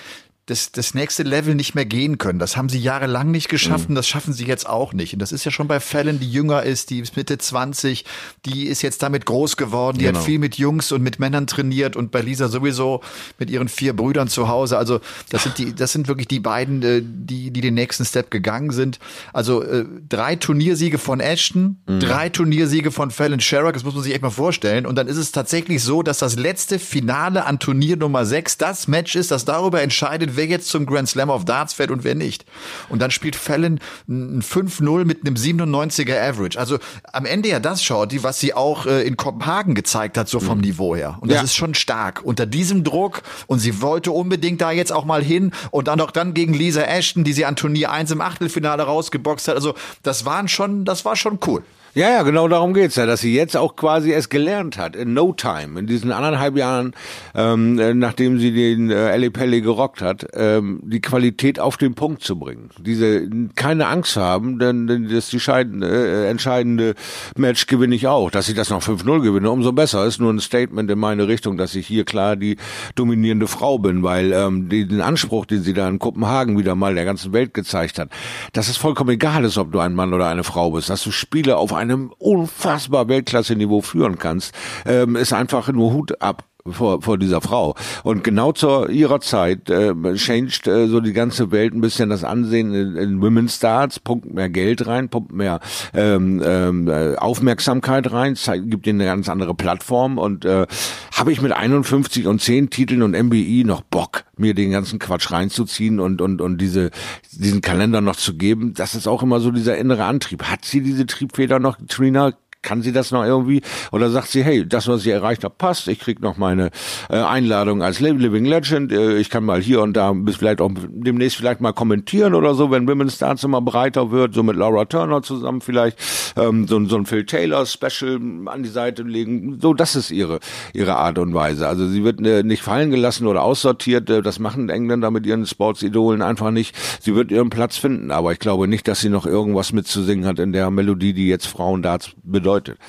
das, 0.45 0.73
das 0.73 0.93
nächste 0.93 1.23
Level 1.23 1.55
nicht 1.55 1.73
mehr 1.73 1.85
gehen 1.85 2.17
können. 2.17 2.37
Das 2.37 2.57
haben 2.57 2.67
sie 2.67 2.79
jahrelang 2.79 3.31
nicht 3.31 3.47
geschafft 3.47 3.85
mhm. 3.85 3.91
und 3.91 3.95
das 3.95 4.09
schaffen 4.09 4.33
sie 4.33 4.45
jetzt 4.45 4.67
auch 4.67 4.91
nicht. 4.91 5.13
Und 5.13 5.19
das 5.19 5.31
ist 5.31 5.45
ja 5.45 5.51
schon 5.51 5.69
bei 5.69 5.79
Fällen, 5.79 6.19
die 6.19 6.29
jünger 6.29 6.63
ist, 6.63 6.89
die 6.89 6.99
ist 6.99 7.15
Mitte 7.15 7.37
20, 7.37 8.03
die 8.45 8.67
ist 8.67 8.81
jetzt 8.81 9.01
damit 9.03 9.25
groß 9.25 9.55
geworden, 9.55 9.99
die 9.99 10.05
genau. 10.05 10.19
hat 10.19 10.25
viel 10.25 10.39
mit 10.39 10.57
Jungs 10.57 10.91
und 10.91 11.01
mit 11.01 11.17
Männern 11.17 11.47
trainiert 11.47 11.95
und 11.95 12.11
bei 12.11 12.19
Lisa 12.19 12.49
sowieso 12.49 12.99
mit 13.39 13.49
ihren 13.49 13.69
vier 13.69 13.95
Brüdern 13.95 14.27
zu 14.27 14.49
Hause. 14.49 14.77
Also 14.77 14.99
das 15.29 15.43
sind 15.43 15.57
die, 15.57 15.73
das 15.73 15.93
sind 15.93 16.09
wirklich 16.09 16.27
die 16.27 16.41
beiden, 16.41 16.83
äh, 16.83 17.01
die, 17.01 17.51
die 17.51 17.61
den 17.61 17.75
nächsten 17.75 18.03
Step 18.03 18.29
gegangen 18.29 18.71
sind. 18.71 18.99
Also 19.31 19.63
äh, 19.63 19.85
drei 20.09 20.35
Turniersiege 20.35 20.97
von 20.97 21.21
Ashton, 21.21 21.77
mhm. 21.87 22.01
drei 22.01 22.27
Turniersiege 22.27 22.91
von 22.91 23.11
Fallon 23.11 23.39
Sherrock, 23.39 23.73
das 23.73 23.85
muss 23.85 23.93
man 23.93 24.03
sich 24.03 24.13
echt 24.13 24.21
mal 24.21 24.29
vorstellen. 24.29 24.85
Und 24.85 24.95
dann 24.97 25.07
ist 25.07 25.17
es 25.17 25.31
tatsächlich 25.31 25.81
so, 25.81 26.03
dass 26.03 26.17
das 26.17 26.35
letzte 26.35 26.79
Finale 26.79 27.45
an 27.45 27.59
Turnier 27.59 27.95
Nummer 27.95 28.25
6 28.25 28.57
das 28.57 28.89
Match 28.89 29.15
ist, 29.15 29.31
das 29.31 29.45
darüber 29.45 29.81
entscheidet, 29.81 30.32
wer 30.35 30.45
jetzt 30.45 30.69
zum 30.69 30.85
Grand 30.85 31.09
Slam 31.09 31.29
of 31.29 31.45
Darts 31.45 31.73
fährt 31.73 31.91
und 31.91 32.03
wer 32.03 32.15
nicht. 32.15 32.45
Und 32.89 33.01
dann 33.01 33.11
spielt 33.11 33.35
Fallon 33.35 33.79
ein 34.07 34.41
5-0 34.41 35.05
mit 35.05 35.25
einem 35.25 35.35
97er 35.35 36.19
Average. 36.19 36.59
Also 36.59 36.79
am 37.11 37.25
Ende 37.25 37.49
ja 37.49 37.59
das 37.59 37.83
schaut, 37.83 38.11
die, 38.11 38.23
was 38.23 38.39
sie 38.39 38.53
auch 38.53 38.85
äh, 38.85 39.03
in 39.03 39.17
Kopenhagen 39.17 39.75
gezeigt 39.75 40.17
hat, 40.17 40.29
so 40.29 40.39
vom 40.39 40.57
mhm. 40.57 40.63
Niveau 40.63 40.95
her. 40.95 41.17
Und 41.21 41.31
das 41.31 41.37
ja. 41.37 41.43
ist 41.43 41.55
schon 41.55 41.73
stark. 41.73 42.21
Unter 42.23 42.45
diesem 42.45 42.83
Druck 42.83 43.23
und 43.47 43.59
sie 43.59 43.81
wollte 43.81 44.11
unbedingt 44.11 44.61
da 44.61 44.71
jetzt 44.71 44.91
auch 44.91 45.05
mal 45.05 45.23
hin 45.23 45.51
und 45.71 45.87
dann 45.87 45.99
auch 46.01 46.11
dann 46.11 46.33
gegen 46.33 46.53
Lisa 46.53 46.81
Ashton, 46.81 47.23
die 47.23 47.33
sie 47.33 47.45
an 47.45 47.55
Turnier 47.55 47.91
1 47.91 48.11
im 48.11 48.21
Achtelfinale 48.21 48.83
rausgeboxt 48.83 49.47
hat. 49.47 49.55
Also 49.55 49.75
das 50.01 50.25
waren 50.25 50.47
schon, 50.47 50.85
das 50.85 51.05
war 51.05 51.15
schon 51.15 51.39
cool. 51.47 51.63
Ja, 51.95 52.09
ja, 52.09 52.23
genau 52.23 52.47
darum 52.47 52.73
geht's 52.73 52.95
ja, 52.95 53.05
dass 53.05 53.21
sie 53.21 53.35
jetzt 53.35 53.55
auch 53.55 53.75
quasi 53.75 54.11
es 54.11 54.29
gelernt 54.29 54.79
hat, 54.79 54.95
in 54.95 55.13
no 55.13 55.31
time, 55.31 55.79
in 55.79 55.85
diesen 55.85 56.11
anderthalb 56.11 56.57
Jahren, 56.57 56.95
ähm, 57.35 57.77
äh, 57.77 57.93
nachdem 57.93 58.39
sie 58.39 58.51
den 58.51 58.89
äh, 58.89 59.11
Ellie 59.11 59.29
Pelli 59.29 59.61
gerockt 59.61 60.01
hat, 60.01 60.25
ähm, 60.33 60.79
die 60.83 61.01
Qualität 61.01 61.59
auf 61.59 61.77
den 61.77 61.93
Punkt 61.93 62.23
zu 62.23 62.39
bringen. 62.39 62.71
Diese 62.79 63.29
keine 63.53 63.85
Angst 63.85 64.17
haben, 64.17 64.57
denn, 64.57 64.87
denn 64.87 65.07
das 65.07 65.29
die 65.29 65.39
scheidende, 65.39 65.87
äh, 65.87 66.29
entscheidende 66.31 66.95
Match 67.37 67.67
gewinne 67.67 67.93
ich 67.93 68.07
auch. 68.07 68.31
Dass 68.31 68.49
ich 68.49 68.55
das 68.55 68.71
noch 68.71 68.81
5-0 68.81 69.21
gewinne, 69.21 69.51
umso 69.51 69.71
besser. 69.71 70.03
Ist 70.05 70.19
nur 70.19 70.33
ein 70.33 70.39
Statement 70.39 70.89
in 70.89 70.97
meine 70.97 71.27
Richtung, 71.27 71.57
dass 71.57 71.75
ich 71.75 71.85
hier 71.85 72.05
klar 72.05 72.35
die 72.35 72.57
dominierende 72.95 73.45
Frau 73.45 73.77
bin, 73.77 74.01
weil 74.01 74.33
ähm, 74.33 74.67
den 74.67 75.01
Anspruch, 75.01 75.45
den 75.45 75.61
sie 75.61 75.73
da 75.73 75.87
in 75.87 75.99
Kopenhagen 75.99 76.57
wieder 76.57 76.73
mal 76.73 76.95
der 76.95 77.05
ganzen 77.05 77.33
Welt 77.33 77.53
gezeigt 77.53 77.99
hat, 77.99 78.09
dass 78.51 78.67
es 78.67 78.77
vollkommen 78.77 79.11
egal 79.11 79.45
ist, 79.45 79.59
ob 79.59 79.71
du 79.71 79.77
ein 79.77 79.93
Mann 79.93 80.11
oder 80.11 80.27
eine 80.27 80.43
Frau 80.43 80.71
bist, 80.71 80.89
dass 80.89 81.03
du 81.03 81.11
Spiele 81.11 81.55
auf 81.57 81.82
einem 81.83 82.13
unfassbar 82.17 83.07
Weltklasse-Niveau 83.07 83.81
führen 83.81 84.17
kannst, 84.17 84.53
ähm, 84.85 85.15
ist 85.15 85.33
einfach 85.33 85.71
nur 85.71 85.93
Hut 85.93 86.21
ab 86.21 86.43
vor, 86.69 87.01
vor 87.01 87.17
dieser 87.17 87.41
Frau. 87.41 87.75
Und 88.03 88.23
genau 88.23 88.53
zu 88.53 88.87
ihrer 88.87 89.19
Zeit 89.19 89.69
äh, 89.69 89.93
changed 90.15 90.67
äh, 90.67 90.87
so 90.87 91.01
die 91.01 91.11
ganze 91.11 91.51
Welt 91.51 91.73
ein 91.73 91.81
bisschen 91.81 92.09
das 92.09 92.23
Ansehen 92.23 92.73
in, 92.73 92.95
in 92.95 93.21
Women's 93.21 93.57
Starts, 93.57 93.99
pumpt 93.99 94.33
mehr 94.33 94.49
Geld 94.49 94.87
rein, 94.87 95.09
pumpt 95.09 95.33
mehr 95.33 95.59
ähm, 95.93 96.41
ähm, 96.45 96.87
äh, 96.87 97.15
Aufmerksamkeit 97.15 98.11
rein, 98.11 98.35
zeigt, 98.35 98.71
gibt 98.71 98.87
ihnen 98.87 99.01
eine 99.01 99.09
ganz 99.09 99.27
andere 99.27 99.53
Plattform 99.53 100.17
und 100.17 100.45
äh, 100.45 100.65
habe 101.13 101.31
ich 101.33 101.41
mit 101.41 101.51
51 101.51 102.27
und 102.27 102.41
10 102.41 102.69
Titeln 102.69 103.01
und 103.01 103.11
MBI 103.11 103.63
noch 103.65 103.81
Bock, 103.81 104.23
mir 104.37 104.53
den 104.53 104.71
ganzen 104.71 104.99
Quatsch 104.99 105.31
reinzuziehen 105.31 105.99
und, 105.99 106.21
und, 106.21 106.39
und 106.39 106.59
diese, 106.59 106.91
diesen 107.31 107.59
Kalender 107.59 107.99
noch 107.99 108.15
zu 108.15 108.35
geben. 108.35 108.73
Das 108.73 108.95
ist 108.95 109.07
auch 109.07 109.21
immer 109.21 109.41
so 109.41 109.51
dieser 109.51 109.77
innere 109.77 110.05
Antrieb. 110.05 110.43
Hat 110.43 110.63
sie 110.63 110.81
diese 110.81 111.05
Triebfeder 111.05 111.59
noch, 111.59 111.77
Trina? 111.89 112.33
Kann 112.63 112.81
sie 112.81 112.91
das 112.91 113.11
noch 113.11 113.23
irgendwie? 113.23 113.61
Oder 113.91 114.09
sagt 114.09 114.29
sie, 114.29 114.43
hey, 114.43 114.67
das, 114.67 114.87
was 114.87 115.05
ich 115.05 115.11
erreicht 115.11 115.43
habe, 115.43 115.53
passt. 115.55 115.87
Ich 115.87 115.99
krieg 115.99 116.21
noch 116.21 116.37
meine 116.37 116.71
äh, 117.09 117.17
Einladung 117.17 117.83
als 117.83 117.99
Living 117.99 118.45
Legend. 118.45 118.91
Äh, 118.91 119.17
ich 119.17 119.29
kann 119.29 119.43
mal 119.43 119.61
hier 119.61 119.81
und 119.81 119.93
da 119.93 120.13
bis 120.13 120.37
vielleicht 120.37 120.61
auch 120.61 120.71
demnächst 120.89 121.37
vielleicht 121.37 121.61
mal 121.61 121.73
kommentieren 121.73 122.33
oder 122.33 122.55
so, 122.55 122.71
wenn 122.71 122.87
Women's 122.87 123.17
Dance 123.17 123.45
immer 123.45 123.61
breiter 123.61 124.11
wird, 124.11 124.33
so 124.33 124.41
mit 124.41 124.55
Laura 124.55 124.85
Turner 124.85 125.21
zusammen 125.21 125.61
vielleicht 125.61 125.97
ähm, 126.37 126.67
so, 126.67 126.83
so 126.85 126.95
ein 126.95 127.05
Phil 127.05 127.25
Taylor 127.25 127.65
Special 127.65 128.19
an 128.45 128.63
die 128.63 128.69
Seite 128.69 129.03
legen. 129.03 129.59
So, 129.61 129.73
das 129.73 129.95
ist 129.95 130.09
ihre 130.09 130.39
ihre 130.73 130.95
Art 130.95 131.19
und 131.19 131.33
Weise. 131.33 131.67
Also 131.67 131.87
sie 131.87 132.03
wird 132.03 132.25
äh, 132.25 132.43
nicht 132.43 132.63
fallen 132.63 132.89
gelassen 132.89 133.27
oder 133.27 133.43
aussortiert. 133.43 134.09
Äh, 134.09 134.21
das 134.21 134.39
machen 134.39 134.69
Engländer 134.69 135.11
mit 135.11 135.25
ihren 135.25 135.45
Sportsidolen 135.45 136.21
einfach 136.21 136.51
nicht. 136.51 136.75
Sie 137.01 137.13
wird 137.13 137.29
ihren 137.29 137.49
Platz 137.49 137.77
finden, 137.77 138.09
aber 138.11 138.31
ich 138.31 138.39
glaube 138.39 138.67
nicht, 138.67 138.87
dass 138.87 139.01
sie 139.01 139.09
noch 139.09 139.25
irgendwas 139.25 139.73
mitzusingen 139.73 140.25
hat 140.25 140.39
in 140.39 140.53
der 140.53 140.71
Melodie, 140.71 141.13
die 141.13 141.27
jetzt 141.27 141.47
Frauen 141.47 141.81
Darts 141.81 142.11
bedeutet 142.23 142.52
bedeutet. 142.53 142.79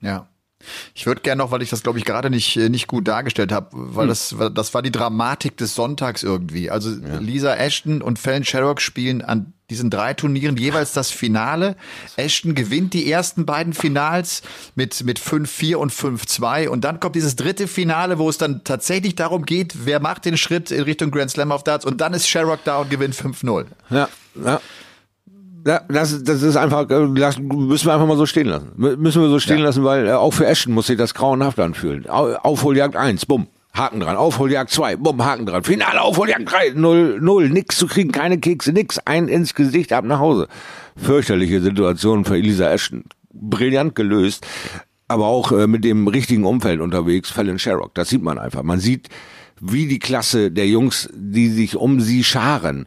Ja. 0.00 0.26
Ich 0.94 1.06
würde 1.06 1.22
gerne 1.22 1.42
noch, 1.42 1.50
weil 1.50 1.62
ich 1.62 1.70
das 1.70 1.82
glaube 1.82 1.98
ich 1.98 2.04
gerade 2.04 2.30
nicht 2.30 2.56
äh, 2.56 2.68
nicht 2.68 2.86
gut 2.86 3.08
dargestellt 3.08 3.50
habe, 3.50 3.68
weil 3.72 4.04
hm. 4.04 4.08
das 4.08 4.36
das 4.54 4.74
war 4.74 4.82
die 4.82 4.92
Dramatik 4.92 5.56
des 5.56 5.74
Sonntags 5.74 6.22
irgendwie. 6.22 6.70
Also 6.70 6.90
ja. 6.90 7.18
Lisa 7.18 7.56
Ashton 7.56 8.00
und 8.00 8.20
Fallon 8.20 8.44
Sherrock 8.44 8.80
spielen 8.80 9.22
an 9.22 9.54
diesen 9.70 9.90
drei 9.90 10.14
Turnieren 10.14 10.56
jeweils 10.56 10.92
das 10.92 11.10
Finale. 11.10 11.76
Ashton 12.16 12.54
gewinnt 12.54 12.94
die 12.94 13.10
ersten 13.10 13.44
beiden 13.44 13.72
Finals 13.72 14.42
mit, 14.76 15.02
mit 15.02 15.18
5-4 15.18 15.76
und 15.76 15.90
5-2. 15.92 16.68
Und 16.68 16.84
dann 16.84 17.00
kommt 17.00 17.16
dieses 17.16 17.36
dritte 17.36 17.66
Finale, 17.66 18.18
wo 18.18 18.28
es 18.28 18.38
dann 18.38 18.64
tatsächlich 18.64 19.14
darum 19.16 19.46
geht, 19.46 19.86
wer 19.86 19.98
macht 19.98 20.26
den 20.26 20.36
Schritt 20.36 20.70
in 20.70 20.82
Richtung 20.82 21.10
Grand 21.10 21.30
Slam 21.30 21.50
of 21.50 21.64
Darts. 21.64 21.86
Und 21.86 22.02
dann 22.02 22.12
ist 22.12 22.28
Sherrock 22.28 22.60
da 22.64 22.78
und 22.78 22.90
gewinnt 22.90 23.14
5-0. 23.14 23.64
Ja, 23.88 24.08
ja. 24.44 24.60
Ja, 25.66 25.80
das, 25.88 26.22
das 26.24 26.42
ist 26.42 26.56
einfach, 26.56 26.88
äh, 26.90 27.08
das 27.14 27.38
müssen 27.38 27.86
wir 27.86 27.94
einfach 27.94 28.06
mal 28.06 28.16
so 28.16 28.26
stehen 28.26 28.48
lassen. 28.48 28.72
Müssen 28.76 29.22
wir 29.22 29.28
so 29.28 29.38
stehen 29.38 29.58
ja. 29.58 29.64
lassen, 29.64 29.84
weil 29.84 30.08
äh, 30.08 30.12
auch 30.12 30.32
für 30.32 30.46
Ashton 30.46 30.74
muss 30.74 30.86
sich 30.86 30.96
das 30.96 31.14
grauenhaft 31.14 31.60
anfühlen. 31.60 32.06
Aufholjagd 32.08 32.96
1, 32.96 33.26
bumm. 33.26 33.46
Haken 33.74 34.00
dran. 34.00 34.16
Aufholjagd 34.16 34.70
2, 34.70 34.96
bumm, 34.96 35.24
Haken 35.24 35.46
dran. 35.46 35.64
Finale 35.64 36.02
Aufholjagd 36.02 36.50
3, 36.50 36.72
0, 36.74 37.20
0, 37.20 37.48
nix 37.48 37.76
zu 37.76 37.86
kriegen, 37.86 38.12
keine 38.12 38.38
Kekse, 38.38 38.72
nix, 38.72 38.98
ein 38.98 39.28
ins 39.28 39.54
Gesicht, 39.54 39.92
ab 39.92 40.04
nach 40.04 40.18
Hause. 40.18 40.48
Fürchterliche 40.96 41.60
Situation 41.62 42.24
für 42.24 42.36
Elisa 42.36 42.70
Ashton. 42.70 43.04
Brillant 43.32 43.94
gelöst, 43.94 44.46
aber 45.08 45.26
auch 45.26 45.52
äh, 45.52 45.66
mit 45.66 45.84
dem 45.84 46.06
richtigen 46.06 46.44
Umfeld 46.44 46.80
unterwegs, 46.80 47.30
Fallon 47.30 47.58
Sherrock. 47.58 47.94
Das 47.94 48.10
sieht 48.10 48.22
man 48.22 48.38
einfach. 48.38 48.62
Man 48.62 48.78
sieht, 48.78 49.08
wie 49.60 49.86
die 49.86 49.98
Klasse 49.98 50.50
der 50.50 50.66
Jungs, 50.66 51.08
die 51.14 51.48
sich 51.48 51.76
um 51.76 52.00
sie 52.00 52.24
scharen, 52.24 52.86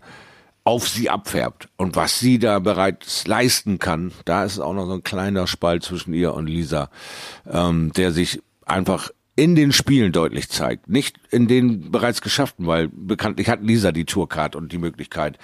auf 0.65 0.89
sie 0.89 1.09
abfärbt 1.11 1.69
und 1.77 1.95
was 1.95 2.19
sie 2.19 2.39
da 2.39 2.57
bereits 2.59 3.27
leisten 3.27 3.77
kann, 3.77 4.11
da 4.25 4.43
ist 4.43 4.59
auch 4.59 4.73
noch 4.73 4.87
so 4.87 4.93
ein 4.93 5.03
kleiner 5.03 5.45
Spalt 5.45 5.83
zwischen 5.83 6.13
ihr 6.13 6.33
und 6.33 6.47
Lisa, 6.47 6.89
ähm, 7.49 7.93
der 7.93 8.11
sich 8.11 8.41
einfach 8.65 9.11
in 9.35 9.55
den 9.55 9.71
Spielen 9.71 10.11
deutlich 10.11 10.49
zeigt. 10.49 10.89
Nicht 10.89 11.19
in 11.29 11.47
den 11.47 11.91
bereits 11.91 12.21
geschafften, 12.21 12.65
weil 12.65 12.87
bekanntlich 12.87 13.47
hat 13.47 13.61
Lisa 13.61 13.91
die 13.91 14.05
Tourcard 14.05 14.55
und 14.55 14.71
die 14.71 14.77
Möglichkeit, 14.79 15.37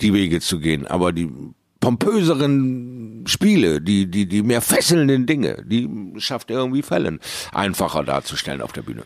die 0.00 0.12
Wege 0.12 0.40
zu 0.40 0.58
gehen. 0.58 0.86
Aber 0.86 1.12
die 1.12 1.30
pompöseren 1.78 3.24
Spiele, 3.28 3.80
die, 3.80 4.10
die, 4.10 4.26
die 4.26 4.42
mehr 4.42 4.62
fesselnden 4.62 5.26
Dinge, 5.26 5.62
die 5.64 5.88
schafft 6.16 6.50
er 6.50 6.58
irgendwie 6.58 6.82
Fällen 6.82 7.20
einfacher 7.52 8.02
darzustellen 8.02 8.62
auf 8.62 8.72
der 8.72 8.82
Bühne. 8.82 9.04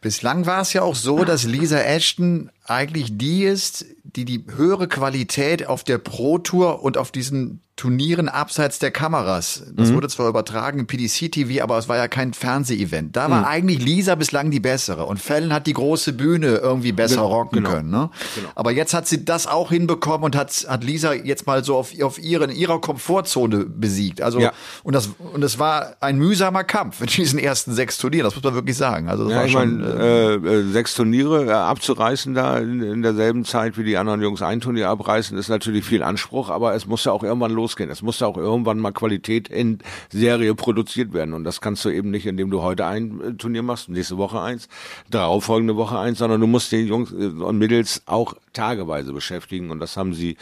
Bislang 0.00 0.46
war 0.46 0.62
es 0.62 0.72
ja 0.72 0.82
auch 0.82 0.94
so, 0.94 1.24
dass 1.24 1.44
Lisa 1.44 1.78
Ashton 1.78 2.50
eigentlich 2.64 3.18
die 3.18 3.44
ist, 3.44 3.84
die 4.02 4.24
die 4.24 4.44
höhere 4.56 4.88
Qualität 4.88 5.66
auf 5.66 5.84
der 5.84 5.98
Pro 5.98 6.38
Tour 6.38 6.82
und 6.82 6.96
auf 6.96 7.10
diesen 7.10 7.63
Turnieren 7.76 8.28
abseits 8.28 8.78
der 8.78 8.92
Kameras. 8.92 9.64
Das 9.74 9.90
mhm. 9.90 9.96
wurde 9.96 10.08
zwar 10.08 10.28
übertragen 10.28 10.86
PDC-TV, 10.86 11.60
aber 11.60 11.76
es 11.76 11.88
war 11.88 11.96
ja 11.96 12.06
kein 12.06 12.32
Fernsehevent. 12.32 13.16
Da 13.16 13.28
war 13.28 13.40
mhm. 13.40 13.46
eigentlich 13.46 13.84
Lisa 13.84 14.14
bislang 14.14 14.52
die 14.52 14.60
bessere 14.60 15.06
und 15.06 15.20
Fallon 15.20 15.52
hat 15.52 15.66
die 15.66 15.72
große 15.72 16.12
Bühne 16.12 16.58
irgendwie 16.58 16.92
besser 16.92 17.16
genau. 17.16 17.26
rocken 17.26 17.56
genau. 17.56 17.70
können. 17.70 17.90
Ne? 17.90 18.10
Genau. 18.36 18.48
Aber 18.54 18.70
jetzt 18.70 18.94
hat 18.94 19.08
sie 19.08 19.24
das 19.24 19.48
auch 19.48 19.70
hinbekommen 19.70 20.24
und 20.24 20.36
hat, 20.36 20.66
hat 20.68 20.84
Lisa 20.84 21.14
jetzt 21.14 21.48
mal 21.48 21.64
so 21.64 21.76
auf, 21.76 22.00
auf 22.00 22.22
ihren, 22.22 22.52
ihrer 22.52 22.80
Komfortzone 22.80 23.66
besiegt. 23.66 24.22
Also 24.22 24.38
ja. 24.38 24.52
und 24.84 24.94
das 24.94 25.08
und 25.32 25.42
es 25.42 25.58
war 25.58 25.96
ein 25.98 26.16
mühsamer 26.16 26.62
Kampf 26.62 27.00
in 27.00 27.08
diesen 27.08 27.40
ersten 27.40 27.72
sechs 27.72 27.98
Turnieren. 27.98 28.24
Das 28.24 28.36
muss 28.36 28.44
man 28.44 28.54
wirklich 28.54 28.76
sagen. 28.76 29.08
Also 29.08 29.24
das 29.24 29.32
ja, 29.32 29.38
war 29.38 29.46
ich 29.46 29.52
schon 29.52 29.80
mein, 29.80 30.00
äh, 30.00 30.34
äh, 30.34 30.62
sechs 30.70 30.94
Turniere 30.94 31.46
äh, 31.46 31.50
abzureißen 31.50 32.34
da 32.34 32.58
in, 32.58 32.80
in 32.82 33.02
derselben 33.02 33.44
Zeit 33.44 33.76
wie 33.76 33.84
die 33.84 33.96
anderen 33.96 34.22
Jungs 34.22 34.42
ein 34.42 34.60
Turnier 34.60 34.90
abreißen, 34.90 35.36
ist 35.36 35.48
natürlich 35.48 35.84
viel 35.84 36.04
Anspruch, 36.04 36.50
aber 36.50 36.74
es 36.76 36.86
muss 36.86 37.04
ja 37.04 37.10
auch 37.10 37.24
irgendwann 37.24 37.50
los 37.50 37.63
losgehen. 37.64 37.90
Es 37.90 38.02
muss 38.02 38.22
auch 38.22 38.36
irgendwann 38.36 38.78
mal 38.78 38.92
Qualität 38.92 39.48
in 39.48 39.78
Serie 40.10 40.54
produziert 40.54 41.12
werden. 41.12 41.32
Und 41.34 41.44
das 41.44 41.60
kannst 41.60 41.84
du 41.84 41.90
eben 41.90 42.10
nicht, 42.10 42.26
indem 42.26 42.50
du 42.50 42.62
heute 42.62 42.86
ein 42.86 43.20
äh, 43.20 43.32
Turnier 43.34 43.62
machst, 43.62 43.88
nächste 43.88 44.18
Woche 44.18 44.40
eins, 44.40 44.68
darauffolgende 45.10 45.76
Woche 45.76 45.98
eins, 45.98 46.18
sondern 46.18 46.40
du 46.40 46.46
musst 46.46 46.70
den 46.72 46.86
Jungs 46.86 47.12
äh, 47.12 47.26
und 47.26 47.58
Mädels 47.58 48.02
auch 48.06 48.34
tageweise 48.52 49.12
beschäftigen. 49.12 49.70
Und 49.70 49.80
das 49.80 49.96
haben 49.96 50.12
sie 50.12 50.36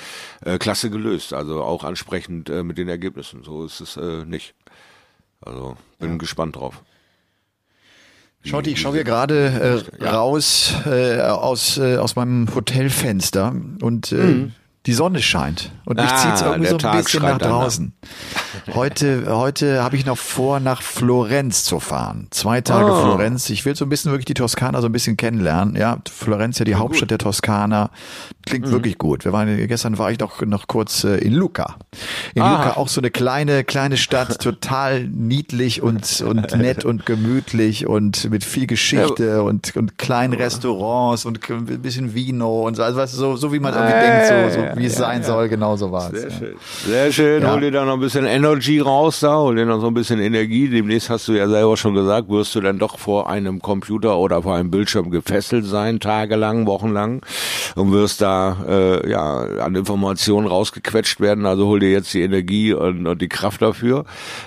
äh, 0.45 0.59
klasse 0.59 0.91
gelöst. 0.91 1.33
Also 1.33 1.63
auch 1.63 1.85
ansprechend 1.85 2.51
äh, 2.51 2.63
mit 2.65 2.79
den 2.79 2.89
Ergebnissen. 2.89 3.45
So 3.45 3.65
ist 3.65 3.81
es 3.81 3.97
äh, 3.97 4.25
nicht. 4.25 4.55
Also 5.41 5.77
bin 5.99 6.13
ja. 6.13 6.17
gespannt 6.17 6.57
drauf. 6.57 6.83
Schaut, 8.45 8.67
ich 8.67 8.81
schaue 8.81 8.95
hier 8.95 9.05
gerade 9.05 9.85
äh, 10.01 10.05
ja. 10.05 10.17
raus 10.17 10.75
äh, 10.85 11.21
aus, 11.21 11.79
äh, 11.79 11.97
aus 11.97 12.17
meinem 12.17 12.53
Hotelfenster 12.53 13.55
und 13.81 14.11
äh, 14.11 14.17
mhm 14.17 14.53
die 14.87 14.95
Sonne 14.95 15.23
scheint 15.23 15.71
und 15.85 15.97
mich 15.97 16.11
ah, 16.11 16.17
zieht's 16.17 16.43
irgendwie 16.43 16.69
so 16.69 16.75
ein 16.75 16.81
Tag 16.81 17.05
bisschen 17.05 17.23
nach 17.23 17.39
draußen. 17.39 17.93
Heute, 18.75 19.25
heute 19.29 19.83
habe 19.83 19.97
ich 19.97 20.07
noch 20.07 20.19
vor, 20.19 20.59
nach 20.59 20.83
Florenz 20.83 21.65
zu 21.65 21.79
fahren. 21.79 22.27
Zwei 22.31 22.61
Tage 22.61 22.93
oh. 22.93 23.03
Florenz. 23.03 23.49
Ich 23.51 23.65
will 23.65 23.77
so 23.77 23.85
ein 23.85 23.89
bisschen 23.89 24.11
wirklich 24.11 24.27
die 24.27 24.35
Toskana 24.35 24.81
so 24.81 24.87
ein 24.87 24.93
bisschen 24.93 25.17
kennenlernen. 25.17 25.77
Ja, 25.77 25.99
Florenz 26.11 26.59
ja 26.59 26.65
die 26.65 26.73
ja, 26.73 26.79
Hauptstadt 26.79 27.09
gut. 27.09 27.11
der 27.13 27.19
Toskana. 27.19 27.91
Klingt 28.45 28.67
mhm. 28.67 28.73
wirklich 28.73 28.99
gut. 28.99 29.25
Wir 29.25 29.33
waren 29.33 29.57
gestern 29.69 29.99
war 29.99 30.11
ich 30.11 30.19
noch 30.19 30.41
noch 30.43 30.67
kurz 30.67 31.05
äh, 31.05 31.17
in 31.19 31.33
Lucca. 31.33 31.77
In 32.35 32.43
Aha. 32.43 32.57
Lucca 32.57 32.77
auch 32.77 32.89
so 32.89 33.01
eine 33.01 33.11
kleine 33.11 33.63
kleine 33.63 33.97
Stadt, 33.97 34.41
total 34.43 35.05
niedlich 35.05 35.81
und 35.81 36.21
und 36.23 36.57
nett 36.57 36.85
und 36.85 37.07
gemütlich 37.07 37.87
und 37.87 38.31
mit 38.31 38.43
viel 38.43 38.67
Geschichte 38.67 39.27
ja. 39.27 39.41
und 39.41 39.77
und 39.77 39.97
kleinen 39.97 40.35
Restaurants 40.35 41.25
und 41.25 41.49
ein 41.49 41.83
bisschen 41.83 42.15
Vino 42.15 42.67
und 42.67 42.77
so 42.77 42.83
also 42.83 42.99
weißt 42.99 43.15
du, 43.15 43.19
so 43.19 43.37
so 43.37 43.53
wie 43.53 43.61
man 43.61 43.75
irgendwie 43.75 43.95
äh, 43.95 44.29
denkt 44.29 44.55
so, 44.55 44.61
so 44.61 44.72
wie 44.77 44.87
es 44.87 44.97
sein 44.97 45.23
soll, 45.23 45.49
genau 45.49 45.77
so 45.77 45.93
war 45.93 46.13
es. 46.13 46.21
Sehr 46.21 46.31
schön. 46.31 46.55
Sehr 46.87 47.13
schön. 47.13 47.51
Hol 47.51 47.61
dir 47.61 47.71
da 47.71 47.85
noch 47.85 47.95
ein 47.95 48.01
bisschen 48.01 48.25
Energy 48.25 48.81
raus 48.81 49.21
da, 49.21 49.37
hol 49.37 49.57
dir 49.57 49.67
noch 49.67 49.81
so 49.81 49.89
ein 49.89 49.95
bisschen 49.95 50.21
Energie. 50.21 50.69
Demnächst 50.69 51.11
hast 51.11 51.29
du 51.29 51.33
ja 51.33 51.49
selber 51.49 51.77
schon 51.77 51.95
gesagt, 51.95 52.29
wirst 52.29 52.55
du 52.55 52.61
dann 52.61 52.79
doch 52.79 52.99
vor 52.99 53.29
einem 53.29 53.61
Computer 53.61 54.19
oder 54.19 54.43
vor 54.43 54.57
einem 54.57 54.71
Bildschirm 54.71 55.11
gefesselt 55.11 55.65
sein, 55.65 56.01
tagelang, 56.01 56.67
wochenlang 56.67 57.23
und 57.75 57.93
wirst 57.93 58.21
da 58.21 58.57
äh, 58.69 59.11
ja 59.11 59.41
an 59.61 59.75
Informationen 59.75 60.47
rausgequetscht 60.47 61.21
werden. 61.21 61.47
Also 61.47 61.67
hol 61.67 61.81
dir 61.81 61.91
jetzt 61.91 62.13
die 62.15 62.23
Energie 62.23 62.73
und, 62.73 63.07
und 63.07 63.21
die 63.21 63.29
Kraft 63.29 63.63
dafür. 63.63 64.05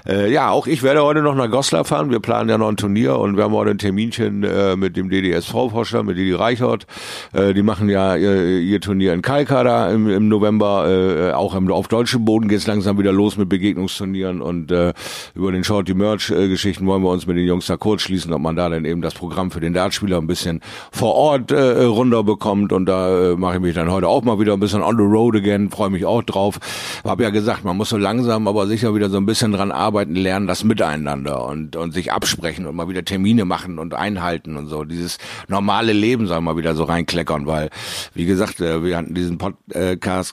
Äh, 0.07 0.31
ja, 0.31 0.49
auch 0.49 0.67
ich 0.67 0.83
werde 0.83 1.03
heute 1.03 1.21
noch 1.21 1.35
nach 1.35 1.49
Goslar 1.49 1.85
fahren. 1.85 2.09
Wir 2.11 2.19
planen 2.19 2.49
ja 2.49 2.57
noch 2.57 2.69
ein 2.69 2.77
Turnier 2.77 3.17
und 3.17 3.37
wir 3.37 3.43
haben 3.43 3.53
heute 3.53 3.71
ein 3.71 3.77
Terminchen 3.77 4.43
äh, 4.43 4.75
mit 4.75 4.97
dem 4.97 5.09
DDSV-Vorstand, 5.09 6.07
mit 6.07 6.17
Didi 6.17 6.33
Reichert. 6.33 6.87
Äh, 7.33 7.53
die 7.53 7.63
machen 7.63 7.89
ja 7.89 8.15
ihr, 8.15 8.59
ihr 8.59 8.81
Turnier 8.81 9.13
in 9.13 9.21
Kalkar 9.21 9.63
da 9.63 9.89
im, 9.91 10.09
im 10.15 10.27
November. 10.27 10.87
Äh, 10.87 11.31
auch 11.33 11.53
im, 11.55 11.71
auf 11.71 11.87
deutschem 11.87 12.25
Boden 12.25 12.47
geht's 12.47 12.67
langsam 12.67 12.97
wieder 12.97 13.11
los 13.11 13.37
mit 13.37 13.49
Begegnungsturnieren 13.49 14.41
und 14.41 14.71
äh, 14.71 14.93
über 15.33 15.51
den 15.51 15.63
Shorty 15.63 15.93
Merch 15.93 16.31
äh, 16.31 16.49
wollen 16.85 17.03
wir 17.03 17.09
uns 17.09 17.27
mit 17.27 17.37
den 17.37 17.45
Jungs 17.45 17.67
da 17.67 17.77
kurz 17.77 18.01
schließen, 18.01 18.33
ob 18.33 18.41
man 18.41 18.55
da 18.55 18.69
dann 18.69 18.85
eben 18.85 19.01
das 19.01 19.13
Programm 19.13 19.51
für 19.51 19.59
den 19.59 19.73
Dartspieler 19.73 20.17
ein 20.17 20.27
bisschen 20.27 20.61
vor 20.91 21.13
Ort 21.15 21.51
äh, 21.51 21.83
runterbekommt 21.83 22.73
und 22.73 22.85
da 22.85 23.31
äh, 23.31 23.35
mache 23.35 23.55
ich 23.55 23.61
mich 23.61 23.75
dann 23.75 23.91
heute 23.91 24.07
auch 24.07 24.23
mal 24.23 24.39
wieder 24.39 24.53
ein 24.53 24.59
bisschen 24.59 24.81
on 24.81 24.97
the 24.97 25.03
road 25.03 25.35
again, 25.35 25.69
freue 25.69 25.89
mich 25.89 26.05
auch 26.05 26.23
drauf. 26.23 26.59
Hab 27.03 27.19
ja 27.21 27.29
gesagt, 27.29 27.63
man 27.63 27.77
muss 27.77 27.89
so 27.89 27.97
langsam, 27.97 28.47
aber 28.47 28.67
sicher 28.67 28.95
wieder 28.95 29.09
so 29.09 29.17
ein 29.17 29.25
bisschen 29.25 29.51
dran 29.51 29.71
arbeiten, 29.71 30.15
lernen 30.15 30.47
das 30.47 30.63
Miteinander 30.63 31.45
und 31.45 31.75
und 31.75 31.93
sich 31.93 32.11
absprechen 32.11 32.65
und 32.65 32.75
mal 32.75 32.87
wieder 32.87 33.03
Termine 33.03 33.45
machen 33.45 33.79
und 33.79 33.93
einhalten 33.93 34.57
und 34.57 34.67
so. 34.67 34.83
Dieses 34.83 35.17
normale 35.47 35.93
Leben 35.93 36.27
soll 36.27 36.41
mal 36.41 36.57
wieder 36.57 36.75
so 36.75 36.83
reinkleckern, 36.85 37.45
weil 37.45 37.69
wie 38.13 38.25
gesagt, 38.25 38.61
äh, 38.61 38.83
wir 38.83 38.97
hatten 38.97 39.13
diesen 39.13 39.37
Podcast 39.37 39.65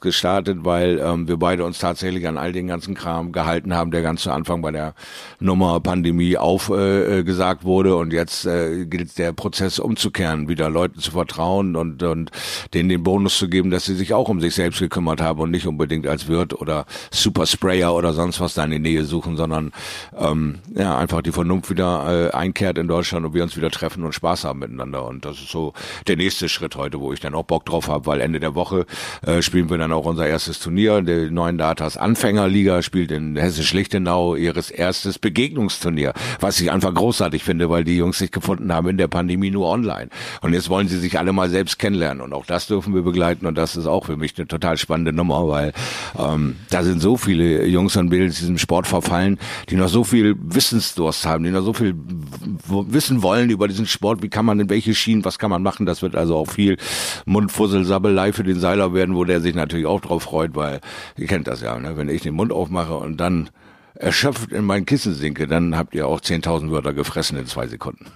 gestartet, 0.00 0.58
weil 0.62 1.00
ähm, 1.00 1.28
wir 1.28 1.38
beide 1.38 1.64
uns 1.64 1.78
tatsächlich 1.78 2.28
an 2.28 2.36
all 2.36 2.52
den 2.52 2.66
ganzen 2.66 2.94
Kram 2.94 3.32
gehalten 3.32 3.74
haben, 3.74 3.90
der 3.90 4.02
ganz 4.02 4.22
zu 4.22 4.30
Anfang 4.30 4.60
bei 4.60 4.70
der 4.70 4.94
Nummer 5.40 5.80
Pandemie 5.80 6.36
aufgesagt 6.36 7.62
äh, 7.62 7.64
wurde. 7.64 7.96
Und 7.96 8.12
jetzt 8.12 8.44
äh, 8.44 8.84
gilt 8.84 9.18
der 9.18 9.32
Prozess 9.32 9.78
umzukehren, 9.78 10.48
wieder 10.48 10.68
Leuten 10.68 11.00
zu 11.00 11.10
vertrauen 11.12 11.74
und 11.74 12.02
und 12.02 12.30
denen 12.74 12.88
den 12.88 13.02
Bonus 13.02 13.38
zu 13.38 13.48
geben, 13.48 13.70
dass 13.70 13.84
sie 13.84 13.94
sich 13.94 14.12
auch 14.14 14.28
um 14.28 14.40
sich 14.40 14.54
selbst 14.54 14.78
gekümmert 14.78 15.20
haben 15.20 15.40
und 15.40 15.50
nicht 15.50 15.66
unbedingt 15.66 16.06
als 16.06 16.28
Wirt 16.28 16.52
oder 16.60 16.84
Supersprayer 17.10 17.94
oder 17.94 18.12
sonst 18.12 18.40
was 18.40 18.54
da 18.54 18.64
in 18.64 18.70
die 18.72 18.78
Nähe 18.78 19.04
suchen, 19.04 19.36
sondern 19.36 19.72
ähm, 20.16 20.58
ja 20.74 20.98
einfach 20.98 21.22
die 21.22 21.32
Vernunft 21.32 21.70
wieder 21.70 22.30
äh, 22.30 22.36
einkehrt 22.36 22.78
in 22.78 22.88
Deutschland 22.88 23.24
und 23.24 23.34
wir 23.34 23.42
uns 23.42 23.56
wieder 23.56 23.70
treffen 23.70 24.04
und 24.04 24.12
Spaß 24.12 24.44
haben 24.44 24.58
miteinander. 24.58 25.06
Und 25.06 25.24
das 25.24 25.38
ist 25.38 25.50
so 25.50 25.72
der 26.06 26.16
nächste 26.16 26.48
Schritt 26.48 26.76
heute, 26.76 27.00
wo 27.00 27.12
ich 27.12 27.20
dann 27.20 27.34
auch 27.34 27.44
Bock 27.44 27.64
drauf 27.64 27.88
habe, 27.88 28.06
weil 28.06 28.20
Ende 28.20 28.38
der 28.38 28.54
Woche 28.54 28.86
äh, 29.26 29.40
spielen 29.42 29.61
wir 29.70 29.78
dann 29.78 29.92
auch 29.92 30.06
unser 30.06 30.26
erstes 30.26 30.58
Turnier. 30.60 31.02
Der 31.02 31.30
neuen 31.30 31.58
Datas 31.58 31.96
Anfängerliga 31.96 32.82
spielt 32.82 33.10
in 33.10 33.36
Hessisch-Lichtenau 33.36 34.34
ihres 34.36 34.70
erstes 34.70 35.18
Begegnungsturnier, 35.18 36.12
was 36.40 36.60
ich 36.60 36.70
einfach 36.70 36.94
großartig 36.94 37.44
finde, 37.44 37.70
weil 37.70 37.84
die 37.84 37.96
Jungs 37.96 38.18
sich 38.18 38.30
gefunden 38.30 38.72
haben 38.72 38.88
in 38.88 38.96
der 38.96 39.08
Pandemie 39.08 39.50
nur 39.50 39.68
online. 39.68 40.08
Und 40.40 40.52
jetzt 40.54 40.68
wollen 40.68 40.88
sie 40.88 40.98
sich 40.98 41.18
alle 41.18 41.32
mal 41.32 41.50
selbst 41.50 41.78
kennenlernen 41.78 42.22
und 42.22 42.32
auch 42.32 42.46
das 42.46 42.66
dürfen 42.66 42.94
wir 42.94 43.02
begleiten 43.02 43.46
und 43.46 43.56
das 43.56 43.76
ist 43.76 43.86
auch 43.86 44.06
für 44.06 44.16
mich 44.16 44.34
eine 44.36 44.46
total 44.46 44.76
spannende 44.76 45.12
Nummer, 45.12 45.48
weil 45.48 45.72
ähm, 46.18 46.56
da 46.70 46.82
sind 46.82 47.00
so 47.00 47.16
viele 47.16 47.66
Jungs 47.66 47.96
und 47.96 48.08
Mädels 48.08 48.38
diesem 48.38 48.58
Sport 48.58 48.86
verfallen, 48.86 49.38
die 49.68 49.76
noch 49.76 49.88
so 49.88 50.04
viel 50.04 50.36
Wissensdurst 50.38 51.26
haben, 51.26 51.44
die 51.44 51.50
noch 51.50 51.64
so 51.64 51.72
viel 51.72 51.94
wissen 52.68 53.22
wollen 53.22 53.50
über 53.50 53.68
diesen 53.68 53.86
Sport, 53.86 54.22
wie 54.22 54.28
kann 54.28 54.44
man 54.44 54.60
in 54.60 54.70
welche 54.70 54.94
Schienen, 54.94 55.24
was 55.24 55.38
kann 55.38 55.50
man 55.50 55.62
machen, 55.62 55.86
das 55.86 56.02
wird 56.02 56.16
also 56.16 56.36
auch 56.36 56.48
viel 56.48 56.76
Mundfussel-Sabbelei 57.26 58.32
für 58.32 58.44
den 58.44 58.60
Seiler 58.60 58.94
werden, 58.94 59.14
wo 59.14 59.24
der 59.24 59.40
sich 59.40 59.51
natürlich 59.54 59.86
auch 59.86 60.00
drauf 60.00 60.24
freut, 60.24 60.54
weil 60.54 60.80
ihr 61.16 61.26
kennt 61.26 61.46
das 61.46 61.60
ja, 61.60 61.78
ne? 61.78 61.96
wenn 61.96 62.08
ich 62.08 62.22
den 62.22 62.34
Mund 62.34 62.52
aufmache 62.52 62.96
und 62.96 63.18
dann 63.18 63.50
erschöpft 63.94 64.52
in 64.52 64.64
mein 64.64 64.86
Kissen 64.86 65.14
sinke, 65.14 65.46
dann 65.46 65.76
habt 65.76 65.94
ihr 65.94 66.06
auch 66.06 66.20
10.000 66.20 66.70
Wörter 66.70 66.92
gefressen 66.92 67.38
in 67.38 67.46
zwei 67.46 67.66
Sekunden. 67.66 68.06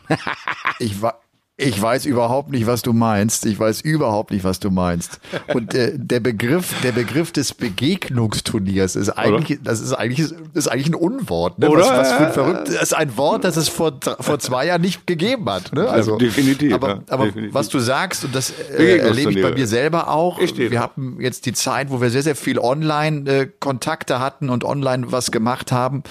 ich 0.79 1.03
war 1.03 1.21
Ich 1.59 1.81
weiß 1.81 2.05
überhaupt 2.05 2.51
nicht, 2.51 2.67
was 2.67 2.83
du 2.83 2.93
meinst. 2.93 3.47
Ich 3.47 3.59
weiß 3.59 3.81
überhaupt 3.81 4.31
nicht, 4.31 4.45
was 4.45 4.61
du 4.61 4.71
meinst. 4.71 5.21
Und 5.55 5.75
äh, 5.75 5.93
der 5.97 6.21
Begriff, 6.21 6.75
der 6.83 6.93
Begriff 6.93 7.33
des 7.33 7.55
Begegnungsturniers 7.55 8.95
ist 8.95 9.09
eigentlich, 9.09 9.61
das 9.63 9.81
ist 9.81 9.95
eigentlich, 9.95 10.35
ist 10.53 10.69
eigentlich 10.69 10.89
ein 10.89 10.95
Unwort. 10.95 11.59
Ne? 11.59 11.71
Oder? 11.71 11.81
Was, 11.81 11.91
was 11.91 12.13
für 12.13 12.27
ein 12.27 12.33
verrückt, 12.35 12.69
das 12.69 12.83
ist 12.83 12.93
ein 12.95 13.17
Wort, 13.17 13.45
das 13.45 13.57
es 13.57 13.71
vor, 13.71 13.99
vor 14.21 14.39
zwei 14.39 14.67
Jahren 14.67 14.83
nicht 14.83 15.07
gegeben 15.07 15.49
hat. 15.49 15.73
Ne? 15.73 15.89
Also, 15.89 16.19
definitiv, 16.19 16.75
Aber, 16.75 17.03
aber 17.09 17.25
definitiv. 17.25 17.55
was 17.55 17.71
du 17.71 17.79
sagst, 17.79 18.27
und 18.27 18.35
das 18.35 18.51
äh, 18.51 18.99
erlebe 18.99 19.33
ich 19.33 19.41
bei 19.41 19.53
mir 19.53 19.67
selber 19.67 20.11
auch. 20.11 20.39
Wir 20.39 20.81
hatten 20.81 21.17
jetzt 21.21 21.47
die 21.47 21.55
Zeit, 21.55 21.91
wo 21.91 22.03
wir 22.03 22.11
sehr, 22.11 22.23
sehr 22.23 22.37
viel 22.37 22.59
online 22.59 23.31
äh, 23.31 23.49
Kontakte 23.61 24.21
hatten 24.21 24.51
und 24.51 24.63
online 24.63 25.11
was 25.11 25.31
gemacht 25.31 25.73
haben. 25.73 26.03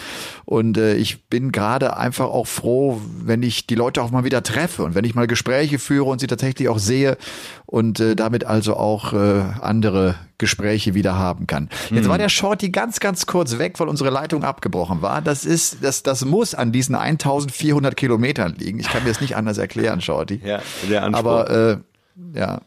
Und 0.45 0.77
äh, 0.77 0.95
ich 0.95 1.27
bin 1.27 1.51
gerade 1.51 1.97
einfach 1.97 2.25
auch 2.25 2.47
froh, 2.47 3.01
wenn 3.23 3.41
ich 3.41 3.65
die 3.67 3.75
Leute 3.75 4.01
auch 4.03 4.11
mal 4.11 4.23
wieder 4.23 4.43
treffe 4.43 4.83
und 4.83 4.93
wenn 4.93 5.03
ich 5.03 5.15
mal 5.15 5.27
Gespräche 5.27 5.79
führe 5.79 6.05
und 6.05 6.19
sie 6.19 6.27
tatsächlich 6.27 6.69
auch 6.69 6.77
sehe 6.77 7.17
und 7.65 7.99
äh, 7.99 8.15
damit 8.15 8.45
also 8.45 8.77
auch 8.77 9.13
äh, 9.13 9.41
andere 9.61 10.15
Gespräche 10.37 10.93
wieder 10.93 11.17
haben 11.17 11.47
kann. 11.47 11.69
Jetzt 11.89 12.09
war 12.09 12.17
der 12.17 12.29
Shorty 12.29 12.69
ganz, 12.69 12.99
ganz 12.99 13.25
kurz 13.25 13.57
weg, 13.57 13.79
weil 13.79 13.87
unsere 13.87 14.09
Leitung 14.09 14.43
abgebrochen 14.43 15.01
war. 15.01 15.21
Das 15.21 15.45
ist, 15.45 15.77
das, 15.81 16.03
das 16.03 16.25
muss 16.25 16.53
an 16.53 16.71
diesen 16.71 16.95
1400 16.95 17.95
Kilometern 17.95 18.55
liegen. 18.57 18.79
Ich 18.79 18.89
kann 18.89 19.03
mir 19.03 19.09
das 19.09 19.21
nicht 19.21 19.35
anders 19.35 19.57
erklären, 19.57 20.01
Shorty. 20.01 20.41
Ja, 20.43 20.61
der 20.89 21.03
Anspruch. 21.03 21.19
Aber 21.19 21.49
äh, 21.49 21.77
ja. 22.37 22.61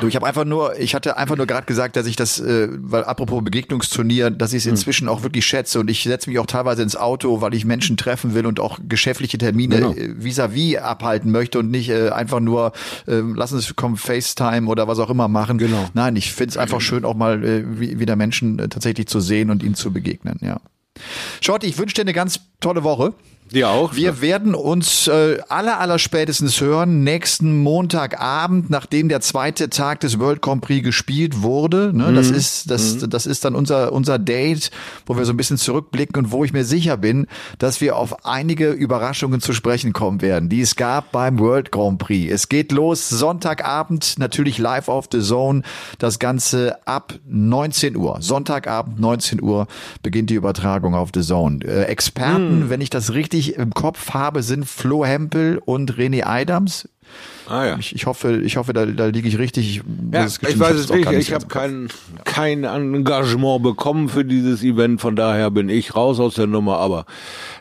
Du, 0.00 0.08
ich 0.08 0.16
habe 0.16 0.26
einfach 0.26 0.44
nur, 0.44 0.76
ich 0.78 0.94
hatte 0.96 1.16
einfach 1.16 1.36
nur 1.36 1.46
gerade 1.46 1.64
gesagt, 1.66 1.94
dass 1.94 2.06
ich 2.06 2.16
das, 2.16 2.40
äh, 2.40 2.68
weil 2.72 3.04
apropos 3.04 3.44
Begegnungsturnier, 3.44 4.30
dass 4.30 4.52
ich 4.52 4.58
es 4.58 4.66
inzwischen 4.66 5.08
auch 5.08 5.22
wirklich 5.22 5.46
schätze 5.46 5.78
und 5.78 5.88
ich 5.88 6.02
setze 6.02 6.28
mich 6.28 6.38
auch 6.40 6.46
teilweise 6.46 6.82
ins 6.82 6.96
Auto, 6.96 7.40
weil 7.40 7.54
ich 7.54 7.64
Menschen 7.64 7.96
treffen 7.96 8.34
will 8.34 8.44
und 8.46 8.58
auch 8.58 8.78
geschäftliche 8.88 9.38
Termine 9.38 9.76
Genau. 9.76 9.92
äh, 9.92 10.14
vis-à-vis 10.18 10.78
abhalten 10.78 11.30
möchte 11.30 11.60
und 11.60 11.70
nicht 11.70 11.90
äh, 11.90 12.08
einfach 12.10 12.40
nur, 12.40 12.72
äh, 13.06 13.20
lass 13.34 13.52
uns 13.52 13.76
kommen 13.76 13.96
FaceTime 13.96 14.66
oder 14.68 14.88
was 14.88 14.98
auch 14.98 15.10
immer 15.10 15.28
machen. 15.28 15.58
Genau. 15.58 15.88
Nein, 15.94 16.16
ich 16.16 16.32
finde 16.32 16.50
es 16.50 16.56
einfach 16.56 16.80
schön, 16.80 17.04
auch 17.04 17.14
mal 17.14 17.44
äh, 17.44 17.64
wie- 17.78 18.00
wieder 18.00 18.16
Menschen 18.16 18.58
äh, 18.58 18.68
tatsächlich 18.68 19.06
zu 19.06 19.20
sehen 19.20 19.48
und 19.50 19.62
ihnen 19.62 19.76
zu 19.76 19.92
begegnen. 19.92 20.38
Ja. 20.40 20.60
Shorty, 21.40 21.68
ich 21.68 21.78
wünsche 21.78 21.94
dir 21.94 22.00
eine 22.02 22.12
ganz 22.14 22.40
tolle 22.60 22.82
Woche. 22.82 23.14
Dir 23.52 23.70
auch? 23.70 23.94
Wir 23.94 24.20
werden 24.20 24.54
uns 24.54 25.08
äh, 25.08 25.38
aller, 25.48 25.80
aller 25.80 25.98
spätestens 25.98 26.60
hören 26.60 27.02
nächsten 27.02 27.62
Montagabend, 27.62 28.70
nachdem 28.70 29.08
der 29.08 29.20
zweite 29.20 29.70
Tag 29.70 30.00
des 30.00 30.18
World 30.18 30.42
Grand 30.42 30.62
Prix 30.62 30.84
gespielt 30.84 31.42
wurde. 31.42 31.92
Ne? 31.94 32.12
Das 32.12 32.30
ist 32.30 32.70
das, 32.70 32.98
das 33.08 33.26
ist 33.26 33.44
dann 33.44 33.54
unser 33.54 33.92
unser 33.92 34.18
Date, 34.18 34.70
wo 35.06 35.16
wir 35.16 35.24
so 35.24 35.32
ein 35.32 35.36
bisschen 35.36 35.56
zurückblicken 35.56 36.24
und 36.24 36.32
wo 36.32 36.44
ich 36.44 36.52
mir 36.52 36.64
sicher 36.64 36.96
bin, 36.96 37.26
dass 37.58 37.80
wir 37.80 37.96
auf 37.96 38.26
einige 38.26 38.70
Überraschungen 38.70 39.40
zu 39.40 39.52
sprechen 39.52 39.92
kommen 39.92 40.20
werden, 40.20 40.48
die 40.48 40.60
es 40.60 40.76
gab 40.76 41.12
beim 41.12 41.38
World 41.38 41.72
Grand 41.72 41.98
Prix. 41.98 42.32
Es 42.32 42.48
geht 42.48 42.72
los 42.72 43.08
Sonntagabend, 43.08 44.18
natürlich 44.18 44.58
live 44.58 44.88
auf 44.88 45.08
The 45.10 45.20
Zone. 45.20 45.62
Das 45.98 46.18
Ganze 46.18 46.86
ab 46.86 47.14
19 47.26 47.96
Uhr. 47.96 48.18
Sonntagabend 48.20 49.00
19 49.00 49.42
Uhr 49.42 49.66
beginnt 50.02 50.30
die 50.30 50.34
Übertragung 50.34 50.94
auf 50.94 51.10
The 51.14 51.22
Zone. 51.22 51.64
Äh, 51.64 51.84
Experten, 51.84 52.70
wenn 52.70 52.80
ich 52.80 52.90
das 52.90 53.14
richtig 53.14 53.37
im 53.46 53.72
Kopf 53.72 54.10
habe, 54.10 54.42
sind 54.42 54.66
Flo 54.66 55.04
Hempel 55.04 55.60
und 55.64 55.94
René 55.94 56.24
Adams. 56.24 56.88
Ah 57.48 57.64
ja. 57.64 57.76
Ich, 57.78 57.94
ich 57.94 58.04
hoffe, 58.04 58.42
ich 58.42 58.58
hoffe, 58.58 58.74
da, 58.74 58.84
da 58.84 59.06
liege 59.06 59.26
ich 59.26 59.38
richtig. 59.38 59.82
Ja, 60.12 60.26
ich 60.26 60.58
weiß 60.58 60.74
es 60.74 60.90
nicht. 60.90 61.10
Ich 61.12 61.32
habe 61.32 61.46
kein, 61.46 61.88
kein 62.24 62.64
Engagement 62.64 63.62
bekommen 63.62 64.10
für 64.10 64.24
dieses 64.24 64.62
Event. 64.62 65.00
Von 65.00 65.16
daher 65.16 65.50
bin 65.50 65.70
ich 65.70 65.96
raus 65.96 66.20
aus 66.20 66.34
der 66.34 66.46
Nummer. 66.46 66.76
Aber 66.76 67.06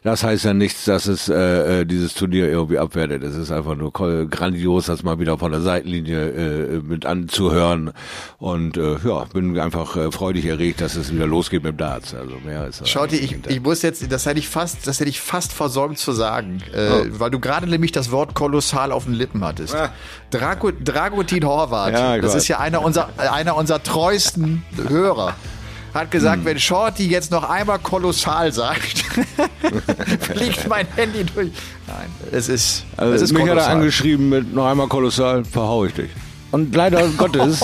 das 0.03 0.23
heißt 0.23 0.45
ja 0.45 0.53
nichts, 0.53 0.85
dass 0.85 1.07
es 1.07 1.29
äh, 1.29 1.81
äh, 1.81 1.85
dieses 1.85 2.13
Turnier 2.13 2.47
irgendwie 2.49 2.77
abwertet. 2.77 3.23
Es 3.23 3.35
ist 3.35 3.51
einfach 3.51 3.75
nur 3.75 3.91
grandios, 3.91 4.85
das 4.87 5.03
mal 5.03 5.19
wieder 5.19 5.37
von 5.37 5.51
der 5.51 5.61
Seitenlinie 5.61 6.29
äh, 6.29 6.79
mit 6.81 7.05
anzuhören. 7.05 7.91
Und 8.37 8.77
äh, 8.77 8.97
ja, 9.03 9.25
bin 9.33 9.57
einfach 9.59 9.95
äh, 9.95 10.11
freudig 10.11 10.45
erregt, 10.45 10.81
dass 10.81 10.95
es 10.95 11.13
wieder 11.13 11.27
losgeht 11.27 11.63
mit 11.63 11.73
dem 11.73 11.77
Darts. 11.77 12.13
Also 12.13 12.35
mehr 12.45 12.67
ist 12.67 12.87
Schaut 12.87 13.11
ihr, 13.11 13.19
eigentlich 13.19 13.31
ich, 13.47 13.57
ich 13.57 13.61
muss 13.61 13.81
jetzt, 13.81 14.11
das 14.11 14.25
hätte 14.25 14.39
ich 14.39 14.47
fast, 14.49 14.87
das 14.87 14.99
hätte 14.99 15.09
ich 15.09 15.19
fast 15.21 15.53
versäumt 15.53 15.97
zu 15.97 16.11
sagen, 16.11 16.61
äh, 16.73 17.05
weil 17.19 17.31
du 17.31 17.39
gerade 17.39 17.67
nämlich 17.67 17.91
das 17.91 18.11
Wort 18.11 18.33
kolossal 18.33 18.91
auf 18.91 19.05
den 19.05 19.13
Lippen 19.13 19.43
hattest. 19.43 19.75
Ah. 19.75 19.91
Drago, 20.31 20.71
Dragutin 20.71 21.45
Horvath, 21.45 21.93
Ja, 21.93 22.17
das 22.17 22.31
weiß. 22.31 22.41
ist 22.43 22.47
ja 22.47 22.59
einer 22.59 22.81
unserer, 22.81 23.09
einer 23.17 23.55
unserer 23.55 23.81
treuesten 23.81 24.63
Hörer. 24.87 25.35
Hat 25.97 26.03
Hm. 26.05 26.09
gesagt, 26.11 26.45
wenn 26.45 26.59
Shorty 26.59 27.07
jetzt 27.07 27.31
noch 27.31 27.43
einmal 27.49 27.79
kolossal 27.79 28.51
sagt, 28.51 29.03
fliegt 30.21 30.67
mein 30.67 30.87
Handy 30.95 31.23
durch. 31.23 31.51
Nein, 31.87 32.07
es 32.31 32.49
ist, 32.49 32.85
es 32.93 32.99
Also 32.99 33.23
ist 33.25 33.31
mich 33.33 33.41
hat 33.41 33.47
er 33.49 33.53
kolossal. 33.55 33.75
angeschrieben 33.75 34.29
mit 34.29 34.53
noch 34.53 34.65
einmal 34.67 34.87
kolossal, 34.87 35.43
verhau 35.45 35.85
ich 35.85 35.93
dich. 35.93 36.09
Und 36.51 36.73
leider 36.73 37.05
Gottes, 37.17 37.61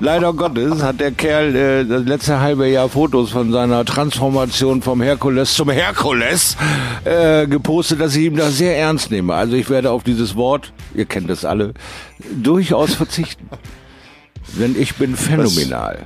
leider 0.00 0.32
Gottes 0.32 0.82
hat 0.82 0.98
der 0.98 1.12
Kerl 1.12 1.54
äh, 1.54 1.84
das 1.84 2.04
letzte 2.04 2.40
halbe 2.40 2.66
Jahr 2.68 2.88
Fotos 2.88 3.30
von 3.32 3.52
seiner 3.52 3.84
Transformation 3.84 4.80
vom 4.80 5.02
Herkules 5.02 5.52
zum 5.54 5.68
Herkules 5.70 6.56
äh, 7.04 7.46
gepostet, 7.46 8.00
dass 8.00 8.16
ich 8.16 8.24
ihm 8.24 8.36
das 8.36 8.56
sehr 8.56 8.78
ernst 8.78 9.10
nehme. 9.10 9.34
Also 9.34 9.54
ich 9.56 9.68
werde 9.68 9.90
auf 9.90 10.04
dieses 10.04 10.36
Wort, 10.36 10.72
ihr 10.94 11.04
kennt 11.04 11.28
es 11.28 11.44
alle, 11.44 11.74
durchaus 12.34 12.94
verzichten. 12.94 13.48
Denn 14.58 14.74
ich 14.80 14.94
bin 14.96 15.16
phänomenal. 15.16 16.04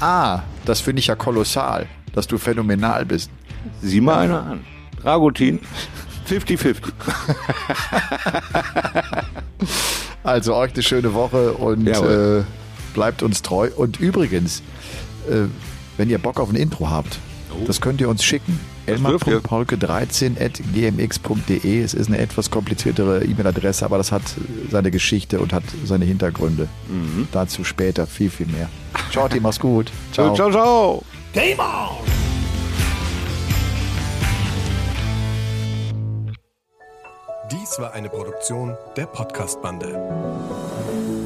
Ah, 0.00 0.42
das 0.64 0.80
finde 0.80 1.00
ich 1.00 1.06
ja 1.08 1.16
kolossal, 1.16 1.86
dass 2.12 2.26
du 2.26 2.38
phänomenal 2.38 3.04
bist. 3.04 3.30
Sieh 3.82 4.00
mal 4.00 4.18
einer 4.18 4.42
an. 4.42 4.64
Dragutin, 5.02 5.60
50-50. 6.28 6.92
Also 10.22 10.54
euch 10.54 10.72
eine 10.72 10.82
schöne 10.82 11.12
Woche 11.12 11.52
und 11.52 11.86
äh, 11.86 12.44
bleibt 12.94 13.22
uns 13.22 13.42
treu. 13.42 13.68
Und 13.76 14.00
übrigens, 14.00 14.62
äh, 15.28 15.48
wenn 15.98 16.08
ihr 16.08 16.18
Bock 16.18 16.40
auf 16.40 16.48
ein 16.48 16.56
Intro 16.56 16.88
habt, 16.88 17.18
das 17.66 17.80
könnt 17.82 18.00
ihr 18.00 18.08
uns 18.08 18.24
schicken. 18.24 18.58
Dürft 18.86 19.26
ihr. 19.26 19.34
elmar.polke13.gmx.de. 19.34 21.82
Es 21.82 21.94
ist 21.94 22.08
eine 22.08 22.18
etwas 22.18 22.50
kompliziertere 22.50 23.24
E-Mail-Adresse, 23.24 23.84
aber 23.84 23.98
das 23.98 24.12
hat 24.12 24.22
seine 24.70 24.90
Geschichte 24.90 25.40
und 25.40 25.52
hat 25.52 25.64
seine 25.84 26.04
Hintergründe. 26.04 26.68
Dazu 27.32 27.64
später 27.64 28.06
viel, 28.06 28.30
viel 28.30 28.46
mehr. 28.46 28.68
Ciao, 29.10 29.28
Team, 29.28 29.42
mach's 29.42 29.60
gut. 29.60 29.90
Ciao. 30.12 30.34
ciao. 30.34 30.50
ciao. 30.50 31.02
Game 31.32 31.58
on! 31.58 31.96
Dies 37.50 37.78
war 37.78 37.92
eine 37.92 38.08
Produktion 38.08 38.76
der 38.96 39.06
Podcast-Bande. 39.06 41.23